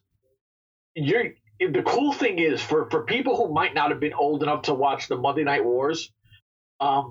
you're 0.94 1.34
the 1.60 1.82
cool 1.82 2.12
thing 2.12 2.38
is 2.38 2.62
for 2.62 2.88
for 2.90 3.04
people 3.04 3.36
who 3.36 3.52
might 3.52 3.74
not 3.74 3.90
have 3.90 4.00
been 4.00 4.14
old 4.14 4.42
enough 4.42 4.62
to 4.62 4.74
watch 4.74 5.08
the 5.08 5.16
Monday 5.16 5.44
Night 5.44 5.64
Wars, 5.64 6.10
um, 6.80 7.10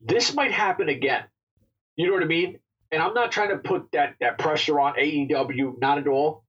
this 0.00 0.34
might 0.34 0.52
happen 0.52 0.88
again. 0.88 1.24
You 1.96 2.06
know 2.06 2.14
what 2.14 2.22
I 2.22 2.26
mean? 2.26 2.58
And 2.90 3.02
I'm 3.02 3.14
not 3.14 3.32
trying 3.32 3.50
to 3.50 3.58
put 3.58 3.90
that 3.92 4.16
that 4.20 4.38
pressure 4.38 4.78
on 4.80 4.94
AEW, 4.94 5.80
not 5.80 5.98
at 5.98 6.06
all. 6.06 6.44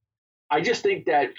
I 0.50 0.60
just 0.60 0.82
think 0.82 1.06
that 1.06 1.30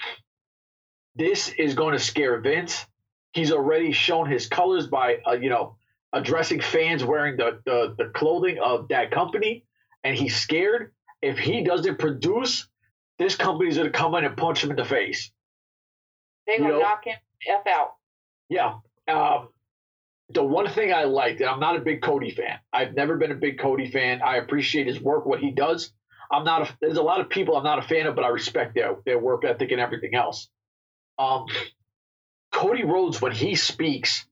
this 1.14 1.48
is 1.48 1.74
going 1.74 1.92
to 1.92 1.98
scare 1.98 2.40
Vince. 2.40 2.86
He's 3.32 3.52
already 3.52 3.92
shown 3.92 4.28
his 4.28 4.46
colors 4.46 4.86
by 4.86 5.18
uh, 5.26 5.32
you 5.32 5.50
know 5.50 5.76
addressing 6.12 6.60
fans 6.60 7.04
wearing 7.04 7.36
the, 7.36 7.60
the 7.64 7.94
the 7.96 8.10
clothing 8.10 8.58
of 8.58 8.88
that 8.88 9.10
company, 9.10 9.64
and 10.02 10.16
he's 10.16 10.36
scared 10.36 10.92
if 11.22 11.38
he 11.38 11.62
doesn't 11.62 11.98
produce, 11.98 12.68
this 13.18 13.36
company's 13.36 13.76
gonna 13.76 13.90
come 13.90 14.14
in 14.14 14.24
and 14.24 14.36
punch 14.36 14.62
him 14.62 14.70
in 14.70 14.76
the 14.76 14.84
face. 14.84 15.30
They're 16.46 16.58
going 16.58 16.72
to 16.72 16.78
knock 16.78 17.04
him 17.04 17.16
F 17.48 17.66
out. 17.66 17.94
Yeah. 18.48 18.74
Um, 19.08 19.48
the 20.30 20.42
one 20.42 20.68
thing 20.68 20.92
I 20.92 21.04
liked, 21.04 21.40
and 21.40 21.48
I'm 21.48 21.60
not 21.60 21.76
a 21.76 21.80
big 21.80 22.02
Cody 22.02 22.30
fan. 22.30 22.58
I've 22.72 22.94
never 22.94 23.16
been 23.16 23.30
a 23.32 23.36
big 23.36 23.58
Cody 23.58 23.90
fan. 23.90 24.22
I 24.22 24.36
appreciate 24.36 24.86
his 24.86 25.00
work, 25.00 25.24
what 25.26 25.40
he 25.40 25.50
does. 25.52 25.92
I'm 26.30 26.44
not. 26.44 26.62
A, 26.68 26.76
there's 26.80 26.96
a 26.96 27.02
lot 27.02 27.20
of 27.20 27.28
people 27.28 27.56
I'm 27.56 27.62
not 27.64 27.78
a 27.78 27.82
fan 27.82 28.06
of, 28.06 28.16
but 28.16 28.24
I 28.24 28.28
respect 28.28 28.74
their 28.74 28.96
their 29.04 29.18
work 29.18 29.44
ethic 29.44 29.70
and 29.70 29.80
everything 29.80 30.14
else. 30.14 30.48
Um, 31.18 31.46
Cody 32.52 32.84
Rhodes, 32.84 33.20
when 33.20 33.32
he 33.32 33.54
speaks, 33.54 34.26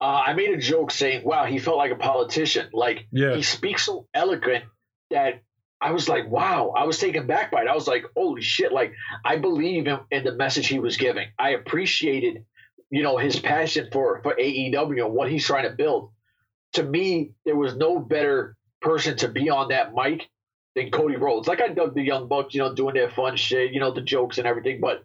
uh, 0.00 0.22
I 0.26 0.34
made 0.34 0.50
a 0.50 0.58
joke 0.58 0.90
saying, 0.90 1.24
"Wow, 1.24 1.46
he 1.46 1.58
felt 1.58 1.78
like 1.78 1.90
a 1.90 1.96
politician. 1.96 2.68
Like 2.72 3.06
Yeah. 3.10 3.34
he 3.34 3.42
speaks 3.42 3.86
so 3.86 4.06
eloquent 4.14 4.64
that 5.10 5.42
I 5.80 5.92
was 5.92 6.08
like, 6.08 6.28
wow, 6.30 6.72
I 6.76 6.84
was 6.84 6.98
taken 6.98 7.26
back 7.26 7.50
by 7.50 7.62
it. 7.62 7.68
I 7.68 7.74
was 7.74 7.86
like, 7.86 8.04
holy 8.16 8.42
shit, 8.42 8.72
like 8.72 8.92
I 9.24 9.36
believe 9.36 9.86
in, 9.86 9.98
in 10.10 10.24
the 10.24 10.34
message 10.34 10.68
he 10.68 10.78
was 10.78 10.96
giving. 10.96 11.28
I 11.38 11.50
appreciated, 11.50 12.44
you 12.90 13.02
know, 13.02 13.16
his 13.16 13.38
passion 13.38 13.88
for 13.92 14.20
for 14.22 14.34
AEW 14.34 15.04
and 15.04 15.14
what 15.14 15.30
he's 15.30 15.44
trying 15.44 15.68
to 15.68 15.74
build. 15.74 16.10
To 16.74 16.82
me, 16.82 17.32
there 17.44 17.56
was 17.56 17.76
no 17.76 17.98
better 17.98 18.56
person 18.80 19.16
to 19.18 19.28
be 19.28 19.50
on 19.50 19.68
that 19.68 19.94
mic 19.94 20.28
than 20.74 20.90
Cody 20.90 21.16
Rhodes. 21.16 21.48
Like 21.48 21.60
I 21.60 21.68
dug 21.68 21.94
the 21.94 22.02
Young 22.02 22.28
Bucks, 22.28 22.54
you 22.54 22.60
know, 22.60 22.74
doing 22.74 22.94
their 22.94 23.10
fun 23.10 23.36
shit, 23.36 23.72
you 23.72 23.80
know, 23.80 23.92
the 23.92 24.02
jokes 24.02 24.38
and 24.38 24.46
everything, 24.46 24.80
but 24.80 25.04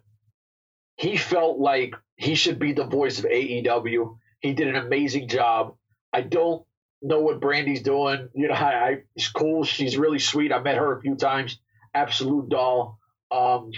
he 0.96 1.16
felt 1.16 1.58
like 1.58 1.94
he 2.16 2.34
should 2.34 2.58
be 2.58 2.72
the 2.72 2.84
voice 2.84 3.18
of 3.18 3.24
AEW. 3.24 4.16
He 4.40 4.52
did 4.52 4.68
an 4.68 4.76
amazing 4.76 5.28
job. 5.28 5.74
I 6.12 6.20
don't 6.20 6.64
know 7.00 7.20
what 7.20 7.40
Brandi's 7.40 7.82
doing. 7.82 8.28
You 8.34 8.48
know, 8.48 8.54
I, 8.54 8.88
I 8.88 8.96
she's 9.16 9.28
cool. 9.28 9.64
She's 9.64 9.96
really 9.96 10.18
sweet. 10.18 10.52
I 10.52 10.60
met 10.60 10.76
her 10.76 10.96
a 10.96 11.00
few 11.00 11.16
times. 11.16 11.58
Absolute 11.94 12.48
doll. 12.48 12.98
Um, 13.30 13.70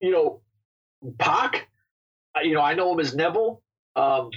you 0.00 0.12
know, 0.12 0.42
Pac. 1.18 1.68
You 2.42 2.54
know, 2.54 2.62
I 2.62 2.74
know 2.74 2.92
him 2.92 3.00
as 3.00 3.14
Neville. 3.14 3.62
Um, 3.96 4.30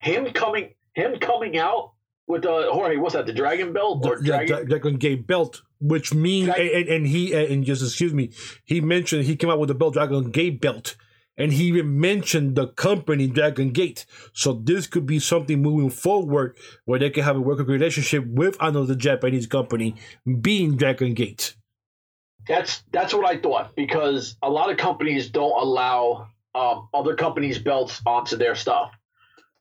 him 0.00 0.32
coming, 0.32 0.74
him 0.94 1.18
coming 1.20 1.58
out 1.58 1.92
with 2.26 2.44
uh, 2.44 2.72
Jorge. 2.72 2.96
What's 2.96 3.14
that? 3.14 3.26
The 3.26 3.32
Dragon 3.32 3.72
Belt 3.72 4.04
or 4.04 4.18
yeah, 4.18 4.36
Dragon? 4.38 4.46
Dra- 4.46 4.66
Dragon 4.66 4.96
Gate 4.96 5.26
belt, 5.26 5.62
which 5.80 6.12
means, 6.12 6.46
Dragon- 6.46 6.74
and, 6.74 6.88
and 6.88 7.06
he, 7.06 7.32
and 7.32 7.64
just 7.64 7.82
excuse 7.82 8.12
me, 8.12 8.30
he 8.64 8.80
mentioned 8.80 9.24
he 9.24 9.36
came 9.36 9.50
out 9.50 9.58
with 9.58 9.68
the 9.68 9.74
belt, 9.74 9.94
Dragon 9.94 10.30
Gate 10.30 10.60
belt, 10.60 10.96
and 11.36 11.52
he 11.52 11.64
even 11.64 12.00
mentioned 12.00 12.56
the 12.56 12.68
company 12.68 13.26
Dragon 13.26 13.70
Gate. 13.70 14.06
So 14.32 14.52
this 14.52 14.86
could 14.86 15.06
be 15.06 15.18
something 15.18 15.62
moving 15.62 15.90
forward 15.90 16.56
where 16.84 16.98
they 16.98 17.10
can 17.10 17.24
have 17.24 17.36
a 17.36 17.40
working 17.40 17.66
relationship 17.66 18.26
with 18.26 18.56
another 18.60 18.94
Japanese 18.94 19.46
company, 19.46 19.94
being 20.40 20.76
Dragon 20.76 21.14
Gate. 21.14 21.54
That's 22.48 22.82
that's 22.90 23.14
what 23.14 23.24
I 23.24 23.38
thought 23.38 23.76
because 23.76 24.36
a 24.42 24.50
lot 24.50 24.70
of 24.70 24.76
companies 24.76 25.30
don't 25.30 25.62
allow 25.62 26.26
um, 26.54 26.88
other 26.92 27.14
companies' 27.14 27.58
belts 27.58 28.00
onto 28.06 28.36
their 28.36 28.54
stuff. 28.54 28.92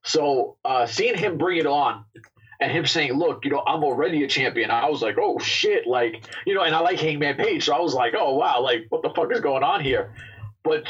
So 0.03 0.57
uh, 0.65 0.85
seeing 0.85 1.17
him 1.17 1.37
bring 1.37 1.59
it 1.59 1.67
on, 1.67 2.05
and 2.59 2.71
him 2.71 2.85
saying, 2.85 3.13
"Look, 3.13 3.43
you 3.45 3.51
know, 3.51 3.63
I'm 3.65 3.83
already 3.83 4.23
a 4.23 4.27
champion." 4.27 4.71
I 4.71 4.89
was 4.89 5.01
like, 5.01 5.17
"Oh 5.19 5.39
shit!" 5.39 5.87
Like, 5.87 6.23
you 6.45 6.53
know, 6.53 6.63
and 6.63 6.75
I 6.75 6.79
like 6.79 6.99
Hangman 6.99 7.35
Page, 7.35 7.65
so 7.65 7.75
I 7.75 7.79
was 7.79 7.93
like, 7.93 8.13
"Oh 8.17 8.35
wow!" 8.35 8.61
Like, 8.61 8.85
what 8.89 9.01
the 9.01 9.09
fuck 9.09 9.31
is 9.31 9.41
going 9.41 9.63
on 9.63 9.81
here? 9.81 10.13
But 10.63 10.83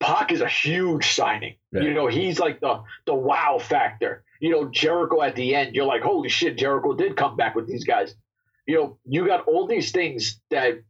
Pac 0.00 0.32
is 0.32 0.40
a 0.40 0.48
huge 0.48 1.12
signing. 1.12 1.56
Yeah. 1.72 1.82
You 1.82 1.94
know, 1.94 2.06
he's 2.06 2.38
like 2.38 2.60
the 2.60 2.82
the 3.06 3.14
wow 3.14 3.58
factor. 3.58 4.22
You 4.40 4.50
know, 4.50 4.68
Jericho 4.70 5.22
at 5.22 5.34
the 5.34 5.54
end, 5.54 5.74
you're 5.74 5.86
like, 5.86 6.02
"Holy 6.02 6.28
shit!" 6.28 6.56
Jericho 6.56 6.94
did 6.94 7.16
come 7.16 7.36
back 7.36 7.54
with 7.54 7.66
these 7.66 7.84
guys. 7.84 8.14
You 8.66 8.74
know, 8.76 8.98
you 9.06 9.26
got 9.26 9.46
all 9.46 9.66
these 9.66 9.92
things 9.92 10.40
that 10.50 10.80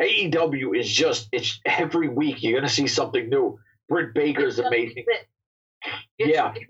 AEW 0.00 0.78
is 0.78 0.90
just. 0.90 1.28
It's 1.30 1.60
every 1.64 2.08
week 2.08 2.42
you're 2.42 2.58
gonna 2.58 2.68
see 2.68 2.86
something 2.86 3.28
new. 3.28 3.60
Britt 3.88 4.14
Baker's 4.14 4.58
amazing. 4.58 5.04
It's, 6.18 6.36
Yeah, 6.36 6.52
it's 6.54 6.66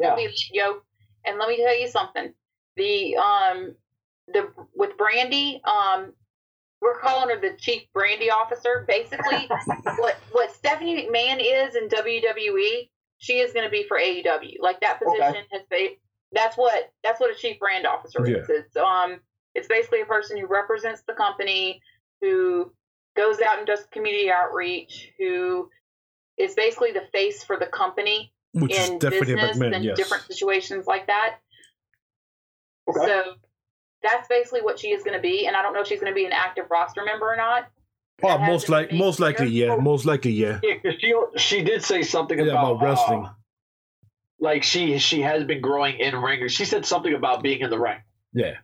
yeah. 0.52 0.66
yo, 0.66 0.80
and 1.24 1.38
let 1.38 1.48
me 1.48 1.56
tell 1.56 1.78
you 1.78 1.88
something. 1.88 2.32
The 2.76 3.16
um 3.16 3.74
the 4.28 4.48
with 4.74 4.96
Brandi, 4.96 5.60
um, 5.64 6.12
we're 6.80 6.98
calling 7.00 7.34
her 7.34 7.40
the 7.40 7.56
chief 7.58 7.82
Brandy 7.92 8.30
officer. 8.30 8.84
Basically, 8.86 9.48
what 9.98 10.16
what 10.32 10.52
Stephanie 10.52 11.08
McMahon 11.08 11.38
is 11.40 11.74
in 11.74 11.88
WWE, 11.88 12.88
she 13.18 13.38
is 13.40 13.52
going 13.52 13.64
to 13.64 13.70
be 13.70 13.84
for 13.88 13.98
AEW. 13.98 14.56
Like 14.60 14.80
that 14.80 15.00
Okay. 15.02 15.16
position 15.18 15.44
has 15.52 15.62
been. 15.70 15.88
That's 16.32 16.56
what 16.58 16.92
that's 17.02 17.20
what 17.20 17.30
a 17.30 17.34
chief 17.34 17.58
brand 17.58 17.86
officer 17.86 18.24
is. 18.26 18.48
It's 18.50 18.76
um 18.76 19.20
it's 19.54 19.66
basically 19.66 20.02
a 20.02 20.06
person 20.06 20.36
who 20.36 20.46
represents 20.46 21.02
the 21.08 21.14
company, 21.14 21.80
who 22.20 22.70
goes 23.16 23.40
out 23.40 23.58
and 23.58 23.66
does 23.66 23.86
community 23.90 24.30
outreach, 24.30 25.10
who 25.18 25.70
is 26.38 26.54
basically 26.54 26.92
the 26.92 27.02
face 27.12 27.42
for 27.44 27.56
the 27.58 27.66
company 27.66 28.32
Which 28.52 28.74
in 28.74 28.98
business 28.98 29.56
McMahon, 29.58 29.74
and 29.74 29.84
yes. 29.84 29.96
different 29.96 30.24
situations 30.24 30.86
like 30.86 31.06
that. 31.08 31.36
Okay. 32.88 33.06
So 33.06 33.22
that's 34.02 34.28
basically 34.28 34.62
what 34.62 34.78
she 34.78 34.88
is 34.88 35.02
going 35.02 35.16
to 35.16 35.20
be, 35.22 35.46
and 35.46 35.56
I 35.56 35.62
don't 35.62 35.74
know 35.74 35.80
if 35.82 35.86
she's 35.88 36.00
going 36.00 36.12
to 36.12 36.14
be 36.14 36.24
an 36.24 36.32
active 36.32 36.66
roster 36.70 37.04
member 37.04 37.30
or 37.32 37.36
not. 37.36 37.68
Oh, 38.22 38.36
most 38.38 38.66
hasn't 38.66 38.70
like 38.70 38.92
most 38.92 39.20
likely, 39.20 39.46
clear. 39.46 39.68
yeah. 39.68 39.76
Most 39.76 40.04
likely, 40.04 40.32
yeah. 40.32 40.58
Yeah, 40.62 40.76
'cause 40.78 40.94
she 41.00 41.14
she 41.36 41.62
did 41.62 41.84
say 41.84 42.02
something 42.02 42.38
Yeah, 42.38 42.46
about, 42.46 42.72
about 42.76 42.82
wrestling. 42.84 43.24
uh, 43.26 43.32
like 44.40 44.62
she 44.64 44.98
she 44.98 45.20
has 45.20 45.44
been 45.44 45.60
growing 45.60 45.98
in 45.98 46.16
ring. 46.16 46.48
She 46.48 46.64
said 46.64 46.84
something 46.86 47.14
about 47.14 47.42
being 47.42 47.60
in 47.60 47.70
the 47.70 47.78
ring. 47.78 47.98
Yeah. 48.32 48.56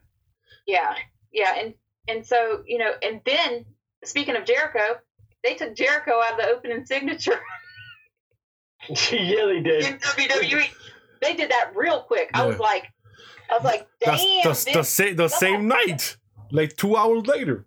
Yeah, 0.66 0.94
yeah, 1.32 1.54
and 1.58 1.74
and 2.08 2.26
so 2.26 2.62
you 2.66 2.78
know, 2.78 2.92
and 3.02 3.20
then 3.24 3.64
speaking 4.04 4.34
of 4.36 4.44
Jericho, 4.44 4.96
they 5.44 5.54
took 5.54 5.74
Jericho 5.76 6.12
out 6.20 6.32
of 6.32 6.38
the 6.38 6.48
opening 6.48 6.84
signature 6.86 7.40
yeah, 9.12 9.46
they 9.46 9.60
did. 9.60 9.84
in 9.84 9.98
WWE. 9.98 10.64
They 11.22 11.34
did 11.34 11.50
that 11.50 11.72
real 11.74 12.00
quick. 12.02 12.30
I 12.34 12.44
was 12.46 12.58
like, 12.58 12.84
I 13.50 13.54
was 13.54 13.64
like, 13.64 13.86
damn, 14.00 14.16
That's 14.44 14.64
the, 14.64 14.72
the, 14.72 14.78
this- 14.80 14.88
same 14.90 15.16
the 15.16 15.28
same 15.28 15.68
night. 15.68 16.16
Like 16.52 16.76
two 16.76 16.96
hours 16.96 17.26
later. 17.26 17.66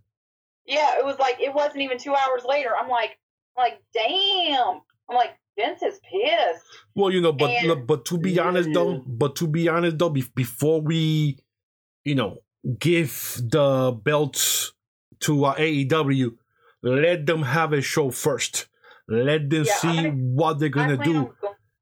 yeah, 0.66 0.98
it 1.00 1.06
was 1.06 1.18
like 1.20 1.40
it 1.42 1.54
wasn't 1.54 1.82
even 1.82 1.98
two 1.98 2.14
hours 2.16 2.44
later. 2.48 2.70
I'm 2.80 2.88
like, 2.90 3.18
I'm 3.58 3.64
like, 3.64 3.82
damn. 3.94 4.82
I'm 5.10 5.16
like, 5.16 5.32
Vince 5.58 5.82
is 5.82 6.00
pissed. 6.12 6.64
Well, 6.96 7.10
you 7.12 7.20
know, 7.22 7.34
but 7.34 7.50
And- 7.50 7.68
look, 7.68 7.88
but 7.88 8.06
to 8.06 8.18
be 8.18 8.38
honest 8.40 8.70
yeah. 8.70 8.76
though, 8.76 9.04
but 9.06 9.36
to 9.38 9.48
be 9.48 9.68
honest 9.68 9.98
though, 9.98 10.10
be- 10.10 10.24
before 10.36 10.80
we, 10.82 11.40
you 12.06 12.16
know, 12.16 12.38
give 12.80 13.42
the 13.44 13.98
belts 14.04 14.74
to 15.22 15.46
uh, 15.46 15.56
AEW, 15.56 16.36
let 16.84 17.26
them 17.26 17.42
have 17.42 17.74
a 17.74 17.82
show 17.82 18.12
first. 18.12 18.68
Let 19.08 19.50
them 19.50 19.64
Yeah, 19.66 19.74
see 19.78 20.08
what 20.10 20.60
they're 20.60 20.70
gonna 20.70 20.98
do 20.98 21.34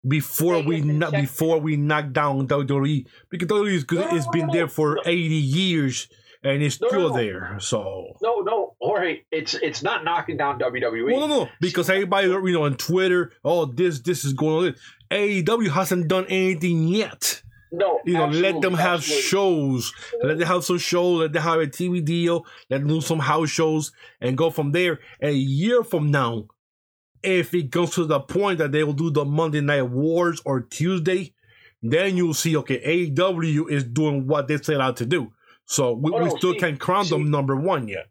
before 0.07 0.61
we 0.61 0.75
Vegas 0.81 0.89
and 0.89 0.99
kno- 0.99 1.11
check- 1.11 1.21
before 1.21 1.59
we 1.59 1.77
knock 1.77 2.11
down 2.11 2.47
WWE 2.47 3.05
because 3.29 3.47
WWE 3.47 3.73
is 3.73 3.83
good. 3.83 3.99
No, 4.11 4.15
It's 4.15 4.25
no, 4.27 4.31
been 4.31 4.47
no, 4.47 4.53
there 4.53 4.67
for 4.67 4.99
eighty 5.05 5.35
years 5.35 6.07
and 6.43 6.61
it's 6.61 6.75
still 6.75 7.11
there. 7.11 7.57
So. 7.59 8.13
No, 8.21 8.41
no, 8.41 8.75
Jorge, 8.79 9.21
it's 9.31 9.55
it's 9.55 9.81
not 9.81 10.03
knocking 10.03 10.37
down. 10.37 10.59
WWE. 10.59 11.05
Well, 11.17 11.27
no, 11.27 11.43
no, 11.45 11.49
because 11.59 11.89
everybody, 11.89 12.27
you 12.27 12.51
know, 12.51 12.65
on 12.65 12.75
Twitter, 12.75 13.31
oh, 13.43 13.65
this, 13.65 13.99
this 14.01 14.23
is 14.23 14.33
going 14.33 14.67
on. 14.67 14.75
AEW 15.11 15.69
hasn't 15.71 16.07
done 16.07 16.25
anything 16.29 16.87
yet. 16.87 17.41
No, 17.71 17.99
You 18.05 18.13
know, 18.13 18.27
let 18.27 18.61
them 18.61 18.73
have 18.75 18.99
absolutely. 18.99 19.23
shows. 19.23 19.93
Let 20.23 20.37
them 20.37 20.47
have 20.47 20.63
some 20.63 20.77
shows. 20.77 21.19
Let 21.21 21.33
them 21.33 21.41
have 21.41 21.59
a 21.59 21.67
TV 21.67 22.05
deal. 22.05 22.45
Let 22.69 22.79
them 22.79 22.87
do 22.87 23.01
some 23.01 23.19
house 23.19 23.49
shows 23.49 23.91
and 24.21 24.37
go 24.37 24.49
from 24.49 24.71
there. 24.71 24.99
A 25.21 25.31
year 25.31 25.83
from 25.83 26.09
now, 26.09 26.45
if 27.25 27.53
it 27.53 27.69
goes 27.69 27.91
to 27.95 28.05
the 28.05 28.19
point 28.19 28.59
that 28.59 28.71
they 28.71 28.83
will 28.83 28.93
do 28.93 29.09
the 29.09 29.25
Monday 29.25 29.61
Night 29.61 29.83
Wars 29.83 30.41
or 30.45 30.61
Tuesday, 30.61 31.33
then 31.81 32.17
you'll 32.17 32.33
see, 32.33 32.55
okay, 32.57 32.79
AEW 33.11 33.69
is 33.69 33.83
doing 33.83 34.27
what 34.27 34.47
they 34.47 34.57
set 34.57 34.81
out 34.81 34.97
to 34.97 35.05
do. 35.05 35.31
So 35.65 35.93
we, 35.93 36.11
Oh, 36.13 36.23
we 36.23 36.29
still 36.31 36.53
see- 36.53 36.59
can't 36.59 36.79
crown 36.79 37.07
them 37.07 37.29
number 37.31 37.55
one 37.55 37.87
yet. 37.87 38.07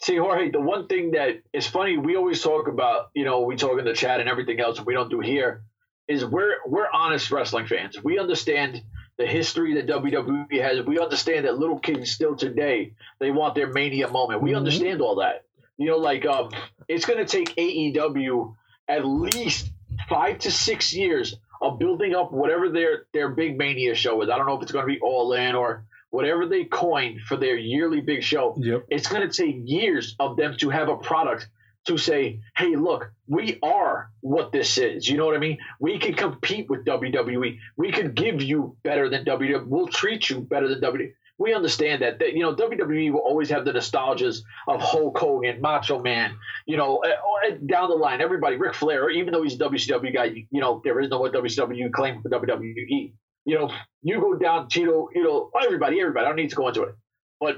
See, 0.00 0.16
Jorge, 0.16 0.50
the 0.50 0.60
one 0.60 0.86
thing 0.88 1.12
that 1.12 1.40
is 1.52 1.66
funny, 1.66 1.96
we 1.96 2.16
always 2.16 2.42
talk 2.42 2.68
about, 2.68 3.10
you 3.14 3.24
know, 3.24 3.40
we 3.42 3.56
talk 3.56 3.78
in 3.78 3.84
the 3.84 3.94
chat 3.94 4.20
and 4.20 4.28
everything 4.28 4.60
else, 4.60 4.78
and 4.78 4.86
we 4.86 4.92
don't 4.94 5.08
do 5.10 5.20
here, 5.20 5.62
is 6.06 6.24
we're 6.24 6.56
we're 6.66 6.88
honest 6.92 7.30
wrestling 7.30 7.66
fans. 7.66 8.02
We 8.02 8.18
understand 8.18 8.82
the 9.16 9.26
history 9.26 9.74
that 9.74 9.86
WWE 9.86 10.60
has. 10.60 10.84
We 10.84 10.98
understand 10.98 11.46
that 11.46 11.58
little 11.58 11.78
kids 11.78 12.10
still 12.10 12.34
today 12.36 12.94
they 13.20 13.30
want 13.30 13.54
their 13.54 13.72
mania 13.72 14.08
moment. 14.08 14.42
We 14.42 14.50
Mhm. 14.52 14.56
understand 14.58 15.00
all 15.00 15.16
that. 15.16 15.44
You 15.80 15.86
know, 15.86 15.96
like 15.96 16.26
um, 16.26 16.50
it's 16.88 17.06
going 17.06 17.18
to 17.18 17.24
take 17.24 17.56
AEW 17.56 18.54
at 18.86 19.04
least 19.06 19.70
five 20.10 20.38
to 20.40 20.50
six 20.50 20.92
years 20.92 21.34
of 21.62 21.78
building 21.78 22.14
up 22.14 22.32
whatever 22.32 22.68
their 22.68 23.06
their 23.14 23.30
big 23.30 23.56
mania 23.56 23.94
show 23.94 24.20
is. 24.22 24.28
I 24.28 24.36
don't 24.36 24.46
know 24.46 24.56
if 24.56 24.62
it's 24.62 24.72
going 24.72 24.86
to 24.86 24.92
be 24.92 25.00
All 25.00 25.32
In 25.32 25.54
or 25.54 25.84
whatever 26.10 26.46
they 26.46 26.64
coined 26.64 27.22
for 27.22 27.36
their 27.38 27.56
yearly 27.56 28.00
big 28.02 28.22
show 28.22 28.56
Yep. 28.58 28.86
it's 28.90 29.08
going 29.08 29.26
to 29.26 29.34
take 29.34 29.56
years 29.64 30.16
of 30.18 30.36
them 30.36 30.56
to 30.58 30.68
have 30.68 30.88
a 30.88 30.96
product 30.96 31.48
to 31.86 31.96
say, 31.96 32.40
hey, 32.56 32.76
look, 32.76 33.10
we 33.26 33.58
are 33.62 34.10
what 34.20 34.52
this 34.52 34.76
is. 34.76 35.08
You 35.08 35.16
know 35.16 35.24
what 35.24 35.34
I 35.34 35.38
mean? 35.38 35.58
We 35.78 35.98
can 35.98 36.12
compete 36.12 36.68
with 36.68 36.84
WWE. 36.84 37.58
We 37.76 37.90
can 37.90 38.12
give 38.12 38.42
you 38.42 38.76
better 38.82 39.08
than 39.08 39.24
WWE. 39.24 39.66
We'll 39.66 39.86
treat 39.86 40.28
you 40.28 40.40
better 40.40 40.68
than 40.68 40.80
WWE. 40.82 41.12
We 41.40 41.54
understand 41.54 42.02
that, 42.02 42.18
that 42.20 42.34
you 42.34 42.40
know 42.42 42.54
WWE 42.54 43.12
will 43.12 43.20
always 43.20 43.48
have 43.48 43.64
the 43.64 43.72
nostalgias 43.72 44.42
of 44.68 44.80
Hulk 44.80 45.18
Hogan, 45.18 45.60
Macho 45.60 45.98
Man, 46.00 46.36
you 46.66 46.76
know, 46.76 47.02
uh, 47.02 47.08
uh, 47.08 47.56
down 47.66 47.88
the 47.88 47.96
line, 47.96 48.20
everybody, 48.20 48.56
Ric 48.56 48.74
Flair, 48.74 49.10
even 49.10 49.32
though 49.32 49.42
he's 49.42 49.54
a 49.54 49.64
WCW 49.64 50.14
guy, 50.14 50.24
you, 50.24 50.46
you 50.50 50.60
know, 50.60 50.82
there 50.84 51.00
is 51.00 51.08
no 51.08 51.20
WCW 51.22 51.92
claim 51.92 52.20
for 52.22 52.28
WWE. 52.28 53.12
You 53.46 53.58
know, 53.58 53.72
you 54.02 54.20
go 54.20 54.36
down, 54.36 54.68
Tito, 54.68 55.08
you 55.14 55.24
know, 55.24 55.50
everybody, 55.64 55.98
everybody. 55.98 56.26
I 56.26 56.28
don't 56.28 56.36
need 56.36 56.50
to 56.50 56.56
go 56.56 56.68
into 56.68 56.82
it, 56.82 56.94
but 57.40 57.56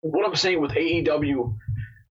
what 0.00 0.26
I'm 0.26 0.34
saying 0.34 0.60
with 0.60 0.72
AEW 0.72 1.56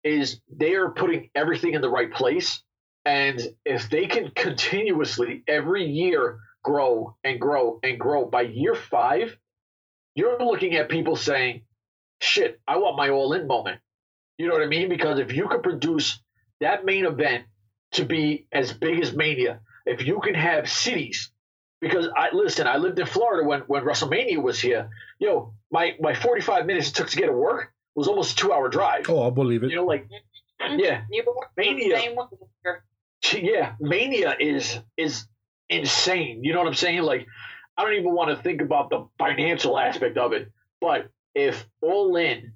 is 0.04 0.42
they 0.52 0.74
are 0.74 0.90
putting 0.90 1.30
everything 1.36 1.74
in 1.74 1.82
the 1.82 1.90
right 1.90 2.12
place. 2.12 2.62
And 3.06 3.40
if 3.66 3.90
they 3.90 4.08
can 4.08 4.32
continuously 4.36 5.44
every 5.48 5.86
year 5.86 6.40
grow 6.64 7.16
and 7.24 7.40
grow 7.40 7.80
and 7.84 8.00
grow 8.00 8.26
by 8.26 8.42
year 8.42 8.76
five, 8.76 9.36
you're 10.16 10.44
looking 10.44 10.76
at 10.76 10.90
people 10.90 11.16
saying, 11.16 11.64
shit, 12.20 12.60
I 12.68 12.78
want 12.78 12.98
my 12.98 13.10
all 13.10 13.34
in 13.34 13.48
moment. 13.48 13.80
You 14.38 14.48
know 14.48 14.54
what 14.54 14.64
I 14.64 14.68
mean? 14.68 14.90
Because 14.90 15.20
if 15.20 15.34
you 15.34 15.48
could 15.48 15.64
produce 15.64 16.20
that 16.60 16.86
main 16.86 17.06
event 17.06 17.46
to 17.94 18.06
be 18.06 18.48
as 18.52 18.74
big 18.74 19.00
as 19.00 19.14
Mania, 19.14 19.60
if 19.86 20.06
you 20.06 20.20
can 20.22 20.36
have 20.36 20.70
cities, 20.70 21.32
because 21.80 22.08
I 22.16 22.30
listen, 22.34 22.68
I 22.68 22.78
lived 22.78 23.00
in 23.00 23.08
Florida 23.08 23.48
when, 23.48 23.62
when 23.62 23.84
WrestleMania 23.84 24.42
was 24.42 24.60
here. 24.60 24.90
Yo, 25.20 25.54
my, 25.72 25.96
my 26.00 26.14
45 26.14 26.66
minutes 26.66 26.90
it 26.90 26.96
took 26.96 27.10
to 27.10 27.18
get 27.18 27.26
to 27.26 27.34
work 27.34 27.72
was 27.96 28.08
almost 28.08 28.34
a 28.34 28.36
two 28.36 28.54
hour 28.54 28.70
drive. 28.70 29.10
Oh, 29.10 29.28
I 29.28 29.32
believe 29.32 29.64
it. 29.64 29.72
You 29.72 29.78
know, 29.78 29.86
like, 29.86 30.08
mm-hmm. 30.08 30.80
yeah, 30.80 31.02
You 31.12 31.24
were 31.26 31.34
the 31.56 31.62
Mania. 31.62 32.00
yeah, 33.34 33.74
Mania 33.80 34.36
is 34.40 34.80
is 34.96 35.26
insane. 35.70 36.44
You 36.44 36.54
know 36.54 36.60
what 36.60 36.68
I'm 36.68 36.76
saying? 36.76 37.02
Like, 37.02 37.26
I 37.82 37.84
don't 37.86 37.94
even 38.00 38.14
want 38.14 38.30
to 38.36 38.42
think 38.44 38.62
about 38.62 38.90
the 38.92 39.08
financial 39.18 39.78
aspect 39.78 40.18
of 40.18 40.34
it. 40.34 40.52
But 40.80 41.10
if 41.34 41.66
All 41.82 42.16
In, 42.16 42.54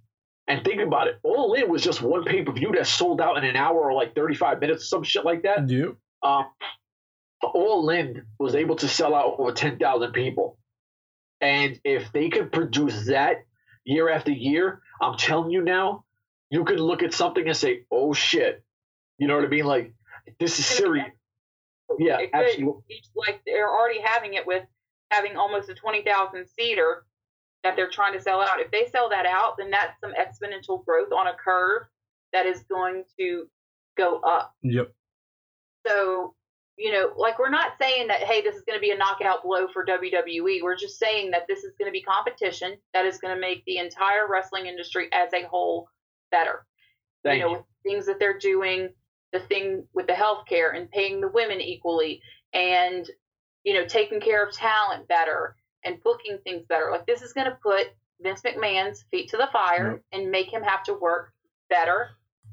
and 0.48 0.64
think 0.64 0.82
about 0.82 1.08
it, 1.08 1.16
All 1.24 1.54
In 1.54 1.68
was 1.70 1.84
just 1.84 2.02
one 2.02 2.24
pay 2.24 2.44
per 2.44 2.52
view 2.52 2.72
that 2.76 2.86
sold 2.86 3.20
out 3.20 3.38
in 3.38 3.44
an 3.44 3.56
hour 3.56 3.90
or 3.90 3.94
like 3.94 4.14
35 4.14 4.60
minutes, 4.60 4.88
some 4.90 5.02
shit 5.04 5.26
like 5.26 5.42
that. 5.44 5.68
Yep. 5.68 5.96
Um, 6.22 6.46
All 7.42 7.90
In 7.90 8.24
was 8.40 8.54
able 8.56 8.76
to 8.78 8.88
sell 8.88 9.16
out 9.16 9.36
over 9.40 9.52
10,000 9.52 10.12
people. 10.12 10.58
And 11.42 11.80
if 11.84 12.12
they 12.12 12.30
could 12.30 12.52
produce 12.52 13.08
that 13.08 13.46
year 13.84 14.10
after 14.10 14.32
year, 14.32 14.82
I'm 15.02 15.18
telling 15.18 15.50
you 15.52 15.62
now, 15.64 16.06
you 16.50 16.64
could 16.66 16.80
look 16.80 17.04
at 17.04 17.14
something 17.14 17.46
and 17.48 17.58
say, 17.58 17.86
oh 17.92 18.14
shit. 18.14 18.64
You 19.18 19.28
know 19.28 19.36
what 19.36 19.46
I 19.46 19.48
mean? 19.48 19.66
Like, 19.66 19.94
this 20.40 20.60
is 20.60 20.66
serious. 20.66 21.08
Yeah, 22.00 22.20
It 22.20 22.32
could- 22.32 22.46
absolutely. 22.46 22.82
each- 22.90 23.06
Like 23.16 23.42
they're 23.46 23.70
already 23.70 24.00
having 24.02 24.34
it 24.36 24.46
with 24.48 24.64
having 25.16 25.38
almost 25.38 25.70
a 25.70 25.76
twenty 25.76 26.04
thousand 26.04 26.48
seater 26.48 27.06
that 27.64 27.76
they're 27.76 27.90
trying 27.90 28.14
to 28.14 28.22
sell 28.22 28.42
out. 28.42 28.60
If 28.60 28.72
they 28.72 28.88
sell 28.92 29.10
that 29.10 29.26
out, 29.26 29.58
then 29.58 29.72
that's 29.72 30.00
some 30.00 30.14
exponential 30.14 30.86
growth 30.86 31.12
on 31.12 31.28
a 31.28 31.34
curve 31.34 31.84
that 32.32 32.46
is 32.46 32.64
going 32.70 33.04
to 33.20 33.48
go 33.98 34.20
up. 34.20 34.54
Yep. 34.62 34.94
So 35.88 36.36
you 36.78 36.92
know, 36.92 37.14
like 37.18 37.40
we're 37.40 37.50
not 37.50 37.74
saying 37.80 38.08
that, 38.08 38.20
hey, 38.20 38.42
this 38.42 38.56
is 38.56 38.64
going 38.68 38.78
to 38.78 38.82
be 38.82 38.92
a 38.92 38.98
knockout 38.98 39.44
blow 39.44 39.68
for 39.72 39.86
WWE. 39.86 40.62
We're 40.62 40.76
just 40.76 41.00
saying 41.00 41.32
that 41.32 41.48
this 41.48 41.64
is 41.64 41.74
going 41.80 41.88
to 41.88 41.94
be 41.94 42.02
competition 42.02 42.76
that 42.94 43.06
is 43.06 43.18
going 43.18 43.34
to 43.34 43.40
make 43.40 43.64
the 43.66 43.78
entire 43.78 44.28
wrestling 44.30 44.66
industry 44.66 45.08
as 45.14 45.32
a 45.34 45.48
whole 45.48 45.88
better. 46.32 46.66
Thank 47.24 47.38
you 47.38 47.44
know, 47.44 47.52
you. 47.52 47.58
with 47.58 47.66
things 47.84 48.06
that 48.08 48.20
they're 48.20 48.38
doing, 48.38 48.90
the 49.32 49.40
thing 49.40 49.88
with 49.94 50.08
the 50.08 50.14
healthcare 50.14 50.76
and 50.76 50.92
paying 50.92 51.22
the 51.22 51.30
women 51.30 51.62
equally, 51.62 52.22
and 52.54 53.10
you 53.66 53.74
know, 53.74 53.86
taking 53.86 54.22
care 54.22 54.46
of 54.46 54.54
talent 54.54 55.08
better 55.10 55.56
and 55.84 56.02
booking 56.04 56.38
things 56.44 56.64
better. 56.70 56.90
Like 56.92 57.06
this 57.06 57.22
is 57.22 57.34
going 57.34 57.48
to 57.48 57.58
put 57.62 57.88
Vince 58.22 58.42
McMahon's 58.42 59.04
feet 59.12 59.30
to 59.32 59.38
the 59.38 59.50
fire 59.52 60.02
and 60.14 60.32
make 60.32 60.54
him 60.54 60.64
have 60.64 60.84
to 60.84 60.94
work 60.94 61.34
better, 61.70 62.12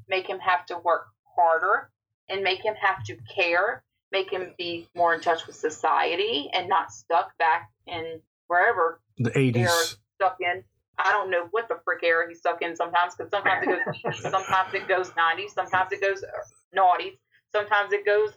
make 0.09 0.27
him 0.27 0.39
have 0.39 0.65
to 0.65 0.77
work 0.79 1.05
harder, 1.35 1.89
and 2.29 2.43
make 2.43 2.63
him 2.65 2.73
have 2.81 3.03
to 3.05 3.15
care, 3.33 3.83
make 4.11 4.31
him 4.31 4.53
be 4.57 4.87
more 4.95 5.13
in 5.13 5.21
touch 5.21 5.45
with 5.47 5.55
society 5.55 6.49
and 6.53 6.67
not 6.67 6.91
stuck 6.91 7.37
back 7.37 7.69
in 7.87 8.19
wherever 8.47 8.99
The 9.19 9.37
eighties. 9.37 9.97
stuck 10.15 10.37
in. 10.41 10.63
I 10.97 11.11
don't 11.11 11.31
know 11.31 11.47
what 11.51 11.67
the 11.69 11.79
frick 11.83 12.03
era 12.03 12.27
he's 12.27 12.39
stuck 12.39 12.61
in 12.61 12.75
sometimes 12.75 13.15
because 13.15 13.31
sometimes 13.31 13.65
it 13.67 13.79
goes 13.85 14.13
80s, 14.13 14.15
sometimes 14.31 14.73
it 14.73 14.87
goes 14.87 15.09
90s, 15.11 15.49
sometimes 15.53 15.91
it 15.91 16.01
goes 16.01 16.23
uh, 16.23 16.77
naughties, 16.77 17.17
sometimes 17.51 17.93
it 17.93 18.05
goes. 18.05 18.31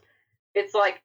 It's 0.55 0.73
like, 0.73 1.01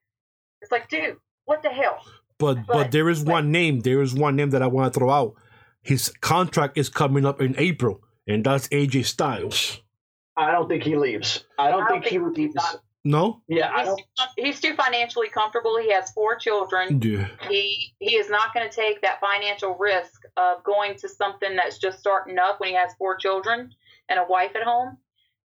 it's 0.62 0.72
like, 0.72 0.88
dude, 0.88 1.16
what 1.52 1.62
the 1.62 1.70
hell? 1.70 1.98
But 2.38 2.66
but 2.66 2.72
But- 2.74 2.90
there 2.92 3.08
is 3.08 3.22
but- 3.24 3.32
one 3.32 3.52
name. 3.52 3.80
There 3.80 4.00
is 4.02 4.14
one 4.14 4.36
name 4.36 4.50
that 4.50 4.62
I 4.62 4.66
want 4.66 4.92
to 4.92 4.98
throw 4.98 5.10
out. 5.10 5.34
His 5.82 6.08
contract 6.20 6.78
is 6.78 6.88
coming 6.88 7.24
up 7.26 7.40
in 7.40 7.54
April, 7.58 8.00
and 8.26 8.44
that's 8.44 8.68
AJ 8.68 9.02
Styles. 9.04 9.80
I 10.36 10.50
don't 10.50 10.68
think 10.68 10.82
he 10.84 10.96
leaves. 10.96 11.44
I 11.58 11.70
don't, 11.70 11.82
I 11.82 11.88
don't 11.88 12.00
think, 12.00 12.04
he 12.04 12.18
think 12.18 12.36
he's 12.36 12.44
leaves. 12.46 12.54
not. 12.54 12.80
No. 13.04 13.42
Yeah, 13.48 13.68
He's 13.84 13.88
too, 13.96 14.24
he's 14.44 14.60
too 14.60 14.74
financially 14.76 15.28
comfortable. 15.28 15.76
He 15.76 15.90
has 15.92 16.10
four 16.12 16.36
children. 16.36 17.00
Yeah. 17.02 17.26
He 17.48 17.92
he 17.98 18.14
is 18.16 18.30
not 18.30 18.54
going 18.54 18.68
to 18.68 18.74
take 18.74 19.02
that 19.02 19.18
financial 19.20 19.74
risk 19.76 20.22
of 20.36 20.62
going 20.62 20.94
to 20.98 21.08
something 21.08 21.56
that's 21.56 21.78
just 21.78 21.98
starting 21.98 22.38
up 22.38 22.60
when 22.60 22.68
he 22.70 22.76
has 22.76 22.94
four 22.94 23.16
children 23.16 23.70
and 24.08 24.20
a 24.20 24.24
wife 24.28 24.52
at 24.54 24.62
home. 24.62 24.98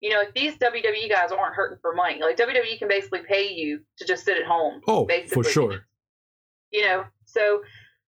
You 0.00 0.10
know, 0.10 0.20
if 0.22 0.34
these 0.34 0.58
WWE 0.58 1.08
guys 1.08 1.30
aren't 1.30 1.54
hurting 1.54 1.78
for 1.80 1.94
money, 1.94 2.20
like 2.20 2.36
WWE 2.36 2.76
can 2.78 2.88
basically 2.88 3.20
pay 3.20 3.52
you 3.52 3.80
to 3.98 4.04
just 4.04 4.24
sit 4.24 4.36
at 4.36 4.44
home. 4.46 4.80
Oh, 4.88 5.04
basically. 5.06 5.44
for 5.44 5.48
sure. 5.48 5.86
You 6.74 6.82
know 6.82 7.04
so 7.24 7.62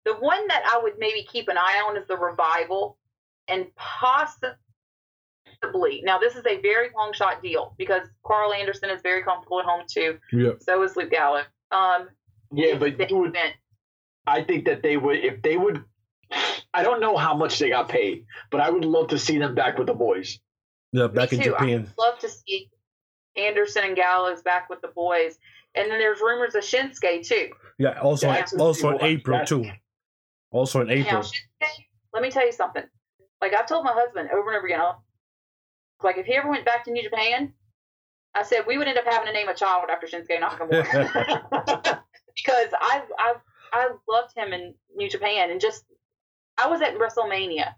the 0.06 0.14
one 0.16 0.48
that 0.48 0.64
i 0.72 0.80
would 0.82 0.94
maybe 0.98 1.24
keep 1.32 1.48
an 1.50 1.58
eye 1.58 1.84
on 1.88 1.98
is 1.98 2.08
the 2.08 2.16
revival 2.18 2.98
and 3.50 3.68
possibly 3.76 4.58
now 6.04 6.18
this 6.18 6.36
is 6.36 6.46
a 6.46 6.60
very 6.62 6.88
long 6.96 7.12
shot 7.14 7.42
deal 7.44 7.76
because 7.78 8.08
karl 8.26 8.54
anderson 8.54 8.90
is 8.90 9.02
very 9.02 9.22
comfortable 9.24 9.60
at 9.60 9.66
home 9.66 9.84
too 9.90 10.18
Yeah. 10.32 10.52
so 10.60 10.82
is 10.84 10.96
luke 10.96 11.12
gallo 11.12 11.42
um 11.72 12.08
Yeah, 12.54 12.78
but 12.78 12.98
they 12.98 13.08
would, 13.12 13.34
went- 13.34 13.56
I 14.26 14.44
think 14.44 14.66
that 14.66 14.82
they 14.82 14.96
would 14.96 15.18
if 15.18 15.42
they 15.42 15.58
would. 15.58 15.84
I 16.74 16.82
don't 16.82 17.02
know 17.02 17.18
how 17.18 17.36
much 17.36 17.60
they 17.60 17.70
got 17.70 17.90
paid, 17.90 18.26
but 18.52 18.62
I 18.62 18.70
would 18.70 18.86
love 18.86 19.10
to 19.10 19.20
see 19.20 19.38
them 19.38 19.54
back 19.54 19.78
with 19.78 19.88
the 19.88 19.94
boys. 19.94 20.40
Yeah. 20.94 21.08
Back 21.08 21.34
in 21.34 21.40
too. 21.40 21.50
Japan. 21.52 21.88
I'd 21.92 21.98
love 21.98 22.20
to 22.20 22.30
see 22.30 22.70
anderson 23.36 23.84
and 23.84 23.96
gallows 23.98 24.42
back 24.42 24.70
with 24.70 24.82
the 24.82 24.88
boys 24.96 25.38
and 25.76 25.90
then 25.90 26.00
there's 26.00 26.20
rumors 26.20 26.56
of 26.56 26.64
shinsuke 26.64 27.26
too 27.26 27.50
Yeah. 27.78 28.00
Also, 28.02 28.28
Yeah. 28.28 28.46
also 28.60 28.90
in 28.92 29.02
April 29.04 29.46
too. 29.46 29.66
Also 30.52 30.82
in 30.82 30.88
Now, 30.88 30.94
April. 30.94 31.22
Shinsuke, 31.22 31.70
let 32.14 32.22
me 32.22 32.30
tell 32.30 32.46
you 32.46 32.52
something. 32.52 32.84
Like 33.42 33.54
I've 33.54 33.66
told 33.68 33.84
my 33.84 33.94
husband 33.94 34.30
over 34.32 34.50
and 34.50 34.58
over 34.58 34.68
again, 34.68 34.82
like 36.04 36.18
if 36.18 36.26
he 36.26 36.36
ever 36.36 36.50
went 36.50 36.66
back 36.66 36.86
to 36.86 36.92
New 36.92 37.04
Japan, 37.04 37.54
I 38.36 38.44
said 38.44 38.66
we 38.68 38.78
would 38.78 38.88
end 38.88 38.98
up 38.98 39.06
having 39.06 39.28
to 39.28 39.34
name 39.34 39.50
a 39.50 39.54
child 39.56 39.90
after 39.90 40.08
Shinsuke 40.08 40.40
Nakamura 40.40 40.84
because 42.36 42.70
I 42.80 43.04
I 43.18 43.34
I 43.74 43.90
loved 44.08 44.36
him 44.36 44.54
in 44.54 44.76
New 44.96 45.10
Japan 45.10 45.50
and 45.52 45.60
just 45.60 45.84
I 46.58 46.68
was 46.68 46.82
at 46.82 46.98
WrestleMania 46.98 47.74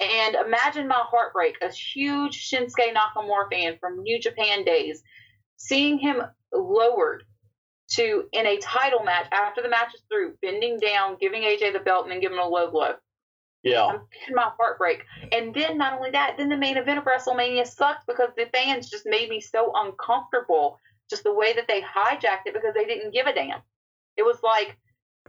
and 0.00 0.34
imagine 0.34 0.88
my 0.88 1.02
heartbreak, 1.02 1.56
a 1.62 1.70
huge 1.70 2.50
Shinsuke 2.50 2.94
Nakamura 2.94 3.50
fan 3.52 3.76
from 3.78 4.02
New 4.02 4.18
Japan 4.18 4.64
days, 4.64 5.02
seeing 5.60 5.98
him 5.98 6.22
lowered 6.52 7.24
to 7.90 8.24
in 8.32 8.46
a 8.46 8.56
title 8.58 9.02
match 9.04 9.26
after 9.30 9.62
the 9.62 9.68
match 9.68 9.94
is 9.94 10.02
through, 10.08 10.34
bending 10.40 10.78
down, 10.78 11.16
giving 11.20 11.42
AJ 11.42 11.74
the 11.74 11.80
belt, 11.80 12.04
and 12.04 12.12
then 12.12 12.20
giving 12.20 12.38
him 12.38 12.44
a 12.44 12.48
low 12.48 12.70
blow. 12.70 12.94
yeah, 13.62 13.84
I'm 13.84 14.00
my 14.34 14.50
heartbreak. 14.58 15.04
And 15.32 15.52
then 15.54 15.76
not 15.76 15.94
only 15.94 16.10
that, 16.12 16.36
then 16.38 16.48
the 16.48 16.56
main 16.56 16.78
event 16.78 16.98
of 16.98 17.04
WrestleMania 17.04 17.66
sucked 17.66 18.06
because 18.06 18.30
the 18.36 18.46
fans 18.54 18.88
just 18.88 19.04
made 19.06 19.28
me 19.28 19.40
so 19.40 19.72
uncomfortable. 19.74 20.78
Just 21.10 21.24
the 21.24 21.34
way 21.34 21.52
that 21.52 21.68
they 21.68 21.82
hijacked 21.82 22.46
it 22.46 22.54
because 22.54 22.72
they 22.74 22.84
didn't 22.84 23.12
give 23.12 23.26
a 23.26 23.34
damn. 23.34 23.60
It 24.16 24.22
was 24.22 24.38
like 24.42 24.78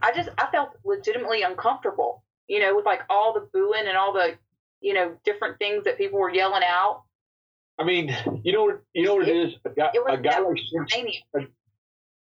I 0.00 0.12
just 0.12 0.30
I 0.38 0.46
felt 0.50 0.70
legitimately 0.84 1.42
uncomfortable. 1.42 2.24
You 2.48 2.60
know, 2.60 2.74
with 2.74 2.86
like 2.86 3.02
all 3.10 3.34
the 3.34 3.48
booing 3.52 3.86
and 3.86 3.96
all 3.96 4.12
the 4.12 4.38
you 4.80 4.94
know 4.94 5.14
different 5.24 5.58
things 5.58 5.84
that 5.84 5.98
people 5.98 6.18
were 6.18 6.32
yelling 6.32 6.62
out. 6.66 7.02
I 7.82 7.84
mean, 7.84 8.16
you 8.44 8.52
know, 8.52 8.78
you 8.94 9.04
know 9.04 9.16
what 9.16 9.28
it 9.28 9.36
is. 9.36 9.54
A 9.64 9.70
guy, 9.70 9.90
a 10.08 10.16
guy 10.16 10.38
like 10.38 10.56
Shinsuke, 10.56 11.48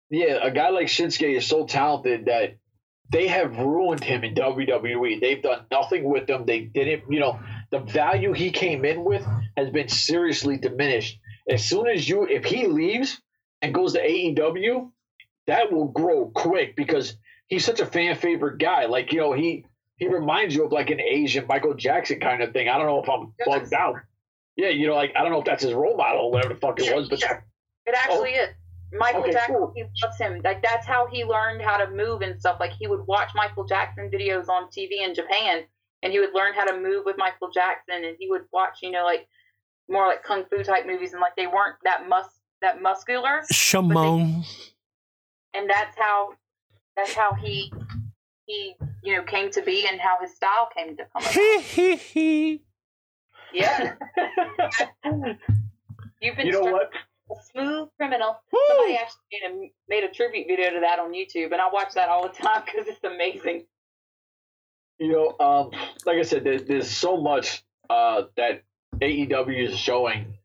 yeah, 0.10 0.40
a 0.42 0.50
guy 0.50 0.70
like 0.70 0.88
Shinsuke 0.88 1.36
is 1.36 1.46
so 1.46 1.66
talented 1.66 2.26
that 2.26 2.56
they 3.12 3.28
have 3.28 3.58
ruined 3.58 4.02
him 4.02 4.24
in 4.24 4.34
WWE. 4.34 5.20
They've 5.20 5.44
done 5.44 5.66
nothing 5.70 6.06
with 6.06 6.30
him. 6.30 6.46
They 6.46 6.62
didn't, 6.62 7.12
you 7.12 7.20
know, 7.20 7.40
the 7.70 7.80
value 7.80 8.32
he 8.32 8.52
came 8.52 8.86
in 8.86 9.04
with 9.04 9.26
has 9.58 9.70
been 9.70 9.90
seriously 9.90 10.58
diminished. 10.58 11.20
As 11.50 11.66
soon 11.66 11.88
as 11.88 12.08
you, 12.08 12.26
if 12.26 12.46
he 12.46 12.68
leaves 12.68 13.20
and 13.62 13.74
goes 13.74 13.94
to 13.94 14.00
AEW, 14.00 14.90
that 15.48 15.74
will 15.74 15.88
grow 15.88 16.32
quick 16.34 16.78
because 16.78 17.18
he's 17.48 17.66
such 17.66 17.82
a 17.82 17.86
fan 17.86 18.16
favorite 18.16 18.58
guy. 18.58 18.86
Like, 18.86 19.12
you 19.12 19.20
know, 19.20 19.34
he 19.34 19.66
he 19.98 20.08
reminds 20.08 20.56
you 20.56 20.66
of 20.66 20.72
like 20.72 20.92
an 20.92 21.02
Asian 21.02 21.46
Michael 21.46 21.74
Jackson 21.74 22.22
kind 22.22 22.42
of 22.42 22.54
thing. 22.54 22.70
I 22.70 22.78
don't 22.78 22.88
know 22.88 23.04
if 23.04 23.10
I'm 23.10 23.34
bugged 23.46 23.74
out. 23.74 23.98
Yeah, 24.58 24.70
you 24.70 24.88
know, 24.88 24.96
like 24.96 25.14
I 25.16 25.22
don't 25.24 25.32
know 25.32 25.40
if 25.40 25.46
that's 25.46 25.64
his 25.64 25.74
role 25.74 25.96
model 25.98 26.26
or 26.26 26.32
whatever 26.32 26.54
the 26.54 26.60
fuck 26.60 26.80
it 26.80 26.86
Yeah, 26.86 26.96
was, 26.96 27.10
but 27.10 27.22
yeah. 27.22 27.40
It 27.86 27.96
actually 27.96 28.32
is. 28.32 28.50
Michael 28.94 29.22
Oh. 29.22 29.24
Okay, 29.24 29.32
Jackson, 29.32 29.56
cool. 29.56 29.72
he 29.76 29.84
loves 30.04 30.18
him. 30.18 30.42
Like 30.44 30.62
that's 30.62 30.86
how 30.86 31.08
he 31.08 31.24
learned 31.24 31.62
how 31.62 31.78
to 31.78 31.90
move 31.90 32.22
and 32.22 32.40
stuff. 32.40 32.58
Like 32.60 32.72
he 32.74 32.88
would 32.88 33.08
watch 33.08 33.30
Michael 33.34 33.64
Jackson 33.64 34.10
videos 34.12 34.50
on 34.50 34.68
TV 34.68 35.02
in 35.02 35.16
Japan, 35.16 35.64
and 36.04 36.12
he 36.12 36.20
would 36.20 36.34
learn 36.34 36.54
how 36.54 36.66
to 36.66 36.78
move 36.78 37.06
with 37.06 37.16
Michael 37.18 37.50
Jackson. 37.52 38.04
And 38.04 38.18
he 38.20 38.30
would 38.30 38.44
watch, 38.52 38.80
you 38.82 38.92
know, 38.92 39.06
like 39.06 39.28
more 39.90 40.08
like 40.08 40.24
kung 40.24 40.44
fu 40.50 40.62
type 40.64 40.86
movies, 40.86 41.14
and 41.14 41.22
like 41.22 41.36
they 41.38 41.48
weren't 41.48 41.76
that 41.86 42.08
mus 42.10 42.28
that 42.62 42.82
muscular. 42.82 43.44
Shimon. 43.52 44.44
And 45.54 45.70
that's 45.70 45.98
how 45.98 46.34
that's 46.98 47.14
how 47.14 47.34
he 47.34 47.72
he 48.46 48.76
you 49.04 49.16
know 49.16 49.24
came 49.24 49.50
to 49.52 49.62
be, 49.62 49.88
and 49.88 50.00
how 50.02 50.18
his 50.22 50.36
style 50.36 50.70
came 50.76 50.98
to 50.98 51.06
come. 51.14 51.24
About. 51.24 52.60
Yeah, 53.54 53.96
you've 56.22 56.38
been 56.38 56.48
you 56.48 56.52
know 56.52 56.72
what? 56.72 56.92
a 57.32 57.36
smooth 57.52 57.90
criminal. 57.98 58.38
Somebody 58.68 58.98
actually 58.98 59.22
made 59.32 59.50
a, 59.50 59.72
made 59.90 60.04
a 60.04 60.14
tribute 60.14 60.48
video 60.48 60.72
to 60.72 60.80
that 60.82 61.00
on 61.00 61.12
YouTube, 61.12 61.52
and 61.52 61.62
I 61.62 61.70
watch 61.72 61.94
that 61.96 62.10
all 62.10 62.24
the 62.28 62.34
time 62.34 62.64
because 62.66 62.88
it's 62.88 63.04
amazing. 63.04 63.66
You 65.00 65.12
know, 65.12 65.46
um, 65.46 65.72
like 66.06 66.18
I 66.18 66.22
said, 66.22 66.44
there's, 66.44 66.64
there's 66.64 66.90
so 66.90 67.18
much 67.18 67.64
uh, 67.90 68.24
that 68.38 68.64
AEW 69.00 69.70
is 69.70 69.78
showing, 69.78 70.38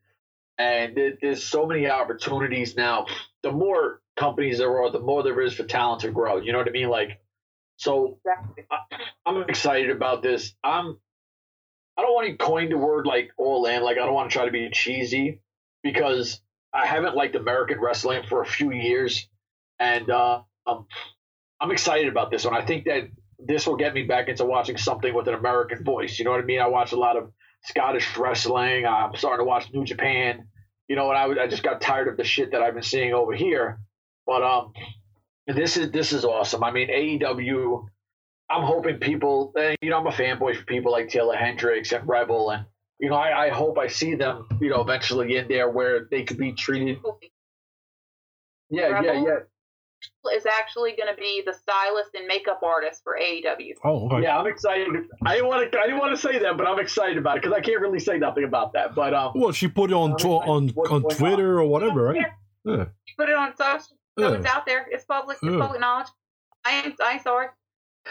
and 0.58 0.96
there, 0.96 1.12
there's 1.20 1.44
so 1.44 1.66
many 1.66 1.88
opportunities 1.88 2.76
now. 2.76 3.06
The 3.42 3.52
more 3.52 4.00
companies 4.16 4.58
there 4.58 4.82
are, 4.82 4.90
the 4.90 5.00
more 5.00 5.22
there 5.22 5.40
is 5.42 5.52
for 5.52 5.64
talent 5.64 6.00
to 6.02 6.10
grow. 6.10 6.38
You 6.38 6.52
know 6.52 6.58
what 6.58 6.68
I 6.68 6.72
mean? 6.72 6.88
Like, 6.88 7.20
so 7.76 8.18
Exactly. 8.24 8.64
I'm 9.26 9.42
excited 9.42 9.90
about 9.90 10.22
this. 10.22 10.54
I'm. 10.64 10.98
I 11.96 12.02
don't 12.02 12.12
want 12.14 12.28
to 12.28 12.36
coin 12.36 12.68
the 12.68 12.78
word 12.78 13.06
like 13.06 13.30
all 13.38 13.66
in. 13.66 13.82
Like 13.82 13.96
I 13.96 14.04
don't 14.04 14.14
want 14.14 14.30
to 14.30 14.36
try 14.36 14.44
to 14.44 14.50
be 14.50 14.68
cheesy 14.70 15.40
because 15.82 16.40
I 16.72 16.86
haven't 16.86 17.16
liked 17.16 17.36
American 17.36 17.80
wrestling 17.80 18.22
for 18.28 18.42
a 18.42 18.46
few 18.46 18.72
years, 18.72 19.28
and 19.78 20.10
uh, 20.10 20.42
um, 20.66 20.86
I'm 21.60 21.70
excited 21.70 22.08
about 22.08 22.30
this 22.30 22.44
one. 22.44 22.54
I 22.54 22.64
think 22.64 22.84
that 22.84 23.08
this 23.38 23.66
will 23.66 23.76
get 23.76 23.94
me 23.94 24.02
back 24.02 24.28
into 24.28 24.44
watching 24.44 24.76
something 24.76 25.14
with 25.14 25.28
an 25.28 25.34
American 25.34 25.84
voice. 25.84 26.18
You 26.18 26.24
know 26.24 26.32
what 26.32 26.40
I 26.40 26.44
mean? 26.44 26.60
I 26.60 26.66
watch 26.66 26.92
a 26.92 26.96
lot 26.96 27.16
of 27.16 27.32
Scottish 27.64 28.16
wrestling. 28.16 28.86
I'm 28.86 29.14
starting 29.16 29.44
to 29.44 29.48
watch 29.48 29.72
New 29.72 29.84
Japan. 29.84 30.48
You 30.88 30.96
know, 30.96 31.10
and 31.10 31.18
I, 31.18 31.44
I 31.44 31.46
just 31.48 31.62
got 31.62 31.80
tired 31.80 32.08
of 32.08 32.16
the 32.16 32.24
shit 32.24 32.52
that 32.52 32.62
I've 32.62 32.74
been 32.74 32.82
seeing 32.82 33.12
over 33.12 33.34
here. 33.34 33.80
But 34.26 34.42
um, 34.42 34.72
this 35.46 35.76
is 35.76 35.90
this 35.90 36.12
is 36.12 36.24
awesome. 36.24 36.62
I 36.62 36.70
mean, 36.70 36.88
AEW. 36.88 37.86
I'm 38.50 38.62
hoping 38.62 38.98
people. 38.98 39.52
eh, 39.56 39.74
You 39.82 39.90
know, 39.90 39.98
I'm 39.98 40.06
a 40.06 40.10
fanboy 40.12 40.56
for 40.56 40.64
people 40.64 40.92
like 40.92 41.08
Taylor 41.08 41.36
Hendricks 41.36 41.92
and 41.92 42.08
Rebel, 42.08 42.50
and 42.50 42.64
you 43.00 43.10
know, 43.10 43.16
I, 43.16 43.46
I 43.46 43.48
hope 43.50 43.78
I 43.78 43.88
see 43.88 44.14
them. 44.14 44.46
You 44.60 44.70
know, 44.70 44.80
eventually 44.80 45.36
in 45.36 45.48
there 45.48 45.68
where 45.70 46.06
they 46.10 46.22
could 46.24 46.38
be 46.38 46.52
treated. 46.52 46.98
Yeah, 48.70 48.88
yeah, 48.88 49.10
Rebel? 49.10 49.26
yeah. 49.26 49.38
Is 50.36 50.44
actually 50.46 50.90
going 50.92 51.08
to 51.12 51.18
be 51.18 51.42
the 51.46 51.52
stylist 51.54 52.10
and 52.14 52.26
makeup 52.26 52.60
artist 52.62 53.00
for 53.02 53.16
AEW. 53.20 53.74
Oh, 53.84 54.06
okay. 54.10 54.22
Yeah, 54.24 54.38
I'm 54.38 54.46
excited. 54.46 54.88
I 55.24 55.34
didn't 55.34 55.48
want 55.48 55.72
to. 55.72 55.78
I 55.78 55.82
didn't 55.84 55.98
want 55.98 56.14
to 56.14 56.20
say 56.20 56.38
that, 56.40 56.56
but 56.56 56.66
I'm 56.66 56.78
excited 56.78 57.16
about 57.16 57.36
it 57.38 57.42
because 57.42 57.56
I 57.56 57.60
can't 57.60 57.80
really 57.80 57.98
say 58.00 58.18
nothing 58.18 58.44
about 58.44 58.72
that. 58.74 58.94
But 58.94 59.14
um, 59.14 59.32
Well, 59.34 59.52
she 59.52 59.68
put 59.68 59.90
it 59.90 59.94
on 59.94 60.16
tw- 60.16 60.26
on 60.46 60.70
on 60.90 61.02
what- 61.02 61.16
Twitter 61.16 61.58
or 61.60 61.64
whatever, 61.66 62.04
right? 62.04 62.16
Yeah. 62.16 62.30
Yeah. 62.76 62.84
Put 63.16 63.28
it 63.30 63.36
on 63.36 63.56
social. 63.56 63.96
So 64.18 64.26
Ugh. 64.26 64.34
it's 64.40 64.46
out 64.46 64.66
there. 64.66 64.86
It's 64.90 65.04
public. 65.04 65.38
It's 65.42 65.52
Ugh. 65.54 65.60
public 65.60 65.80
knowledge. 65.80 66.08
I 66.64 66.82
ain't, 66.84 67.00
I 67.00 67.12
ain't 67.14 67.22
sorry. 67.22 67.46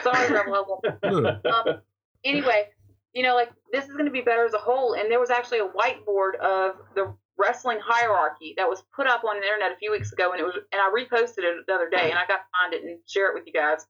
Sorry, 0.03 0.31
Rebel 0.31 0.81
Level. 1.03 1.39
Um, 1.45 1.81
anyway, 2.23 2.69
you 3.13 3.23
know, 3.23 3.35
like 3.35 3.51
this 3.71 3.85
is 3.85 3.91
going 3.91 4.05
to 4.05 4.11
be 4.11 4.21
better 4.21 4.45
as 4.45 4.53
a 4.53 4.59
whole. 4.59 4.93
And 4.93 5.09
there 5.09 5.19
was 5.19 5.29
actually 5.29 5.59
a 5.59 5.67
whiteboard 5.67 6.35
of 6.39 6.75
the 6.95 7.13
wrestling 7.37 7.79
hierarchy 7.83 8.53
that 8.57 8.69
was 8.69 8.83
put 8.95 9.07
up 9.07 9.23
on 9.23 9.39
the 9.39 9.45
internet 9.45 9.71
a 9.71 9.77
few 9.77 9.91
weeks 9.91 10.11
ago, 10.11 10.31
and 10.31 10.39
it 10.39 10.43
was, 10.43 10.55
and 10.55 10.81
I 10.81 10.89
reposted 10.89 11.43
it 11.43 11.65
the 11.67 11.73
other 11.73 11.89
day, 11.89 12.09
and 12.09 12.17
I 12.17 12.25
got 12.27 12.37
to 12.37 12.43
find 12.61 12.73
it 12.73 12.83
and 12.83 12.99
share 13.07 13.29
it 13.29 13.33
with 13.33 13.45
you 13.45 13.53
guys. 13.53 13.85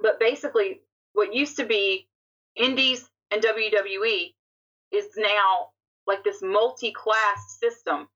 But 0.00 0.18
basically, 0.18 0.80
what 1.12 1.34
used 1.34 1.56
to 1.56 1.64
be 1.64 2.08
Indies 2.56 3.08
and 3.30 3.42
WWE 3.42 4.34
is 4.92 5.06
now 5.16 5.68
like 6.06 6.24
this 6.24 6.42
multi-class 6.42 7.58
system, 7.60 8.08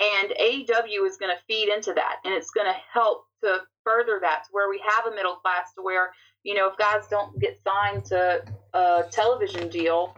and 0.00 0.30
AEW 0.40 1.06
is 1.06 1.18
going 1.18 1.34
to 1.34 1.42
feed 1.46 1.68
into 1.68 1.92
that, 1.94 2.16
and 2.24 2.32
it's 2.32 2.50
going 2.50 2.66
to 2.66 2.78
help 2.92 3.24
to 3.44 3.60
further 3.86 4.18
that 4.20 4.44
to 4.44 4.48
where 4.50 4.68
we 4.68 4.82
have 4.86 5.10
a 5.10 5.14
middle 5.14 5.36
class 5.36 5.72
to 5.74 5.82
where 5.82 6.12
you 6.42 6.54
know 6.54 6.68
if 6.68 6.76
guys 6.76 7.04
don't 7.08 7.38
get 7.40 7.58
signed 7.64 8.04
to 8.06 8.42
a 8.74 9.04
television 9.10 9.68
deal, 9.68 10.14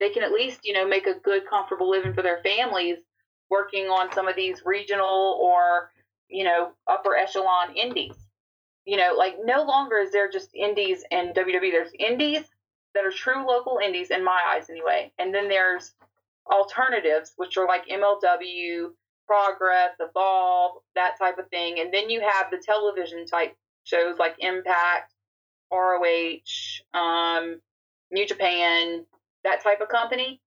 they 0.00 0.10
can 0.10 0.22
at 0.22 0.32
least 0.32 0.60
you 0.64 0.74
know 0.74 0.86
make 0.86 1.06
a 1.06 1.14
good, 1.14 1.42
comfortable 1.48 1.88
living 1.88 2.12
for 2.12 2.22
their 2.22 2.42
families 2.42 2.98
working 3.48 3.86
on 3.86 4.12
some 4.12 4.28
of 4.28 4.34
these 4.36 4.62
regional 4.64 5.38
or 5.40 5.90
you 6.28 6.44
know 6.44 6.72
upper 6.90 7.16
echelon 7.16 7.76
indies. 7.76 8.16
You 8.84 8.96
know, 8.96 9.14
like 9.16 9.36
no 9.44 9.62
longer 9.62 9.98
is 9.98 10.10
there 10.10 10.28
just 10.28 10.48
indies 10.54 11.04
and 11.12 11.34
WWE. 11.36 11.70
There's 11.70 11.92
indies 11.98 12.42
that 12.94 13.04
are 13.04 13.12
true 13.12 13.46
local 13.46 13.78
indies 13.82 14.10
in 14.10 14.24
my 14.24 14.40
eyes 14.52 14.68
anyway, 14.68 15.12
and 15.18 15.32
then 15.32 15.48
there's 15.48 15.94
alternatives 16.50 17.32
which 17.36 17.56
are 17.56 17.66
like 17.66 17.86
MLW, 17.86 18.88
Progress, 19.32 19.92
Evolve, 19.98 20.82
that 20.94 21.18
type 21.18 21.38
of 21.38 21.48
thing, 21.48 21.80
and 21.80 21.92
then 21.92 22.10
you 22.10 22.20
have 22.20 22.50
the 22.50 22.58
television 22.58 23.24
type 23.24 23.56
shows 23.84 24.18
like 24.18 24.36
Impact, 24.40 25.14
ROH, 25.72 26.36
um, 26.92 27.58
New 28.10 28.26
Japan, 28.26 29.06
that 29.42 29.62
type 29.62 29.80
of 29.80 29.88
company 29.88 30.42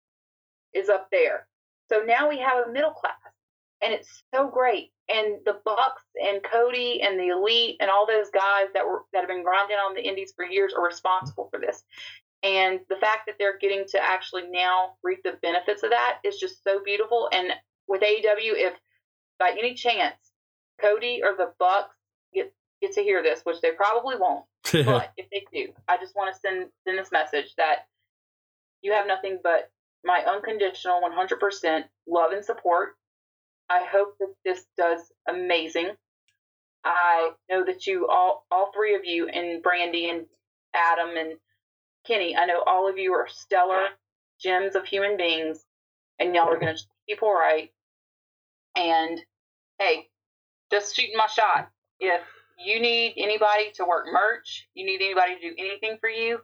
is 0.75 0.87
up 0.87 1.07
there. 1.11 1.47
So 1.91 2.03
now 2.05 2.29
we 2.29 2.37
have 2.37 2.67
a 2.67 2.71
middle 2.71 2.91
class, 2.91 3.15
and 3.81 3.91
it's 3.91 4.21
so 4.31 4.47
great. 4.47 4.91
And 5.09 5.37
the 5.45 5.59
Bucks 5.65 6.03
and 6.23 6.43
Cody 6.43 7.01
and 7.01 7.19
the 7.19 7.29
Elite 7.29 7.77
and 7.79 7.89
all 7.89 8.05
those 8.05 8.29
guys 8.29 8.67
that 8.75 8.85
were 8.85 9.05
that 9.13 9.21
have 9.21 9.29
been 9.29 9.43
grinding 9.43 9.77
on 9.77 9.95
the 9.95 10.07
Indies 10.07 10.33
for 10.35 10.45
years 10.45 10.73
are 10.77 10.85
responsible 10.85 11.47
for 11.49 11.59
this. 11.59 11.83
And 12.43 12.81
the 12.89 12.97
fact 12.97 13.21
that 13.25 13.37
they're 13.39 13.57
getting 13.57 13.85
to 13.89 13.99
actually 13.99 14.43
now 14.47 14.97
reap 15.03 15.23
the 15.23 15.39
benefits 15.41 15.81
of 15.81 15.89
that 15.89 16.19
is 16.23 16.37
just 16.37 16.63
so 16.63 16.83
beautiful. 16.83 17.29
And 17.31 17.51
with 17.87 18.01
AEW, 18.01 18.53
if 18.55 18.73
by 19.39 19.51
any 19.51 19.73
chance 19.73 20.15
Cody 20.81 21.21
or 21.23 21.35
the 21.37 21.51
Bucks 21.59 21.95
get 22.33 22.53
get 22.81 22.93
to 22.93 23.01
hear 23.01 23.23
this, 23.23 23.41
which 23.43 23.61
they 23.61 23.71
probably 23.71 24.15
won't, 24.17 24.45
but 24.85 25.11
if 25.17 25.29
they 25.31 25.45
do, 25.51 25.73
I 25.87 25.97
just 25.97 26.15
want 26.15 26.33
to 26.33 26.39
send 26.39 26.67
send 26.85 26.97
this 26.97 27.11
message 27.11 27.53
that 27.57 27.87
you 28.81 28.93
have 28.93 29.07
nothing 29.07 29.39
but 29.43 29.71
my 30.03 30.23
unconditional 30.27 31.01
100% 31.01 31.83
love 32.07 32.31
and 32.31 32.45
support. 32.45 32.95
I 33.69 33.83
hope 33.83 34.15
that 34.19 34.31
this 34.45 34.63
does 34.77 34.99
amazing. 35.27 35.89
I 36.83 37.31
know 37.49 37.65
that 37.65 37.87
you 37.87 38.07
all 38.07 38.45
all 38.51 38.71
three 38.75 38.95
of 38.95 39.05
you 39.05 39.27
and 39.27 39.63
Brandi 39.63 40.11
and 40.11 40.27
Adam 40.75 41.15
and 41.17 41.37
Kenny, 42.05 42.35
I 42.37 42.45
know 42.45 42.61
all 42.65 42.87
of 42.87 42.97
you 42.97 43.13
are 43.13 43.27
stellar 43.27 43.87
gems 44.39 44.75
of 44.75 44.85
human 44.85 45.17
beings 45.17 45.65
and 46.19 46.35
y'all 46.35 46.49
are 46.49 46.59
going 46.59 46.75
to 46.75 46.81
keep 47.07 47.23
all 47.23 47.33
right. 47.33 47.71
And 48.75 49.19
hey, 49.79 50.07
just 50.71 50.95
shooting 50.95 51.15
my 51.17 51.27
shot. 51.27 51.69
If 51.99 52.21
you 52.63 52.81
need 52.81 53.13
anybody 53.17 53.71
to 53.75 53.85
work 53.85 54.05
merch, 54.11 54.67
you 54.73 54.85
need 54.85 55.01
anybody 55.01 55.35
to 55.35 55.41
do 55.41 55.55
anything 55.57 55.97
for 55.99 56.09
you, 56.09 56.39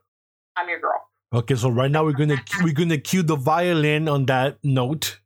I'm 0.56 0.70
your 0.70 0.80
girl. 0.80 1.08
Okay, 1.34 1.56
so 1.56 1.70
right 1.70 1.90
now 1.90 2.04
we're 2.04 2.12
gonna 2.14 2.42
we're 2.62 2.74
gonna 2.74 2.98
cue 2.98 3.24
the 3.24 3.36
violin 3.36 4.08
on 4.10 4.26
that 4.28 4.58
note. 4.64 5.20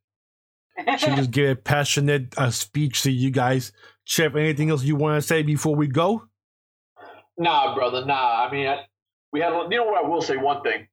She 0.98 1.06
just 1.16 1.32
gave 1.32 1.50
a 1.50 1.56
passionate 1.56 2.38
uh, 2.38 2.52
speech 2.52 3.04
to 3.04 3.12
you 3.12 3.32
guys. 3.32 3.72
Chef, 4.04 4.36
anything 4.36 4.70
else 4.70 4.84
you 4.84 4.96
want 4.98 5.22
to 5.22 5.26
say 5.26 5.42
before 5.42 5.74
we 5.76 5.88
go? 5.88 6.28
Nah, 7.38 7.74
brother, 7.74 8.06
nah. 8.06 8.46
I 8.46 8.52
mean, 8.52 8.68
I, 8.68 8.82
we 9.32 9.40
had. 9.40 9.54
You 9.54 9.70
know 9.78 9.86
what? 9.86 10.04
I 10.04 10.08
will 10.08 10.22
say 10.22 10.38
one 10.38 10.62
thing. 10.64 10.88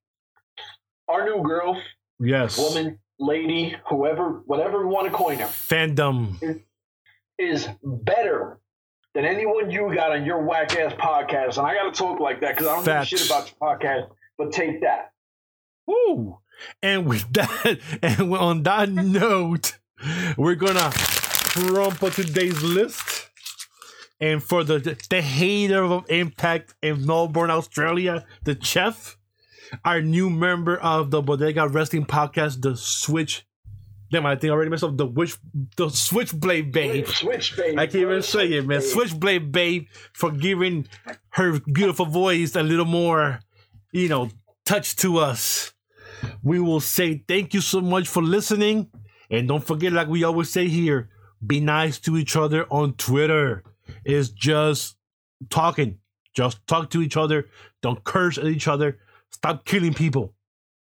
Our 1.07 1.25
new 1.25 1.43
girl, 1.43 1.81
Yes. 2.19 2.57
woman, 2.57 2.97
lady, 3.19 3.75
whoever, 3.89 4.41
whatever 4.45 4.79
we 4.85 4.93
want 4.93 5.07
to 5.11 5.13
coin 5.13 5.37
her, 5.39 5.45
Fandom. 5.45 6.61
is 7.39 7.67
better 7.83 8.59
than 9.13 9.25
anyone 9.25 9.69
you 9.69 9.93
got 9.93 10.11
on 10.11 10.25
your 10.25 10.43
whack 10.43 10.75
ass 10.75 10.93
podcast. 10.93 11.57
And 11.57 11.67
I 11.67 11.75
got 11.75 11.93
to 11.93 11.97
talk 11.97 12.19
like 12.19 12.41
that 12.41 12.55
because 12.55 12.67
I 12.67 12.75
don't 12.75 12.85
Facts. 12.85 13.09
give 13.11 13.19
a 13.19 13.23
shit 13.23 13.31
about 13.31 13.51
your 13.51 13.77
podcast. 13.77 14.07
But 14.37 14.51
take 14.51 14.81
that. 14.81 15.11
Woo! 15.85 16.39
And 16.81 17.05
with 17.07 17.31
that, 17.33 17.79
and 18.01 18.33
on 18.33 18.63
that 18.63 18.89
note, 18.89 19.77
we're 20.37 20.55
gonna 20.55 20.91
crumple 20.93 22.09
today's 22.09 22.61
list. 22.63 23.29
And 24.19 24.41
for 24.41 24.63
the 24.63 24.79
the 25.09 25.21
hater 25.21 25.83
of 25.83 26.05
Impact 26.09 26.73
in 26.81 27.05
Melbourne, 27.05 27.51
Australia, 27.51 28.25
the 28.43 28.57
chef, 28.61 29.17
our 29.83 30.01
new 30.01 30.29
member 30.29 30.77
of 30.77 31.11
the 31.11 31.21
Bodega 31.21 31.67
Wrestling 31.67 32.05
Podcast, 32.05 32.61
the 32.61 32.75
Switch. 32.75 33.45
Damn, 34.11 34.25
I 34.25 34.35
think 34.35 34.51
I 34.51 34.53
already 34.53 34.69
messed 34.69 34.83
up 34.83 34.95
the 34.95 35.07
witch, 35.07 35.37
the 35.75 35.89
Switchblade 35.89 36.71
Babe. 36.71 37.07
Switch, 37.07 37.57
baby. 37.57 37.77
I 37.79 37.87
can't 37.87 37.95
even 38.03 38.21
say 38.21 38.45
it, 38.45 38.67
man. 38.67 38.81
Switchblade 38.81 39.51
Babe 39.51 39.87
for 40.13 40.29
giving 40.29 40.87
her 41.29 41.59
beautiful 41.61 42.05
voice 42.05 42.55
a 42.55 42.61
little 42.61 42.85
more, 42.85 43.39
you 43.91 44.09
know, 44.09 44.29
touch 44.65 44.95
to 44.97 45.17
us. 45.17 45.73
We 46.43 46.59
will 46.59 46.79
say 46.79 47.23
thank 47.27 47.53
you 47.53 47.61
so 47.61 47.81
much 47.81 48.07
for 48.07 48.21
listening. 48.21 48.91
And 49.31 49.47
don't 49.47 49.65
forget, 49.65 49.93
like 49.93 50.07
we 50.07 50.23
always 50.23 50.51
say 50.51 50.67
here, 50.67 51.09
be 51.45 51.59
nice 51.59 51.99
to 52.01 52.15
each 52.15 52.35
other 52.35 52.65
on 52.69 52.93
Twitter. 52.93 53.63
It's 54.05 54.29
just 54.29 54.95
talking. 55.49 55.97
Just 56.35 56.65
talk 56.67 56.91
to 56.91 57.01
each 57.01 57.17
other. 57.17 57.47
Don't 57.81 58.03
curse 58.03 58.37
at 58.37 58.45
each 58.45 58.67
other. 58.67 58.99
Stop 59.33 59.65
killing 59.65 59.93
people. 59.93 60.33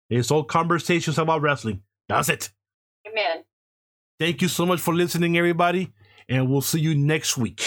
It's 0.10 0.32
all 0.32 0.44
conversations 0.44 1.18
about 1.18 1.42
wrestling. 1.42 1.82
That's 2.08 2.30
it. 2.30 2.50
Amen. 3.08 3.44
Thank 4.20 4.42
you 4.42 4.48
so 4.48 4.66
much 4.66 4.82
for 4.82 4.94
listening, 4.94 5.38
everybody. 5.38 5.94
And 6.28 6.50
we'll 6.50 6.62
see 6.62 6.80
you 6.80 6.96
next 6.96 7.38
week. 7.38 7.64